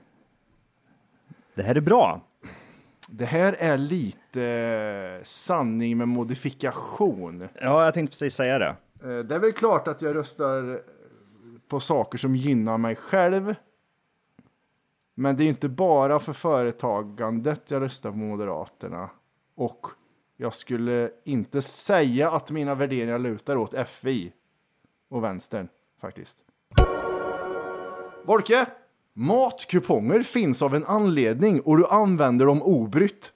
Det 1.55 1.62
här 1.62 1.74
är 1.74 1.81
bra. 1.81 2.20
Det 3.09 3.24
här 3.24 3.57
är 3.59 3.79
lite 3.79 4.42
eh, 4.44 5.24
sanning 5.24 5.98
med 5.98 6.09
modifikation. 6.09 7.48
Ja, 7.61 7.85
jag 7.85 7.94
tänkte 7.94 8.12
precis 8.14 8.35
säga 8.35 8.59
det. 8.59 8.77
Eh, 9.03 9.18
Det 9.24 9.35
är 9.35 9.38
väl 9.38 9.53
klart 9.53 9.88
att 9.88 10.03
jag 10.03 10.14
röstar 10.16 10.81
på 11.68 11.81
saker 11.81 12.18
som 12.18 12.37
gynnar 12.37 12.79
mig 12.79 12.96
själv. 12.96 13.55
Men 15.21 15.37
det 15.37 15.45
är 15.45 15.49
inte 15.49 15.69
bara 15.69 16.21
för 16.21 16.33
företagandet 16.33 17.71
jag 17.71 17.83
röstar 17.83 18.11
på 18.11 18.17
Moderaterna. 18.17 19.11
Och 19.55 19.87
jag 20.37 20.55
skulle 20.55 21.11
inte 21.25 21.63
säga 21.63 22.31
att 22.31 22.51
mina 22.51 22.75
värderingar 22.75 23.19
lutar 23.19 23.57
åt 23.57 23.75
FI 23.89 24.33
och 25.09 25.25
vänstern 25.25 25.69
faktiskt. 26.01 26.39
Volke, 28.25 28.67
matkuponger 29.13 30.23
finns 30.23 30.63
av 30.63 30.75
en 30.75 30.85
anledning 30.85 31.61
och 31.61 31.77
du 31.77 31.87
använder 31.87 32.47
dem 32.47 32.63
obrytt. 32.63 33.33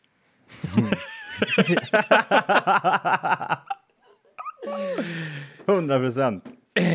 100 5.67 5.99
procent. 5.99 6.45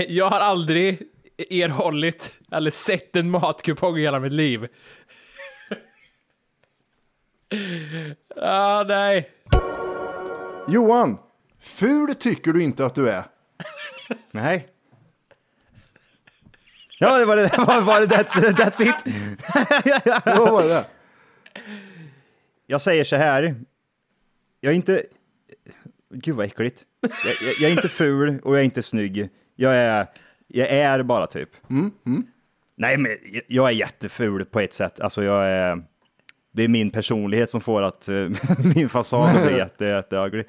Jag 0.08 0.30
har 0.30 0.40
aldrig 0.40 1.02
erhållit 1.38 2.34
eller 2.52 2.72
sett 2.72 3.16
en 3.16 3.30
matkupong 3.30 3.98
i 3.98 4.02
hela 4.02 4.20
mitt 4.20 4.34
liv. 4.34 4.68
ah, 8.36 8.84
nej. 8.84 9.32
Johan, 10.68 11.18
ful 11.60 12.16
tycker 12.16 12.54
du 12.54 12.64
inte 12.64 12.86
att 12.86 12.96
du 12.96 13.10
är. 13.10 13.24
Nej. 14.32 14.68
Ja, 17.00 17.20
det 17.20 17.26
var 17.26 17.36
det. 17.36 17.58
Var, 17.58 17.82
var 17.82 18.02
det 18.02 18.08
that's, 18.08 18.52
that's 18.52 18.82
it. 18.84 18.96
Vad 20.26 20.52
var 20.52 20.64
det? 20.64 20.86
Jag 22.66 22.82
säger 22.82 23.04
så 23.04 23.16
här. 23.16 23.56
Jag 24.62 24.72
är 24.72 24.76
inte... 24.76 25.04
Gud 26.10 26.36
vad 26.36 26.46
äckligt. 26.46 26.86
Jag, 27.02 27.12
jag, 27.42 27.54
jag 27.60 27.72
är 27.72 27.76
inte 27.76 27.90
ful 27.90 28.40
och 28.44 28.54
jag 28.54 28.60
är 28.60 28.66
inte 28.66 28.84
snygg. 28.84 29.30
Jag 29.56 29.76
är, 29.76 30.08
jag 30.48 30.68
är 30.70 31.04
bara 31.04 31.28
typ. 31.28 31.50
Nej, 32.76 32.98
men 32.98 33.18
jag- 33.48 33.68
är 33.68 33.72
jätteful 33.74 34.46
på 34.46 34.60
ett 34.60 34.74
sätt. 34.74 35.00
Alltså 35.00 35.24
jag 35.24 35.46
är... 35.46 35.84
Det 36.52 36.64
är 36.64 36.68
min 36.68 36.90
personlighet 36.92 37.50
som 37.50 37.62
får 37.62 37.82
att 37.82 38.08
eh, 38.08 38.28
min 38.76 38.90
fasad 38.90 39.42
blir 39.48 39.58
jätte, 39.58 39.86
jätteugly. 39.86 40.44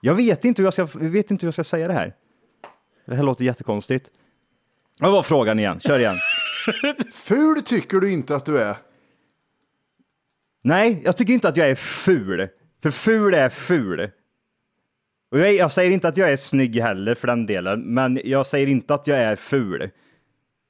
Jag 0.00 0.14
vet 0.14 0.44
inte 0.44 0.62
hur 0.62 0.66
jag 0.66 0.72
ska, 0.72 0.88
jag 1.04 1.10
vet 1.10 1.30
inte 1.30 1.42
hur 1.42 1.48
jag 1.48 1.54
ska 1.54 1.64
säga 1.64 1.88
det 1.88 1.94
här. 1.94 2.14
Det 3.06 3.14
här 3.14 3.22
låter 3.22 3.44
jättekonstigt. 3.44 4.10
Vad 5.00 5.12
var 5.12 5.22
frågan 5.22 5.58
igen? 5.58 5.80
Kör 5.80 5.98
igen. 5.98 6.16
Ful 7.12 7.62
tycker 7.62 8.00
du 8.00 8.10
inte 8.12 8.36
att 8.36 8.44
du 8.44 8.58
är? 8.58 8.76
Nej, 10.62 11.00
jag 11.04 11.16
tycker 11.16 11.32
inte 11.32 11.48
att 11.48 11.56
jag 11.56 11.70
är 11.70 11.74
ful. 11.74 12.48
För 12.82 12.90
ful 12.90 13.34
är 13.34 13.48
ful. 13.48 14.10
Och 15.30 15.38
jag, 15.38 15.54
jag 15.54 15.72
säger 15.72 15.90
inte 15.90 16.08
att 16.08 16.16
jag 16.16 16.32
är 16.32 16.36
snygg 16.36 16.80
heller 16.80 17.14
för 17.14 17.26
den 17.26 17.46
delen, 17.46 17.80
men 17.94 18.20
jag 18.24 18.46
säger 18.46 18.66
inte 18.66 18.94
att 18.94 19.06
jag 19.06 19.18
är 19.18 19.36
ful. 19.36 19.90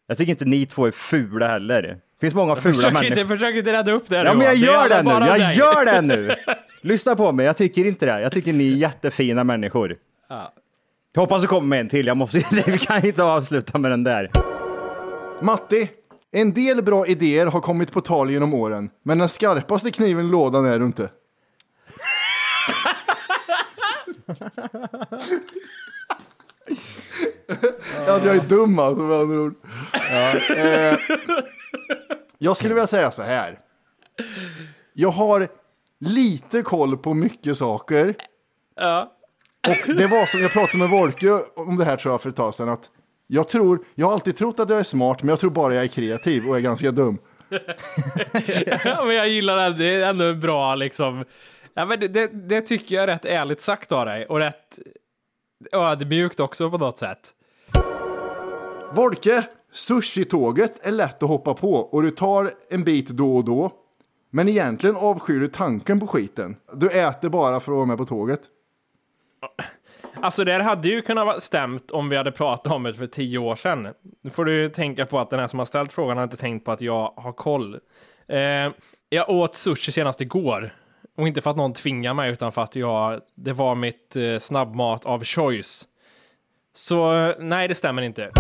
Jag 0.06 0.18
tycker 0.18 0.30
inte 0.30 0.44
ni 0.44 0.66
två 0.66 0.86
är 0.86 0.90
fula 0.90 1.48
heller. 1.48 1.82
Det 1.82 1.98
finns 2.20 2.34
många 2.34 2.56
fula 2.56 2.74
Försök 2.74 2.92
människor. 2.92 3.18
inte, 3.18 3.26
försök 3.34 3.56
inte 3.56 3.72
rädda 3.72 3.92
upp 3.92 4.08
det 4.08 4.16
här 4.16 4.24
Ja, 4.24 4.34
men 4.34 4.46
jag 4.46 4.56
gör 4.56 4.88
det 4.88 5.02
nu. 5.02 5.10
Jag 5.10 5.38
dig. 5.38 5.56
gör 5.56 5.84
det 5.84 6.00
nu. 6.00 6.34
Lyssna 6.82 7.16
på 7.16 7.32
mig. 7.32 7.46
Jag 7.46 7.56
tycker 7.56 7.84
inte 7.86 8.06
det. 8.06 8.20
Jag 8.20 8.32
tycker 8.32 8.52
ni 8.52 8.72
är 8.72 8.76
jättefina 8.76 9.44
människor. 9.44 9.96
Ja. 10.28 10.52
Jag 11.12 11.20
hoppas 11.20 11.42
det 11.42 11.48
kommer 11.48 11.68
med 11.68 11.80
en 11.80 11.88
till. 11.88 12.06
Jag 12.06 12.16
måste, 12.16 12.38
vi 12.66 12.78
kan 12.78 13.06
inte 13.06 13.22
avsluta 13.22 13.78
med 13.78 13.90
den 13.90 14.04
där. 14.04 14.30
Matti, 15.42 15.88
en 16.32 16.52
del 16.52 16.82
bra 16.82 17.06
idéer 17.06 17.46
har 17.46 17.60
kommit 17.60 17.92
på 17.92 18.00
tal 18.00 18.30
genom 18.30 18.54
åren, 18.54 18.90
men 19.02 19.18
den 19.18 19.28
skarpaste 19.28 19.90
kniven 19.90 20.26
i 20.26 20.30
lådan 20.30 20.66
är 20.66 20.78
du 20.78 20.84
inte. 20.86 21.02
Att 28.06 28.24
jag 28.24 28.36
är 28.36 28.48
dum 28.48 28.78
alltså 28.78 29.02
med 29.02 29.18
andra 29.18 29.40
ord. 29.40 29.54
Eh, 30.56 30.98
jag 32.38 32.56
skulle 32.56 32.74
vilja 32.74 32.86
säga 32.86 33.10
så 33.10 33.22
här. 33.22 33.58
Jag 34.92 35.10
har 35.10 35.48
lite 36.00 36.62
koll 36.62 36.96
på 36.98 37.14
mycket 37.14 37.56
saker. 37.56 38.14
Ja. 38.76 39.12
Och 39.68 39.94
det 39.94 40.06
var 40.06 40.26
som 40.26 40.40
jag 40.40 40.52
pratade 40.52 40.78
med 40.78 40.90
Wolke 40.90 41.30
om 41.56 41.76
det 41.76 41.84
här 41.84 41.96
tror 41.96 42.12
jag 42.14 42.22
för 42.22 42.28
ett 42.28 42.36
tag 42.36 42.54
sedan. 42.54 42.68
Att 42.68 42.90
jag 43.26 43.48
tror, 43.48 43.84
jag 43.94 44.06
har 44.06 44.12
alltid 44.12 44.36
trott 44.36 44.60
att 44.60 44.70
jag 44.70 44.78
är 44.78 44.82
smart, 44.84 45.22
men 45.22 45.28
jag 45.28 45.40
tror 45.40 45.50
bara 45.50 45.74
jag 45.74 45.84
är 45.84 45.88
kreativ 45.88 46.48
och 46.48 46.56
är 46.56 46.60
ganska 46.60 46.90
dum. 46.90 47.18
Ja, 48.84 49.04
men 49.04 49.16
jag 49.16 49.28
gillar 49.28 49.56
det. 49.70 49.78
Det 49.78 49.94
är 49.94 50.08
ändå 50.10 50.34
bra 50.34 50.74
liksom. 50.74 51.24
Ja, 51.78 51.84
men 51.84 52.00
det, 52.00 52.08
det, 52.08 52.26
det 52.26 52.60
tycker 52.60 52.94
jag 52.94 53.02
är 53.02 53.06
rätt 53.06 53.24
ärligt 53.24 53.62
sagt 53.62 53.92
av 53.92 54.06
dig 54.06 54.26
och 54.26 54.38
rätt 54.38 54.78
ödmjukt 55.72 56.40
också 56.40 56.70
på 56.70 56.78
något 56.78 56.98
sätt. 56.98 57.18
Wolke, 58.92 59.46
sushi-tåget 59.72 60.86
är 60.86 60.92
lätt 60.92 61.22
att 61.22 61.28
hoppa 61.28 61.54
på 61.54 61.74
och 61.74 62.02
du 62.02 62.10
tar 62.10 62.50
en 62.70 62.84
bit 62.84 63.08
då 63.08 63.36
och 63.36 63.44
då. 63.44 63.72
Men 64.30 64.48
egentligen 64.48 64.96
avskyr 64.96 65.40
du 65.40 65.48
tanken 65.48 66.00
på 66.00 66.06
skiten. 66.06 66.56
Du 66.72 66.90
äter 66.90 67.28
bara 67.28 67.60
för 67.60 67.72
att 67.72 67.76
vara 67.76 67.86
med 67.86 67.98
på 67.98 68.06
tåget. 68.06 68.40
Alltså 70.22 70.44
det 70.44 70.52
här 70.52 70.60
hade 70.60 70.88
ju 70.88 71.02
kunnat 71.02 71.26
vara 71.26 71.40
stämt 71.40 71.90
om 71.90 72.08
vi 72.08 72.16
hade 72.16 72.32
pratat 72.32 72.72
om 72.72 72.82
det 72.82 72.94
för 72.94 73.06
tio 73.06 73.38
år 73.38 73.56
sedan. 73.56 73.88
Nu 74.22 74.30
får 74.30 74.44
du 74.44 74.62
ju 74.62 74.68
tänka 74.68 75.06
på 75.06 75.18
att 75.18 75.30
den 75.30 75.40
här 75.40 75.48
som 75.48 75.58
har 75.58 75.66
ställt 75.66 75.92
frågan 75.92 76.16
har 76.16 76.24
inte 76.24 76.36
tänkt 76.36 76.64
på 76.64 76.72
att 76.72 76.80
jag 76.80 77.12
har 77.16 77.32
koll. 77.32 77.80
Eh, 78.28 78.38
jag 79.08 79.30
åt 79.30 79.54
sushi 79.54 79.92
senast 79.92 80.20
igår. 80.20 80.72
Och 81.18 81.28
inte 81.28 81.40
för 81.40 81.50
att 81.50 81.56
någon 81.56 81.72
tvingar 81.72 82.14
mig 82.14 82.32
utan 82.32 82.52
för 82.52 82.62
att 82.62 82.76
jag, 82.76 83.20
det 83.34 83.52
var 83.52 83.74
mitt 83.74 84.16
eh, 84.16 84.38
snabbmat 84.38 85.06
av 85.06 85.24
choice. 85.24 85.86
Så 86.74 87.14
eh, 87.14 87.34
nej, 87.38 87.68
det 87.68 87.74
stämmer 87.74 88.02
inte. 88.02 88.30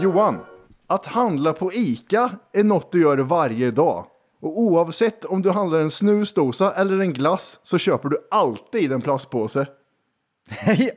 Johan, 0.00 0.40
att 0.86 1.06
handla 1.06 1.52
på 1.52 1.72
ICA 1.72 2.30
är 2.52 2.64
något 2.64 2.92
du 2.92 3.02
gör 3.02 3.18
varje 3.18 3.70
dag. 3.70 4.06
Och 4.40 4.60
oavsett 4.60 5.24
om 5.24 5.42
du 5.42 5.50
handlar 5.50 5.78
en 5.78 5.90
snusdosa 5.90 6.72
eller 6.72 6.98
en 6.98 7.12
glass 7.12 7.60
så 7.62 7.78
köper 7.78 8.08
du 8.08 8.16
alltid 8.30 8.92
en 8.92 9.02
plastpåse. 9.02 9.66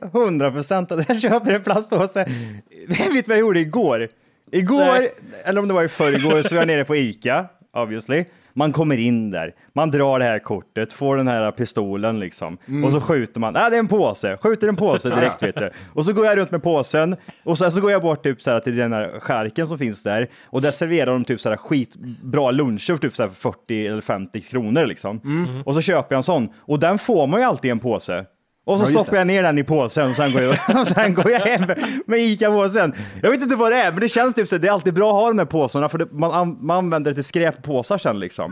100 0.00 0.52
procent 0.52 0.92
att 0.92 1.08
jag 1.08 1.20
köper 1.20 1.52
en 1.52 1.62
plastpåse. 1.62 2.24
Vet 2.88 3.12
du 3.12 3.22
vad 3.22 3.36
jag 3.36 3.40
gjorde 3.40 3.60
igår? 3.60 4.08
Igår, 4.52 4.78
Nej. 4.78 5.12
eller 5.44 5.60
om 5.60 5.68
det 5.68 5.74
var 5.74 5.84
i 5.84 5.88
förrgår, 5.88 6.42
så 6.42 6.54
var 6.54 6.60
jag 6.62 6.66
nere 6.66 6.84
på 6.84 6.96
Ica, 6.96 7.46
obviously. 7.72 8.24
Man 8.58 8.72
kommer 8.72 8.98
in 8.98 9.30
där, 9.30 9.54
man 9.72 9.90
drar 9.90 10.18
det 10.18 10.24
här 10.24 10.38
kortet, 10.38 10.92
får 10.92 11.16
den 11.16 11.28
här 11.28 11.50
pistolen 11.50 12.20
liksom. 12.20 12.58
Mm. 12.68 12.84
Och 12.84 12.92
så 12.92 13.00
skjuter 13.00 13.40
man, 13.40 13.56
ah, 13.56 13.70
det 13.70 13.76
är 13.76 13.78
en 13.78 13.88
påse, 13.88 14.36
skjuter 14.36 14.68
en 14.68 14.76
påse 14.76 15.08
direkt 15.08 15.42
vet 15.42 15.54
du. 15.54 15.70
Och 15.94 16.04
så 16.04 16.12
går 16.12 16.26
jag 16.26 16.38
runt 16.38 16.50
med 16.50 16.62
påsen 16.62 17.16
och 17.44 17.58
sen 17.58 17.72
så 17.72 17.80
går 17.80 17.90
jag 17.90 18.02
bort 18.02 18.22
typ 18.22 18.42
så 18.42 18.50
här 18.50 18.60
till 18.60 18.76
den 18.76 18.92
här 18.92 19.20
skärken 19.20 19.66
som 19.66 19.78
finns 19.78 20.02
där. 20.02 20.28
Och 20.44 20.62
där 20.62 20.70
serverar 20.70 21.12
de 21.12 21.24
typ 21.24 21.40
så 21.40 21.48
här 21.48 21.56
skitbra 21.56 22.50
luncher 22.50 22.96
för 22.96 22.98
typ 22.98 23.16
så 23.16 23.22
här 23.22 23.30
40 23.30 23.86
eller 23.86 24.00
50 24.00 24.40
kronor 24.40 24.86
liksom. 24.86 25.20
Mm. 25.24 25.62
Och 25.62 25.74
så 25.74 25.80
köper 25.80 26.14
jag 26.14 26.18
en 26.18 26.22
sån. 26.22 26.48
Och 26.58 26.78
den 26.78 26.98
får 26.98 27.26
man 27.26 27.40
ju 27.40 27.46
alltid 27.46 27.68
i 27.68 27.72
en 27.72 27.78
påse. 27.78 28.24
Och 28.68 28.80
så 28.80 28.92
Ja, 28.92 28.98
stoppar 29.00 29.16
jag 29.16 29.26
ner 29.26 29.42
den 29.42 29.58
i 29.58 29.64
påsen 29.64 30.10
och 30.10 30.16
sen 30.16 30.32
går 30.32 30.42
jag, 30.42 30.58
och 30.80 30.86
sen 30.86 31.14
går 31.14 31.30
jag 31.30 31.40
hem 31.40 31.70
med 32.06 32.18
ICA-påsen. 32.18 32.94
Jag 33.22 33.30
vet 33.30 33.42
inte 33.42 33.56
vad 33.56 33.72
det 33.72 33.76
är, 33.76 33.92
men 33.92 34.00
det 34.00 34.08
känns 34.08 34.34
typ 34.34 34.48
så. 34.48 34.58
Det 34.58 34.68
är 34.68 34.72
alltid 34.72 34.94
bra 34.94 35.08
att 35.08 35.14
ha 35.14 35.28
de 35.28 35.38
här 35.38 35.46
påsarna 35.46 35.88
för 35.88 35.98
det, 35.98 36.12
man, 36.12 36.30
an- 36.32 36.58
man 36.60 36.76
använder 36.76 37.10
det 37.10 37.14
till 37.14 37.24
skräppåsar 37.24 37.98
sen 37.98 38.20
liksom. 38.20 38.50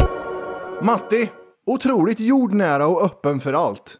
Matti, 0.82 1.30
otroligt 1.66 2.20
jordnära 2.20 2.86
och 2.86 3.02
öppen 3.04 3.40
för 3.40 3.52
allt. 3.52 3.96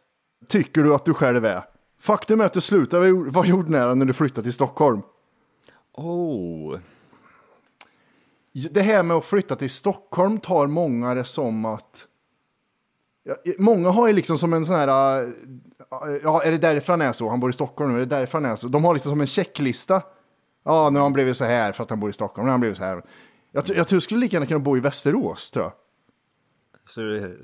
Tycker 0.47 0.83
du 0.83 0.95
att 0.95 1.05
du 1.05 1.13
själv 1.13 1.45
är. 1.45 1.61
Faktum 1.99 2.41
är 2.41 2.45
att 2.45 2.53
du 2.53 2.61
slutade 2.61 3.11
vara 3.13 3.45
jordnära 3.45 3.93
när 3.93 4.05
du 4.05 4.13
flyttade 4.13 4.43
till 4.43 4.53
Stockholm. 4.53 5.01
Oh. 5.93 6.77
Det 8.71 8.81
här 8.81 9.03
med 9.03 9.17
att 9.17 9.25
flytta 9.25 9.55
till 9.55 9.69
Stockholm 9.69 10.39
tar 10.39 10.67
många 10.67 11.13
det 11.13 11.23
som 11.23 11.65
att... 11.65 12.05
Många 13.57 13.89
har 13.89 14.07
ju 14.07 14.13
liksom 14.13 14.37
som 14.37 14.53
en 14.53 14.65
sån 14.65 14.75
här... 14.75 15.27
Ja, 16.23 16.43
är 16.43 16.51
det 16.51 16.57
därför 16.57 16.93
han 16.93 17.01
är 17.01 17.11
så? 17.13 17.29
Han 17.29 17.39
bor 17.39 17.49
i 17.49 17.53
Stockholm 17.53 17.91
nu, 17.91 17.95
är 17.95 17.99
det 18.05 18.15
därför 18.15 18.41
han 18.41 18.51
är 18.51 18.55
så? 18.55 18.67
De 18.67 18.83
har 18.85 18.93
liksom 18.93 19.11
som 19.11 19.21
en 19.21 19.27
checklista. 19.27 20.01
Ja, 20.65 20.89
nu 20.89 20.99
har 20.99 21.03
han 21.03 21.13
blivit 21.13 21.37
så 21.37 21.45
här 21.45 21.71
för 21.71 21.83
att 21.83 21.89
han 21.89 21.99
bor 21.99 22.09
i 22.09 22.13
Stockholm, 22.13 22.45
nu 22.45 22.49
har 22.49 22.53
han 22.53 22.59
blivit 22.59 22.77
så 22.77 22.83
här. 22.83 23.03
Jag, 23.51 23.65
tror- 23.65 23.77
jag 23.77 23.87
tror 23.87 23.95
jag 23.95 24.03
skulle 24.03 24.19
lika 24.19 24.35
gärna 24.35 24.45
kunna 24.45 24.59
bo 24.59 24.77
i 24.77 24.79
Västerås, 24.79 25.51
tror 25.51 25.65
jag. 25.65 25.73
Så 26.89 27.01
du 27.01 27.37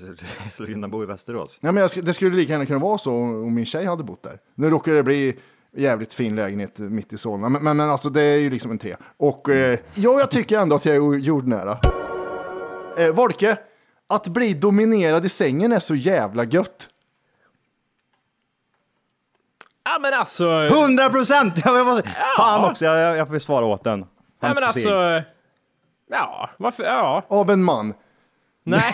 skulle 0.52 0.74
kunna 0.74 0.88
bo 0.88 1.04
i 1.04 1.06
Västerås? 1.06 1.60
Ja, 1.62 1.72
men 1.72 1.82
jag, 1.82 2.06
det 2.06 2.14
skulle 2.14 2.36
lika 2.36 2.52
gärna 2.52 2.66
kunna 2.66 2.80
vara 2.80 2.98
så 2.98 3.14
om 3.14 3.56
min 3.56 3.66
tjej 3.66 3.86
hade 3.86 4.04
bott 4.04 4.24
där. 4.24 4.40
Nu 4.56 4.70
råkar 4.70 4.92
det 4.92 5.04
bli 5.04 5.40
jävligt 5.78 6.14
fin 6.14 6.36
lägenhet 6.36 6.80
mitt 6.80 7.14
i 7.14 7.18
Solna, 7.18 7.50
men, 7.50 7.64
men, 7.64 7.78
men 7.78 7.90
alltså 7.90 8.10
det 8.10 8.22
är 8.22 8.38
ju 8.38 8.50
liksom 8.50 8.72
en 8.72 8.78
tre. 8.78 8.96
Och 9.18 9.50
eh, 9.50 9.80
ja, 9.96 10.20
jag 10.20 10.32
tycker 10.32 10.60
ändå 10.60 10.76
att 10.76 10.86
jag 10.86 10.96
är 10.96 11.18
jordnära. 11.18 11.80
Eh, 12.98 13.10
Volke, 13.14 13.58
att 14.08 14.28
bli 14.28 14.54
dominerad 14.54 15.26
i 15.26 15.30
sängen 15.30 15.72
är 15.72 15.80
så 15.80 15.96
jävla 15.96 16.44
gött. 16.44 16.90
Ja 19.84 20.00
men 20.02 20.14
alltså... 20.14 20.62
100 20.62 21.10
procent! 21.10 21.60
Fan 22.38 22.70
också, 22.70 22.86
jag, 22.86 23.18
jag, 23.18 23.28
får 23.28 23.40
svara 23.40 23.66
åt 23.66 23.84
den. 23.84 24.00
Ja 24.00 24.48
Han 24.48 24.50
men 24.50 24.58
ser. 24.58 24.68
alltså... 24.68 25.30
Ja, 26.12 26.50
varför? 26.58 26.84
Ja. 26.84 27.26
Av 27.28 27.52
en 27.52 27.64
man. 27.64 27.94
Nej. 28.66 28.94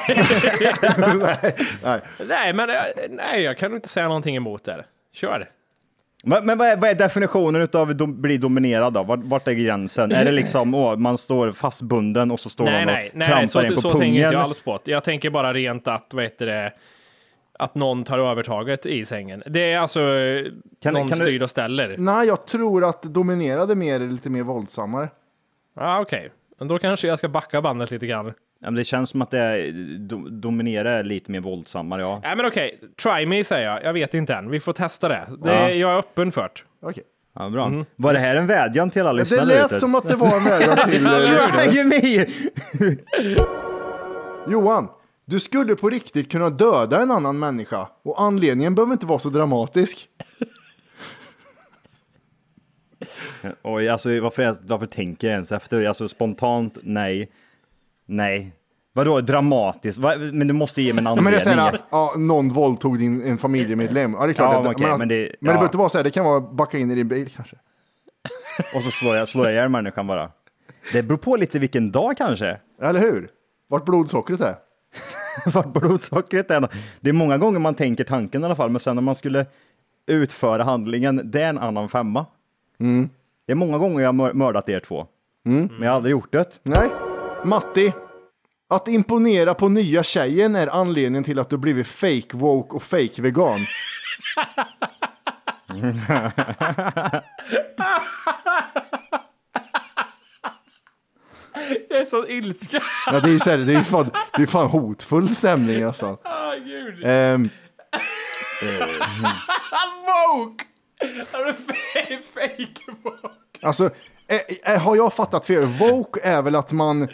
Nej. 1.83 2.01
nej, 2.27 2.53
men 2.53 2.69
eh, 2.69 2.75
nej, 3.09 3.41
jag 3.41 3.57
kan 3.57 3.75
inte 3.75 3.89
säga 3.89 4.07
någonting 4.07 4.35
emot 4.35 4.63
det. 4.63 4.85
Kör. 5.13 5.49
Men, 6.23 6.45
men 6.45 6.57
vad, 6.57 6.67
är, 6.67 6.77
vad 6.77 6.89
är 6.89 6.95
definitionen 6.95 7.69
av 7.73 7.95
dom, 7.95 8.21
bli 8.21 8.37
dominerad 8.37 8.93
då? 8.93 9.03
Vart, 9.03 9.19
vart 9.23 9.47
är 9.47 9.51
gränsen? 9.51 10.11
Är 10.11 10.25
det 10.25 10.31
liksom, 10.31 10.73
åh, 10.73 10.95
man 10.95 11.17
står 11.17 11.51
fastbunden 11.51 12.31
och 12.31 12.39
så 12.39 12.49
står 12.49 12.65
nej, 12.65 12.85
man 12.85 12.95
och 12.95 12.99
nej, 12.99 13.11
nej, 13.13 13.27
trampar 13.27 13.45
så, 13.47 13.59
en 13.59 13.75
på 13.75 13.81
så 13.81 13.89
pungen? 13.89 13.99
tänker 13.99 14.23
inte 14.23 14.33
jag 14.33 14.43
alls 14.43 14.61
på 14.61 14.79
det. 14.83 14.91
Jag 14.91 15.03
tänker 15.03 15.29
bara 15.29 15.53
rent 15.53 15.87
att, 15.87 16.13
vad 16.13 16.23
heter 16.23 16.45
det, 16.45 16.73
att 17.59 17.75
någon 17.75 18.03
tar 18.03 18.19
övertaget 18.19 18.85
i 18.85 19.05
sängen. 19.05 19.43
Det 19.45 19.71
är 19.71 19.79
alltså, 19.79 19.99
Kan- 20.83 20.93
någon 20.93 21.07
kan 21.09 21.17
du- 21.17 21.23
styr 21.25 21.41
och 21.41 21.49
ställer. 21.49 21.95
Nej, 21.97 22.27
jag 22.27 22.45
tror 22.45 22.83
att 22.89 23.01
dominerade 23.03 23.75
mer 23.75 23.95
är 24.01 24.07
lite 24.07 24.29
mer 24.29 24.43
våldsammare. 24.43 25.09
Ja, 25.75 25.99
okej. 26.01 26.31
Men 26.59 26.67
då 26.67 26.79
kanske 26.79 27.07
jag 27.07 27.17
ska 27.19 27.27
backa 27.29 27.61
bandet 27.61 27.91
lite 27.91 28.07
grann. 28.07 28.25
Ja, 28.25 28.31
men 28.67 28.75
det 28.75 28.83
känns 28.83 29.09
som 29.09 29.21
att 29.21 29.31
det 29.31 29.39
är, 29.39 29.71
do, 29.97 30.17
dominera 30.29 30.91
är 30.91 31.03
lite 31.03 31.31
mer 31.31 31.39
våldsammare, 31.39 32.01
ja. 32.01 32.19
Nej, 32.23 32.35
men 32.35 32.45
okej. 32.45 32.79
Try 33.03 33.25
me 33.25 33.43
säger 33.43 33.67
jag. 33.69 33.83
Jag 33.83 33.93
vet 33.93 34.13
inte 34.13 34.33
än. 34.33 34.49
Vi 34.49 34.59
får 34.59 34.73
testa 34.73 35.07
det. 35.07 35.27
det 35.43 35.49
Ja. 35.53 35.69
Jag 35.69 35.91
är 35.91 35.97
öppen 35.97 36.31
för 36.31 36.41
det. 36.41 36.87
Okej. 36.87 37.03
Ja, 37.35 37.49
bra. 37.49 37.65
Mm. 37.65 37.85
Var 37.95 38.13
det 38.13 38.19
här 38.19 38.35
en 38.35 38.47
vädjan 38.47 38.89
till 38.89 39.01
alla 39.01 39.13
Det 39.13 39.19
lyssnare? 39.19 39.45
lät 39.45 39.65
ute? 39.65 39.79
som 39.79 39.95
att 39.95 40.09
det 40.09 40.15
var 40.15 40.37
en 40.37 40.43
vädjan 40.43 40.77
till 40.89 41.05
eh, 41.05 41.11
lyssnare. 41.19 41.71
Try 41.71 41.83
me! 41.83 42.25
Johan, 44.47 44.87
du 45.29 45.39
skulle 45.39 45.75
på 45.75 45.89
riktigt 45.89 46.31
kunna 46.31 46.49
döda 46.49 47.01
en 47.01 47.11
annan 47.11 47.39
människa 47.39 47.87
och 48.03 48.21
anledningen 48.21 48.75
behöver 48.75 48.93
inte 48.93 49.05
vara 49.05 49.19
så 49.19 49.29
dramatisk. 49.29 50.09
Oj, 53.63 53.89
alltså 53.89 54.21
varför, 54.21 54.55
varför 54.67 54.85
tänker 54.85 55.27
jag 55.27 55.33
ens 55.33 55.51
efter? 55.51 55.87
Alltså 55.87 56.07
spontant, 56.07 56.77
nej. 56.83 57.31
Nej. 58.05 58.51
Vadå 58.93 59.21
dramatiskt? 59.21 59.97
Va? 59.99 60.13
Men 60.33 60.47
du 60.47 60.53
måste 60.53 60.81
ge 60.81 60.93
mig 60.93 60.99
en 61.01 61.05
Ja, 61.05 61.15
men 61.15 61.23
det 61.23 61.29
är 61.37 61.41
anledning. 61.51 61.55
såhär, 61.65 61.79
ja, 61.89 62.13
någon 62.17 62.49
våldtog 62.49 62.99
din 62.99 63.21
en 63.23 63.37
familjemedlem. 63.37 64.13
Ja, 64.13 64.25
det 64.25 64.31
är 64.31 64.33
klart. 64.33 64.53
Ja, 64.53 64.59
att, 64.59 64.75
okej, 64.75 64.87
men, 64.87 64.99
men 64.99 65.07
det- 65.07 65.15
men 65.15 65.29
det 65.39 65.45
behöver 65.45 65.63
inte 65.65 65.77
vara 65.77 65.89
så 65.89 65.97
här, 65.97 66.03
det 66.03 66.11
kan 66.11 66.25
vara 66.25 66.39
backa 66.41 66.77
in 66.77 66.91
i 66.91 66.95
din 66.95 67.07
bil 67.07 67.29
kanske. 67.35 67.55
Och 68.75 68.83
så 68.83 68.91
slår 68.91 69.15
jag, 69.15 69.27
slår 69.27 69.45
jag 69.45 69.53
ihjäl 69.53 69.69
människan 69.69 70.07
bara. 70.07 70.31
Det 70.93 71.03
beror 71.03 71.17
på 71.17 71.35
lite 71.35 71.59
vilken 71.59 71.91
dag 71.91 72.17
kanske. 72.17 72.59
Eller 72.81 72.99
hur? 72.99 73.29
Vart 73.67 73.85
blodsockret 73.85 74.41
är. 74.41 74.55
Vart 75.45 75.73
blodsockret 75.73 76.51
är. 76.51 76.67
Det 76.99 77.09
är 77.09 77.13
många 77.13 77.37
gånger 77.37 77.59
man 77.59 77.75
tänker 77.75 78.03
tanken 78.03 78.41
i 78.41 78.45
alla 78.45 78.55
fall, 78.55 78.69
men 78.69 78.79
sen 78.79 78.95
när 78.95 79.01
man 79.01 79.15
skulle 79.15 79.45
utföra 80.07 80.63
handlingen, 80.63 81.21
det 81.31 81.41
är 81.41 81.49
en 81.49 81.57
annan 81.57 81.89
femma. 81.89 82.25
Mm. 82.79 83.09
Det 83.45 83.51
är 83.51 83.55
många 83.55 83.77
gånger 83.77 83.99
jag 83.99 84.07
har 84.07 84.13
mör- 84.13 84.33
mördat 84.33 84.69
er 84.69 84.79
två. 84.79 85.07
Men 85.43 85.69
jag 85.79 85.87
har 85.89 85.95
aldrig 85.95 86.11
gjort 86.11 86.31
det. 86.31 86.59
Nej. 86.63 86.89
Matti. 87.45 87.93
Att 88.71 88.87
imponera 88.87 89.53
på 89.53 89.69
nya 89.69 90.03
tjejen 90.03 90.55
är 90.55 90.67
anledningen 90.67 91.23
till 91.23 91.39
att 91.39 91.49
du 91.49 91.57
blivit 91.57 91.87
fake 91.87 92.27
woke 92.37 92.75
och 92.75 92.83
fake 92.83 93.21
vegan. 93.21 93.59
Det 101.89 101.97
är 101.97 102.05
sån 102.05 102.25
ilska. 102.29 102.81
Ja, 103.05 103.19
det 103.19 103.29
är 103.29 103.31
ju 103.33 103.39
så 103.39 103.49
här, 103.49 103.57
det 103.57 103.73
är 103.73 103.77
ju 103.77 103.83
fan, 103.83 104.11
det 104.37 104.41
är 104.41 104.47
fan 104.47 104.67
hotfull 104.67 105.35
stämning 105.35 105.79
nästan. 105.85 106.17
Ah, 106.23 106.55
gud. 106.55 107.01
Ehm, 107.05 107.49
Woke! 110.05 110.65
Han 111.31 111.41
är 111.47 111.53
fa- 111.53 112.21
fake 112.33 112.91
woke. 113.03 113.27
alltså, 113.61 113.89
eh, 114.27 114.73
eh, 114.73 114.81
har 114.81 114.95
jag 114.95 115.13
fattat 115.13 115.45
fel? 115.45 115.65
Woke 115.65 116.19
är 116.23 116.41
väl 116.41 116.55
att 116.55 116.71
man 116.71 117.07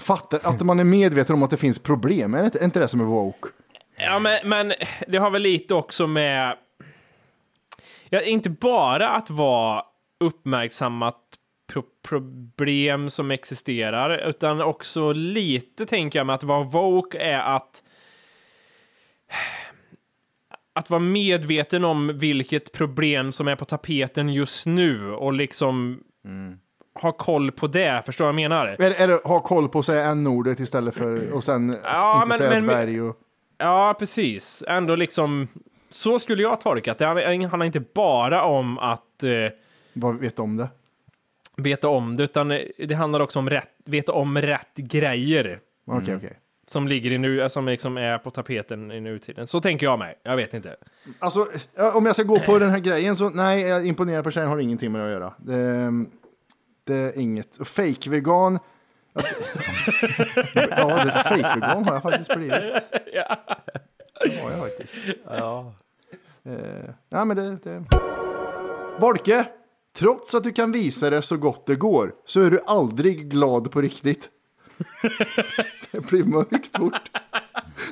fattar, 0.00 0.40
att 0.42 0.60
man 0.60 0.80
är 0.80 0.84
medveten 0.84 1.34
om 1.34 1.42
att 1.42 1.50
det 1.50 1.56
finns 1.56 1.78
problem. 1.78 2.34
Är 2.34 2.38
det 2.38 2.44
inte, 2.44 2.58
är 2.58 2.64
inte 2.64 2.78
det 2.80 2.88
som 2.88 3.00
är 3.00 3.04
woke? 3.04 3.48
Ja, 3.96 4.18
men, 4.18 4.38
men 4.48 4.72
det 5.08 5.18
har 5.18 5.30
väl 5.30 5.42
lite 5.42 5.74
också 5.74 6.06
med... 6.06 6.56
Ja, 8.08 8.20
inte 8.20 8.50
bara 8.50 9.08
att 9.08 9.30
vara 9.30 9.82
uppmärksammat 10.20 11.16
pro 11.72 11.82
problem 12.52 13.10
som 13.10 13.30
existerar, 13.30 14.28
utan 14.28 14.60
också 14.62 15.12
lite 15.12 15.86
tänker 15.86 16.18
jag 16.18 16.26
med 16.26 16.34
att 16.34 16.42
vara 16.42 16.64
woke 16.64 17.18
är 17.18 17.38
att 17.56 17.82
att 20.72 20.90
vara 20.90 21.00
medveten 21.00 21.84
om 21.84 22.18
vilket 22.18 22.72
problem 22.72 23.32
som 23.32 23.48
är 23.48 23.56
på 23.56 23.64
tapeten 23.64 24.28
just 24.32 24.66
nu 24.66 25.10
och 25.12 25.32
liksom 25.32 26.00
ha 26.94 27.12
koll 27.12 27.52
på 27.52 27.66
det. 27.66 28.02
Förstår 28.06 28.24
du 28.24 28.26
vad 28.32 28.40
jag 28.42 28.50
menar? 28.50 28.66
Är, 28.66 28.90
är 29.02 29.08
det 29.08 29.20
ha 29.24 29.40
koll 29.40 29.68
på 29.68 29.78
att 29.78 29.86
säga 29.86 30.04
n-ordet 30.10 30.60
istället 30.60 30.94
för 30.94 31.32
och 31.32 31.44
sen 31.44 31.76
Ja, 31.84 32.16
inte 32.16 32.28
men- 32.28 32.38
säga 32.38 32.50
men- 32.50 32.64
dvärg 32.66 33.02
och... 33.02 33.16
Ja, 33.58 33.96
precis. 33.98 34.64
Ändå 34.68 34.94
liksom... 34.96 35.48
Så 35.90 36.18
skulle 36.18 36.42
jag 36.42 36.60
tolka 36.60 36.94
det. 36.98 37.14
Det 37.14 37.44
handlar 37.46 37.64
inte 37.64 37.80
bara 37.94 38.42
om 38.44 38.78
att 38.78 39.22
eh, 39.22 39.30
Vad 39.92 40.18
vet 40.18 40.38
om 40.38 40.56
det? 40.56 40.68
Veta 41.62 41.88
om 41.88 42.16
det, 42.16 42.24
utan 42.24 42.48
det 42.78 42.94
handlar 42.94 43.20
också 43.20 43.38
om 43.38 43.50
rätt, 43.50 43.68
veta 43.84 44.12
om 44.12 44.38
rätt 44.38 44.76
grejer. 44.76 45.60
Okej, 45.86 46.16
okej. 46.16 46.38
Som 46.66 46.88
ligger 46.88 47.10
i 47.10 47.18
nu, 47.18 47.48
som 47.50 47.66
liksom 47.66 47.96
är 47.96 48.18
på 48.18 48.30
tapeten 48.30 48.92
i 48.92 49.00
nutiden. 49.00 49.46
Så 49.46 49.60
tänker 49.60 49.86
jag 49.86 49.98
mig. 49.98 50.14
Jag 50.22 50.36
vet 50.36 50.54
inte. 50.54 50.76
Alltså, 51.18 51.46
om 51.94 52.06
jag 52.06 52.14
ska 52.16 52.22
gå 52.22 52.40
på 52.40 52.58
den 52.58 52.70
här 52.70 52.78
grejen 52.78 53.16
så 53.16 53.30
nej, 53.30 53.60
jag 53.60 53.86
imponerar 53.86 54.22
på 54.22 54.30
tjejen 54.30 54.48
har 54.48 54.58
ingenting 54.58 54.92
med 54.92 55.00
det 55.00 55.06
att 55.06 55.12
göra. 55.12 55.34
Det, 55.38 55.90
det 56.84 56.94
är 56.94 57.18
inget. 57.18 57.68
Fake-vegan. 57.68 58.58
ja, 60.54 61.04
det 61.04 61.24
fake-vegan 61.28 61.84
har 61.84 61.92
jag 61.92 62.02
faktiskt 62.02 62.34
blivit. 62.34 62.54
ja. 63.12 63.36
Det 64.24 64.42
har 64.42 64.50
jag 64.50 64.60
faktiskt. 64.60 64.96
Ja. 65.26 65.74
Eh, 66.44 66.54
nej, 67.08 67.24
men 67.24 67.36
det, 67.36 67.56
det... 67.56 67.84
Volke, 68.98 69.46
trots 69.92 70.34
att 70.34 70.44
du 70.44 70.52
kan 70.52 70.72
visa 70.72 71.10
det 71.10 71.22
så 71.22 71.36
gott 71.36 71.66
det 71.66 71.76
går 71.76 72.14
så 72.26 72.40
är 72.40 72.50
du 72.50 72.60
aldrig 72.66 73.30
glad 73.30 73.70
på 73.70 73.80
riktigt. 73.80 74.30
det 75.90 76.00
blir 76.00 76.24
mörkt 76.24 76.76
fort. 76.76 77.10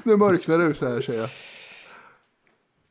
Nu 0.02 0.16
mörknar 0.16 0.58
det 0.58 0.74
så 0.74 0.88
här 0.88 1.02
säger 1.02 1.20
jag. 1.20 1.30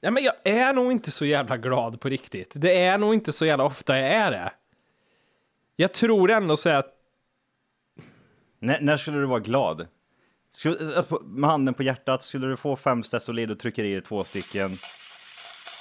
Ja, 0.02 0.12
men 0.12 0.24
jag 0.24 0.34
är 0.44 0.74
nog 0.74 0.92
inte 0.92 1.12
så 1.12 1.26
jävla 1.26 1.58
glad 1.58 2.02
på 2.02 2.10
riktigt. 2.10 2.52
Det 2.56 2.80
är 2.82 2.98
nog 2.98 3.14
inte 3.14 3.34
så 3.34 3.46
jävla 3.46 3.64
ofta 3.64 4.00
jag 4.00 4.08
är 4.10 4.32
det. 4.32 4.52
Jag 5.76 5.94
tror 5.94 6.32
ändå 6.32 6.58
så 6.58 6.70
att 6.70 6.94
När, 8.60 8.82
när 8.82 8.98
skulle 8.98 9.18
du 9.18 9.26
vara 9.26 9.40
glad? 9.40 9.88
Skulle, 10.52 11.04
på- 11.04 11.20
med 11.20 11.50
handen 11.50 11.74
på 11.74 11.84
hjärtat, 11.84 12.24
skulle 12.24 12.48
du 12.48 12.58
få 12.58 12.76
fem 12.76 13.04
Stesolid 13.04 13.52
och 13.52 13.60
trycker 13.60 13.84
i 13.84 13.94
dig 13.94 14.02
två 14.02 14.24
stycken 14.24 14.78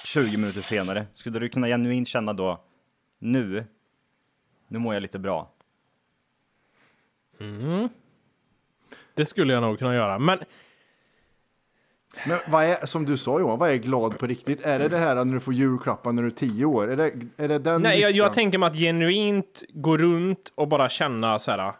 20 0.05 0.37
minuter 0.37 0.61
senare, 0.61 1.05
skulle 1.13 1.39
du 1.39 1.49
kunna 1.49 1.67
genuint 1.67 2.07
känna 2.07 2.33
då, 2.33 2.63
nu, 3.19 3.65
nu 4.67 4.79
mår 4.79 4.93
jag 4.93 5.01
lite 5.01 5.19
bra. 5.19 5.51
Mm. 7.39 7.89
Det 9.13 9.25
skulle 9.25 9.53
jag 9.53 9.61
nog 9.61 9.79
kunna 9.79 9.95
göra. 9.95 10.19
Men 10.19 10.39
Men 12.27 12.39
vad 12.47 12.63
är, 12.63 12.85
som 12.85 13.05
du 13.05 13.17
sa 13.17 13.39
Johan, 13.39 13.59
vad 13.59 13.69
är 13.69 13.75
glad 13.75 14.19
på 14.19 14.27
riktigt? 14.27 14.61
Är 14.61 14.79
det 14.79 14.87
det 14.87 14.97
här 14.97 15.25
när 15.25 15.33
du 15.33 15.39
får 15.39 15.53
julklappar 15.53 16.11
när 16.11 16.21
du 16.21 16.27
är 16.27 16.31
tio 16.31 16.65
år? 16.65 16.87
Är 16.87 16.95
det, 16.97 17.13
är 17.37 17.47
det 17.47 17.59
den 17.59 17.81
nej, 17.81 17.99
jag, 17.99 18.11
jag 18.11 18.33
tänker 18.33 18.57
mig 18.57 18.67
att 18.67 18.75
genuint 18.75 19.63
gå 19.69 19.97
runt 19.97 20.51
och 20.55 20.67
bara 20.67 20.89
känna 20.89 21.39
så 21.39 21.51
här 21.51 21.73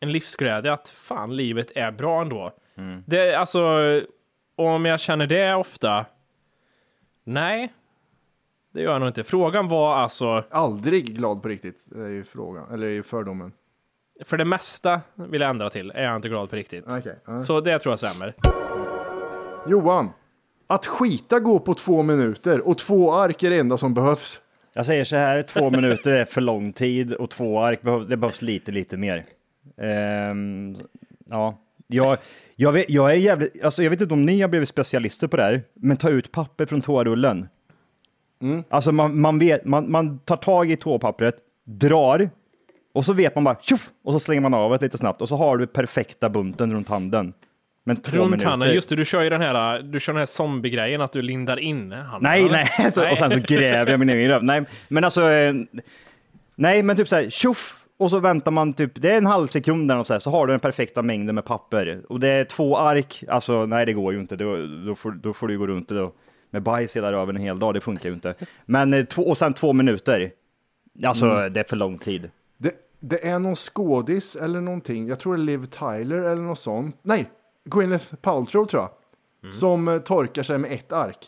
en 0.00 0.12
livsglädje 0.12 0.72
att 0.72 0.88
fan, 0.88 1.36
livet 1.36 1.72
är 1.74 1.90
bra 1.90 2.20
ändå. 2.20 2.52
Det 3.06 3.32
är 3.32 3.38
alltså, 3.38 3.62
om 4.56 4.84
jag 4.84 5.00
känner 5.00 5.26
det 5.26 5.54
ofta, 5.54 6.06
nej, 7.24 7.72
det 8.72 8.80
gör 8.82 8.92
jag 8.92 9.00
nog 9.00 9.08
inte. 9.08 9.24
Frågan 9.24 9.68
var 9.68 9.96
alltså, 9.96 10.44
Aldrig 10.50 11.16
glad 11.16 11.42
på 11.42 11.48
riktigt, 11.48 11.92
är 11.96 12.08
ju 12.08 12.24
frågan, 12.24 12.72
eller 12.72 12.86
är 12.86 12.90
ju 12.90 13.02
fördomen. 13.02 13.52
för 14.24 14.36
det 14.36 14.44
mesta 14.44 15.00
vill 15.14 15.40
jag 15.40 15.50
ändra 15.50 15.70
till, 15.70 15.90
är 15.90 16.04
jag 16.04 16.16
inte 16.16 16.28
glad 16.28 16.50
på 16.50 16.56
riktigt. 16.56 16.84
Okej, 16.88 17.18
ja. 17.26 17.42
Så 17.42 17.60
det 17.60 17.78
tror 17.78 17.92
jag 17.92 17.98
stämmer. 17.98 18.34
Johan, 19.66 20.10
att 20.66 20.86
skita 20.86 21.40
går 21.40 21.58
på 21.58 21.74
två 21.74 22.02
minuter 22.02 22.68
och 22.68 22.78
två 22.78 23.12
ark 23.12 23.42
är 23.42 23.50
det 23.50 23.58
enda 23.58 23.78
som 23.78 23.94
behövs. 23.94 24.40
Jag 24.72 24.86
säger 24.86 25.04
så 25.04 25.16
här, 25.16 25.42
två 25.42 25.70
minuter 25.80 26.12
är 26.12 26.24
för 26.24 26.40
lång 26.40 26.72
tid 26.72 27.12
och 27.12 27.30
två 27.30 27.60
ark 27.60 27.82
behövs, 27.82 28.06
det 28.06 28.16
behövs 28.16 28.42
lite, 28.42 28.72
lite 28.72 28.96
mer. 28.96 29.26
Ehm, 29.76 30.76
ja, 31.26 31.58
jag, 31.86 32.18
jag, 32.56 32.72
vet, 32.72 32.90
jag 32.90 33.10
är 33.10 33.14
jävligt, 33.16 33.64
alltså 33.64 33.82
jag 33.82 33.90
vet 33.90 34.00
inte 34.00 34.14
om 34.14 34.26
ni 34.26 34.40
har 34.40 34.48
blivit 34.48 34.68
specialister 34.68 35.26
på 35.28 35.36
det 35.36 35.42
här, 35.42 35.62
men 35.74 35.96
ta 35.96 36.10
ut 36.10 36.32
papper 36.32 36.66
från 36.66 36.80
toarullen. 36.80 37.48
Alltså 38.68 38.92
man, 38.92 39.20
man, 39.20 39.38
vet, 39.38 39.64
man, 39.64 39.90
man 39.90 40.18
tar 40.18 40.36
tag 40.36 40.70
i 40.70 40.76
toapappret, 40.76 41.36
drar 41.64 42.30
och 42.92 43.04
så 43.04 43.12
vet 43.12 43.34
man 43.34 43.44
bara 43.44 43.56
tjoff 43.62 43.90
och 44.04 44.12
så 44.12 44.20
slänger 44.20 44.40
man 44.40 44.54
av 44.54 44.70
det 44.70 44.82
lite 44.82 44.98
snabbt 44.98 45.22
och 45.22 45.28
så 45.28 45.36
har 45.36 45.56
du 45.56 45.66
perfekta 45.66 46.28
bunten 46.30 46.72
runt 46.72 46.88
handen. 46.88 47.32
Men 47.84 47.96
två 47.96 48.16
Runt 48.16 48.30
minuter. 48.30 48.46
handen, 48.50 48.74
just 48.74 48.88
det, 48.88 48.96
du 48.96 49.04
kör 49.04 49.22
ju 49.22 49.30
den 49.30 49.40
här, 49.40 49.80
du 49.82 50.00
kör 50.00 50.12
den 50.12 50.18
här 50.18 50.26
zombie-grejen 50.26 51.00
att 51.00 51.12
du 51.12 51.22
lindar 51.22 51.56
in 51.56 51.92
handen. 51.92 52.30
Nej, 52.30 52.40
eller? 52.46 52.68
nej, 52.78 52.92
så, 52.92 53.10
och 53.10 53.18
sen 53.18 53.30
så 53.30 53.36
gräver 53.54 53.90
jag 53.90 54.00
min 54.00 54.10
egen 54.10 54.30
röv. 54.30 54.44
Nej, 54.44 54.64
men 54.88 55.04
alltså, 55.04 55.30
eh, 55.30 55.54
nej, 56.54 56.82
men 56.82 56.96
typ 56.96 57.08
så 57.08 57.16
här, 57.16 57.30
tjoff, 57.30 57.74
och 57.98 58.10
så 58.10 58.18
väntar 58.18 58.50
man 58.50 58.72
typ, 58.72 58.92
det 58.94 59.10
är 59.10 59.18
en 59.18 59.26
halv 59.26 59.46
sekund 59.46 59.92
och 59.92 60.06
så, 60.06 60.12
här, 60.12 60.20
så 60.20 60.30
har 60.30 60.46
du 60.46 60.52
den 60.52 60.60
perfekta 60.60 61.02
mängden 61.02 61.34
med 61.34 61.44
papper. 61.44 62.02
Och 62.08 62.20
det 62.20 62.28
är 62.28 62.44
två 62.44 62.76
ark, 62.78 63.24
alltså 63.28 63.66
nej 63.66 63.86
det 63.86 63.92
går 63.92 64.12
ju 64.12 64.20
inte, 64.20 64.36
då, 64.36 64.56
då, 64.86 64.94
får, 64.94 65.10
då 65.10 65.32
får 65.32 65.48
du 65.48 65.58
gå 65.58 65.66
runt 65.66 65.88
då, 65.88 66.12
med 66.50 66.62
bajs 66.62 66.96
hela 66.96 67.12
röven 67.12 67.36
en 67.36 67.42
hel 67.42 67.58
dag, 67.58 67.74
det 67.74 67.80
funkar 67.80 68.08
ju 68.08 68.14
inte. 68.14 68.34
Men 68.66 68.94
eh, 68.94 69.04
två, 69.04 69.22
och 69.22 69.38
sen 69.38 69.54
två 69.54 69.72
minuter, 69.72 70.32
alltså 71.04 71.26
Mm. 71.26 71.52
det 71.52 71.60
är 71.60 71.64
för 71.64 71.76
lång 71.76 71.98
tid. 71.98 72.30
Det, 72.56 72.74
det 73.00 73.26
är 73.28 73.38
någon 73.38 73.54
skådis 73.56 74.36
eller 74.36 74.60
någonting, 74.60 75.08
jag 75.08 75.20
tror 75.20 75.36
det 75.36 75.42
är 75.42 75.44
Liv 75.44 75.66
Tyler 75.66 76.16
eller 76.22 76.42
något 76.42 76.58
sånt. 76.58 76.96
Nej, 77.02 77.30
Gwyneth 77.64 78.14
Paltrow 78.14 78.66
tror 78.66 78.82
jag. 78.82 78.90
Som 79.52 79.88
eh, 79.88 79.98
torkar 79.98 80.42
sig 80.42 80.58
med 80.58 80.72
ett 80.72 80.92
ark. 80.92 81.26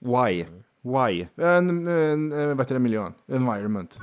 Why? 0.00 0.44
Why? 0.82 1.26
En, 1.36 1.86
en, 1.88 2.32
en 2.32 2.48
vad 2.48 2.58
heter 2.60 2.74
det, 2.74 2.78
miljön? 2.80 3.14
Environment. 3.32 3.98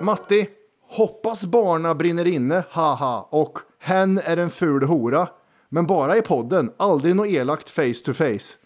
Matti, 0.00 0.48
hoppas 0.88 1.46
barna 1.46 1.94
brinner 1.94 2.26
inne, 2.26 2.64
haha, 2.70 3.28
och 3.30 3.58
hen 3.80 4.18
är 4.24 4.36
en 4.36 4.50
ful 4.50 4.82
hora. 4.82 5.28
Men 5.68 5.86
bara 5.86 6.16
i 6.16 6.22
podden, 6.22 6.72
aldrig 6.76 7.16
något 7.16 7.28
elakt 7.28 7.70
face 7.70 8.04
to 8.04 8.12
face. 8.14 8.56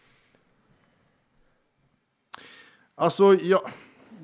Alltså, 3.03 3.35
jag, 3.35 3.61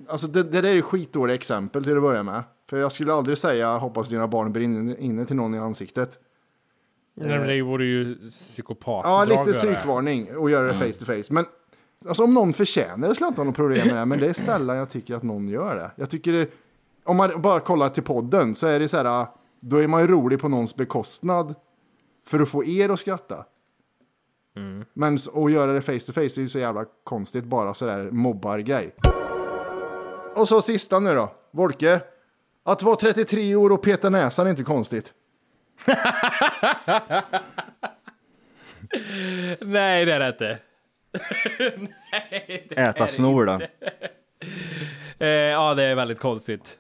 alltså 0.08 0.26
det, 0.26 0.42
det 0.42 0.60
där 0.60 0.76
är 0.76 0.82
skitdåliga 0.82 1.34
exempel 1.34 1.84
till 1.84 1.96
att 1.96 2.02
börja 2.02 2.22
med. 2.22 2.42
För 2.70 2.76
jag 2.76 2.92
skulle 2.92 3.12
aldrig 3.12 3.38
säga 3.38 3.76
hoppas 3.76 4.08
dina 4.08 4.28
barn 4.28 4.52
brinner 4.52 5.00
inne 5.00 5.26
till 5.26 5.36
någon 5.36 5.54
i 5.54 5.58
ansiktet. 5.58 6.18
Nej, 7.14 7.38
men 7.38 7.48
det 7.48 7.62
vore 7.62 7.84
ju 7.84 8.14
psykopat. 8.14 9.02
Ja, 9.04 9.24
lite 9.24 9.52
psykvarning 9.52 10.36
och 10.36 10.50
göra 10.50 10.66
det 10.66 10.74
Mm. 10.74 10.92
face 10.92 10.98
to 10.98 11.04
face. 11.04 11.32
Men 11.34 11.44
alltså, 12.08 12.24
om 12.24 12.34
någon 12.34 12.52
förtjänar 12.52 13.08
det 13.08 13.14
skulle 13.14 13.26
jag 13.26 13.30
inte 13.30 13.40
ha 13.40 13.46
något 13.46 13.56
problem 13.56 13.86
med 13.86 13.96
det. 13.96 14.04
Men 14.04 14.18
det 14.20 14.26
är 14.28 14.32
sällan 14.32 14.76
jag 14.76 14.90
tycker 14.90 15.14
att 15.14 15.22
någon 15.22 15.48
gör 15.48 15.74
det. 15.74 15.90
Jag 15.96 16.10
tycker 16.10 16.32
det, 16.32 16.50
om 17.04 17.16
man 17.16 17.42
bara 17.42 17.60
kollar 17.60 17.88
till 17.88 18.02
podden 18.02 18.54
så 18.54 18.66
är 18.66 18.80
det 18.80 18.88
så 18.88 18.96
här, 18.96 19.26
då 19.60 19.76
är 19.76 19.88
man 19.88 20.00
ju 20.00 20.06
rolig 20.06 20.40
på 20.40 20.48
någons 20.48 20.76
bekostnad 20.76 21.54
för 22.26 22.40
att 22.40 22.48
få 22.48 22.64
er 22.64 22.88
att 22.88 23.00
skratta. 23.00 23.44
Men 24.92 25.14
s- 25.14 25.28
att 25.28 25.52
göra 25.52 25.72
det 25.72 25.82
face 25.82 25.98
to 26.06 26.12
face 26.12 26.20
är 26.20 26.40
ju 26.40 26.48
så 26.48 26.58
jävla 26.58 26.84
konstigt, 27.04 27.44
bara 27.44 27.74
sådär 27.74 28.10
mobbar-grej. 28.10 28.94
Och 30.36 30.48
så 30.48 30.62
sista 30.62 30.98
nu 31.00 31.14
då, 31.14 31.32
Volke. 31.50 32.00
Att 32.64 32.82
vara 32.82 32.96
33 32.96 33.54
år 33.56 33.72
och 33.72 33.82
peta 33.82 34.10
näsan 34.10 34.46
är 34.46 34.50
inte 34.50 34.64
konstigt. 34.64 35.12
Nej, 39.60 40.04
det 40.04 40.12
är 40.12 40.18
det 40.20 40.28
inte. 40.28 40.58
Nej, 41.78 42.66
det 42.68 42.78
är 42.78 42.88
Äta 42.90 43.06
snor 43.06 43.46
då? 43.46 43.60
Eh, 45.18 45.26
ja, 45.28 45.74
det 45.74 45.82
är 45.84 45.94
väldigt 45.94 46.18
konstigt. 46.18 46.78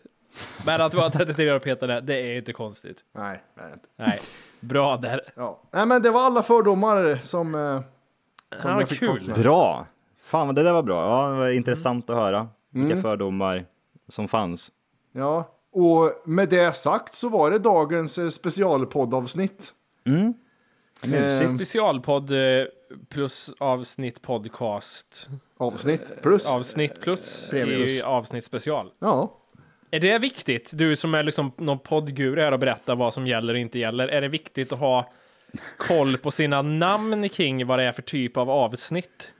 Men 0.66 0.80
att 0.80 0.94
vara 0.94 1.10
33 1.10 1.50
år 1.50 1.56
och 1.56 1.62
peta 1.62 1.86
det, 1.86 2.00
det 2.00 2.14
är 2.14 2.36
inte 2.36 2.52
konstigt. 2.52 3.04
Nej, 3.14 3.42
det 3.54 3.60
är 3.62 3.72
inte. 3.72 3.88
Nej, 3.96 4.20
bra 4.60 4.96
där. 4.96 5.20
Ja. 5.36 5.60
Nej, 5.70 5.86
men 5.86 6.02
det 6.02 6.10
var 6.10 6.20
alla 6.20 6.42
fördomar 6.42 7.18
som, 7.22 7.54
eh, 7.54 7.80
som 8.60 8.70
Ja, 8.70 8.80
jag 8.80 8.88
fick 8.88 8.98
kul. 8.98 9.32
Bra! 9.36 9.86
Fan, 10.22 10.46
vad 10.46 10.54
det 10.56 10.62
där 10.62 10.72
var 10.72 10.82
bra. 10.82 11.08
Ja, 11.08 11.28
det 11.30 11.38
var 11.38 11.48
intressant 11.48 12.10
att 12.10 12.16
höra 12.16 12.48
vilka 12.70 12.92
Mm. 12.92 13.02
fördomar 13.02 13.64
som 14.08 14.28
fanns. 14.28 14.70
Ja, 15.12 15.48
och 15.72 16.12
med 16.24 16.48
det 16.48 16.76
sagt 16.76 17.14
så 17.14 17.28
var 17.28 17.50
det 17.50 17.58
dagens 17.58 18.18
eh, 18.18 18.28
specialpoddavsnitt. 18.28 19.72
Mm. 20.06 20.34
Eh, 21.02 21.46
Specialpodd 21.48 22.30
eh, 22.30 22.64
plus 23.08 23.50
avsnitt 23.58 24.22
podcast. 24.22 25.28
Avsnitt 25.58 26.22
plus. 26.22 26.46
Avsnitt 26.46 27.00
plus 27.00 27.50
Premium 27.50 27.82
i 27.82 28.02
avsnitt 28.02 28.44
special. 28.44 28.90
Ja. 28.98 29.34
Är 29.90 30.00
det 30.00 30.18
viktigt? 30.18 30.70
Du 30.74 30.96
som 30.96 31.14
är 31.14 31.22
liksom 31.22 31.52
någon 31.56 31.78
poddguru 31.78 32.40
här 32.40 32.52
och 32.52 32.58
berättar 32.58 32.96
vad 32.96 33.14
som 33.14 33.26
gäller 33.26 33.54
och 33.54 33.60
inte 33.60 33.78
gäller. 33.78 34.08
Är 34.08 34.20
det 34.20 34.28
viktigt 34.28 34.72
att 34.72 34.78
ha 34.78 35.12
koll 35.76 36.16
på 36.16 36.30
sina 36.30 36.62
namn 36.62 37.28
kring 37.28 37.66
vad 37.66 37.78
det 37.78 37.84
är 37.84 37.92
för 37.92 38.02
typ 38.02 38.36
av 38.36 38.50
avsnitt? 38.50 39.32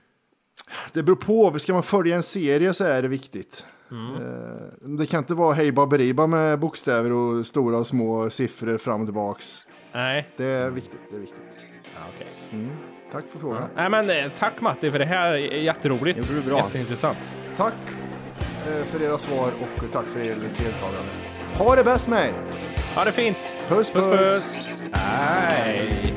Det 0.93 1.03
beror 1.03 1.15
på, 1.15 1.59
ska 1.59 1.73
man 1.73 1.83
följa 1.83 2.15
en 2.15 2.23
serie 2.23 2.73
så 2.73 2.83
är 2.83 3.01
det 3.01 3.07
viktigt. 3.07 3.65
Mm. 3.91 4.15
Eh, 4.15 4.97
Det 4.97 5.05
kan 5.05 5.17
inte 5.17 5.33
vara 5.33 5.53
hej 5.53 5.71
baberiba 5.71 6.27
med 6.27 6.59
bokstäver 6.59 7.11
och 7.11 7.45
stora 7.45 7.77
och 7.77 7.87
små 7.87 8.29
siffror 8.29 8.77
fram 8.77 9.01
och 9.01 9.07
tillbaks. 9.07 9.65
Nej. 9.91 10.27
Det 10.37 10.45
är 10.45 10.69
viktigt, 10.69 10.99
det 11.09 11.15
är 11.15 11.19
viktigt. 11.19 11.39
Mm. 12.51 12.69
Tack 13.11 13.23
för 13.31 13.39
frågan. 13.39 13.69
Nej 13.75 13.89
men 13.89 14.09
eh, 14.09 14.31
tack 14.37 14.61
Matti 14.61 14.91
för 14.91 14.99
det 14.99 15.05
här 15.05 15.33
är 15.33 15.37
jätteroligt. 15.37 16.27
Det 16.27 16.45
bra. 16.45 16.57
Jätteintressant. 16.57 17.17
Tack 17.57 17.73
för 18.63 19.01
era 19.01 19.17
svar 19.17 19.51
och 19.61 19.91
tack 19.91 20.05
för 20.05 20.19
ert 20.19 20.39
deltagande. 20.39 21.11
Ha 21.57 21.75
det 21.75 21.83
bäst 21.83 22.07
med 22.07 22.29
er! 22.29 22.33
Ha 22.95 23.03
det 23.05 23.11
fint! 23.11 23.53
Puss 23.67 23.89
puss! 23.89 24.05
Puss 24.05 24.17
puss! 24.17 24.81
Hej! 24.93 26.13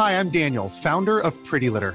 Hi, 0.00 0.18
I'm 0.18 0.30
Daniel, 0.30 0.70
founder 0.70 1.20
of 1.20 1.34
Pretty 1.44 1.68
Litter. 1.68 1.94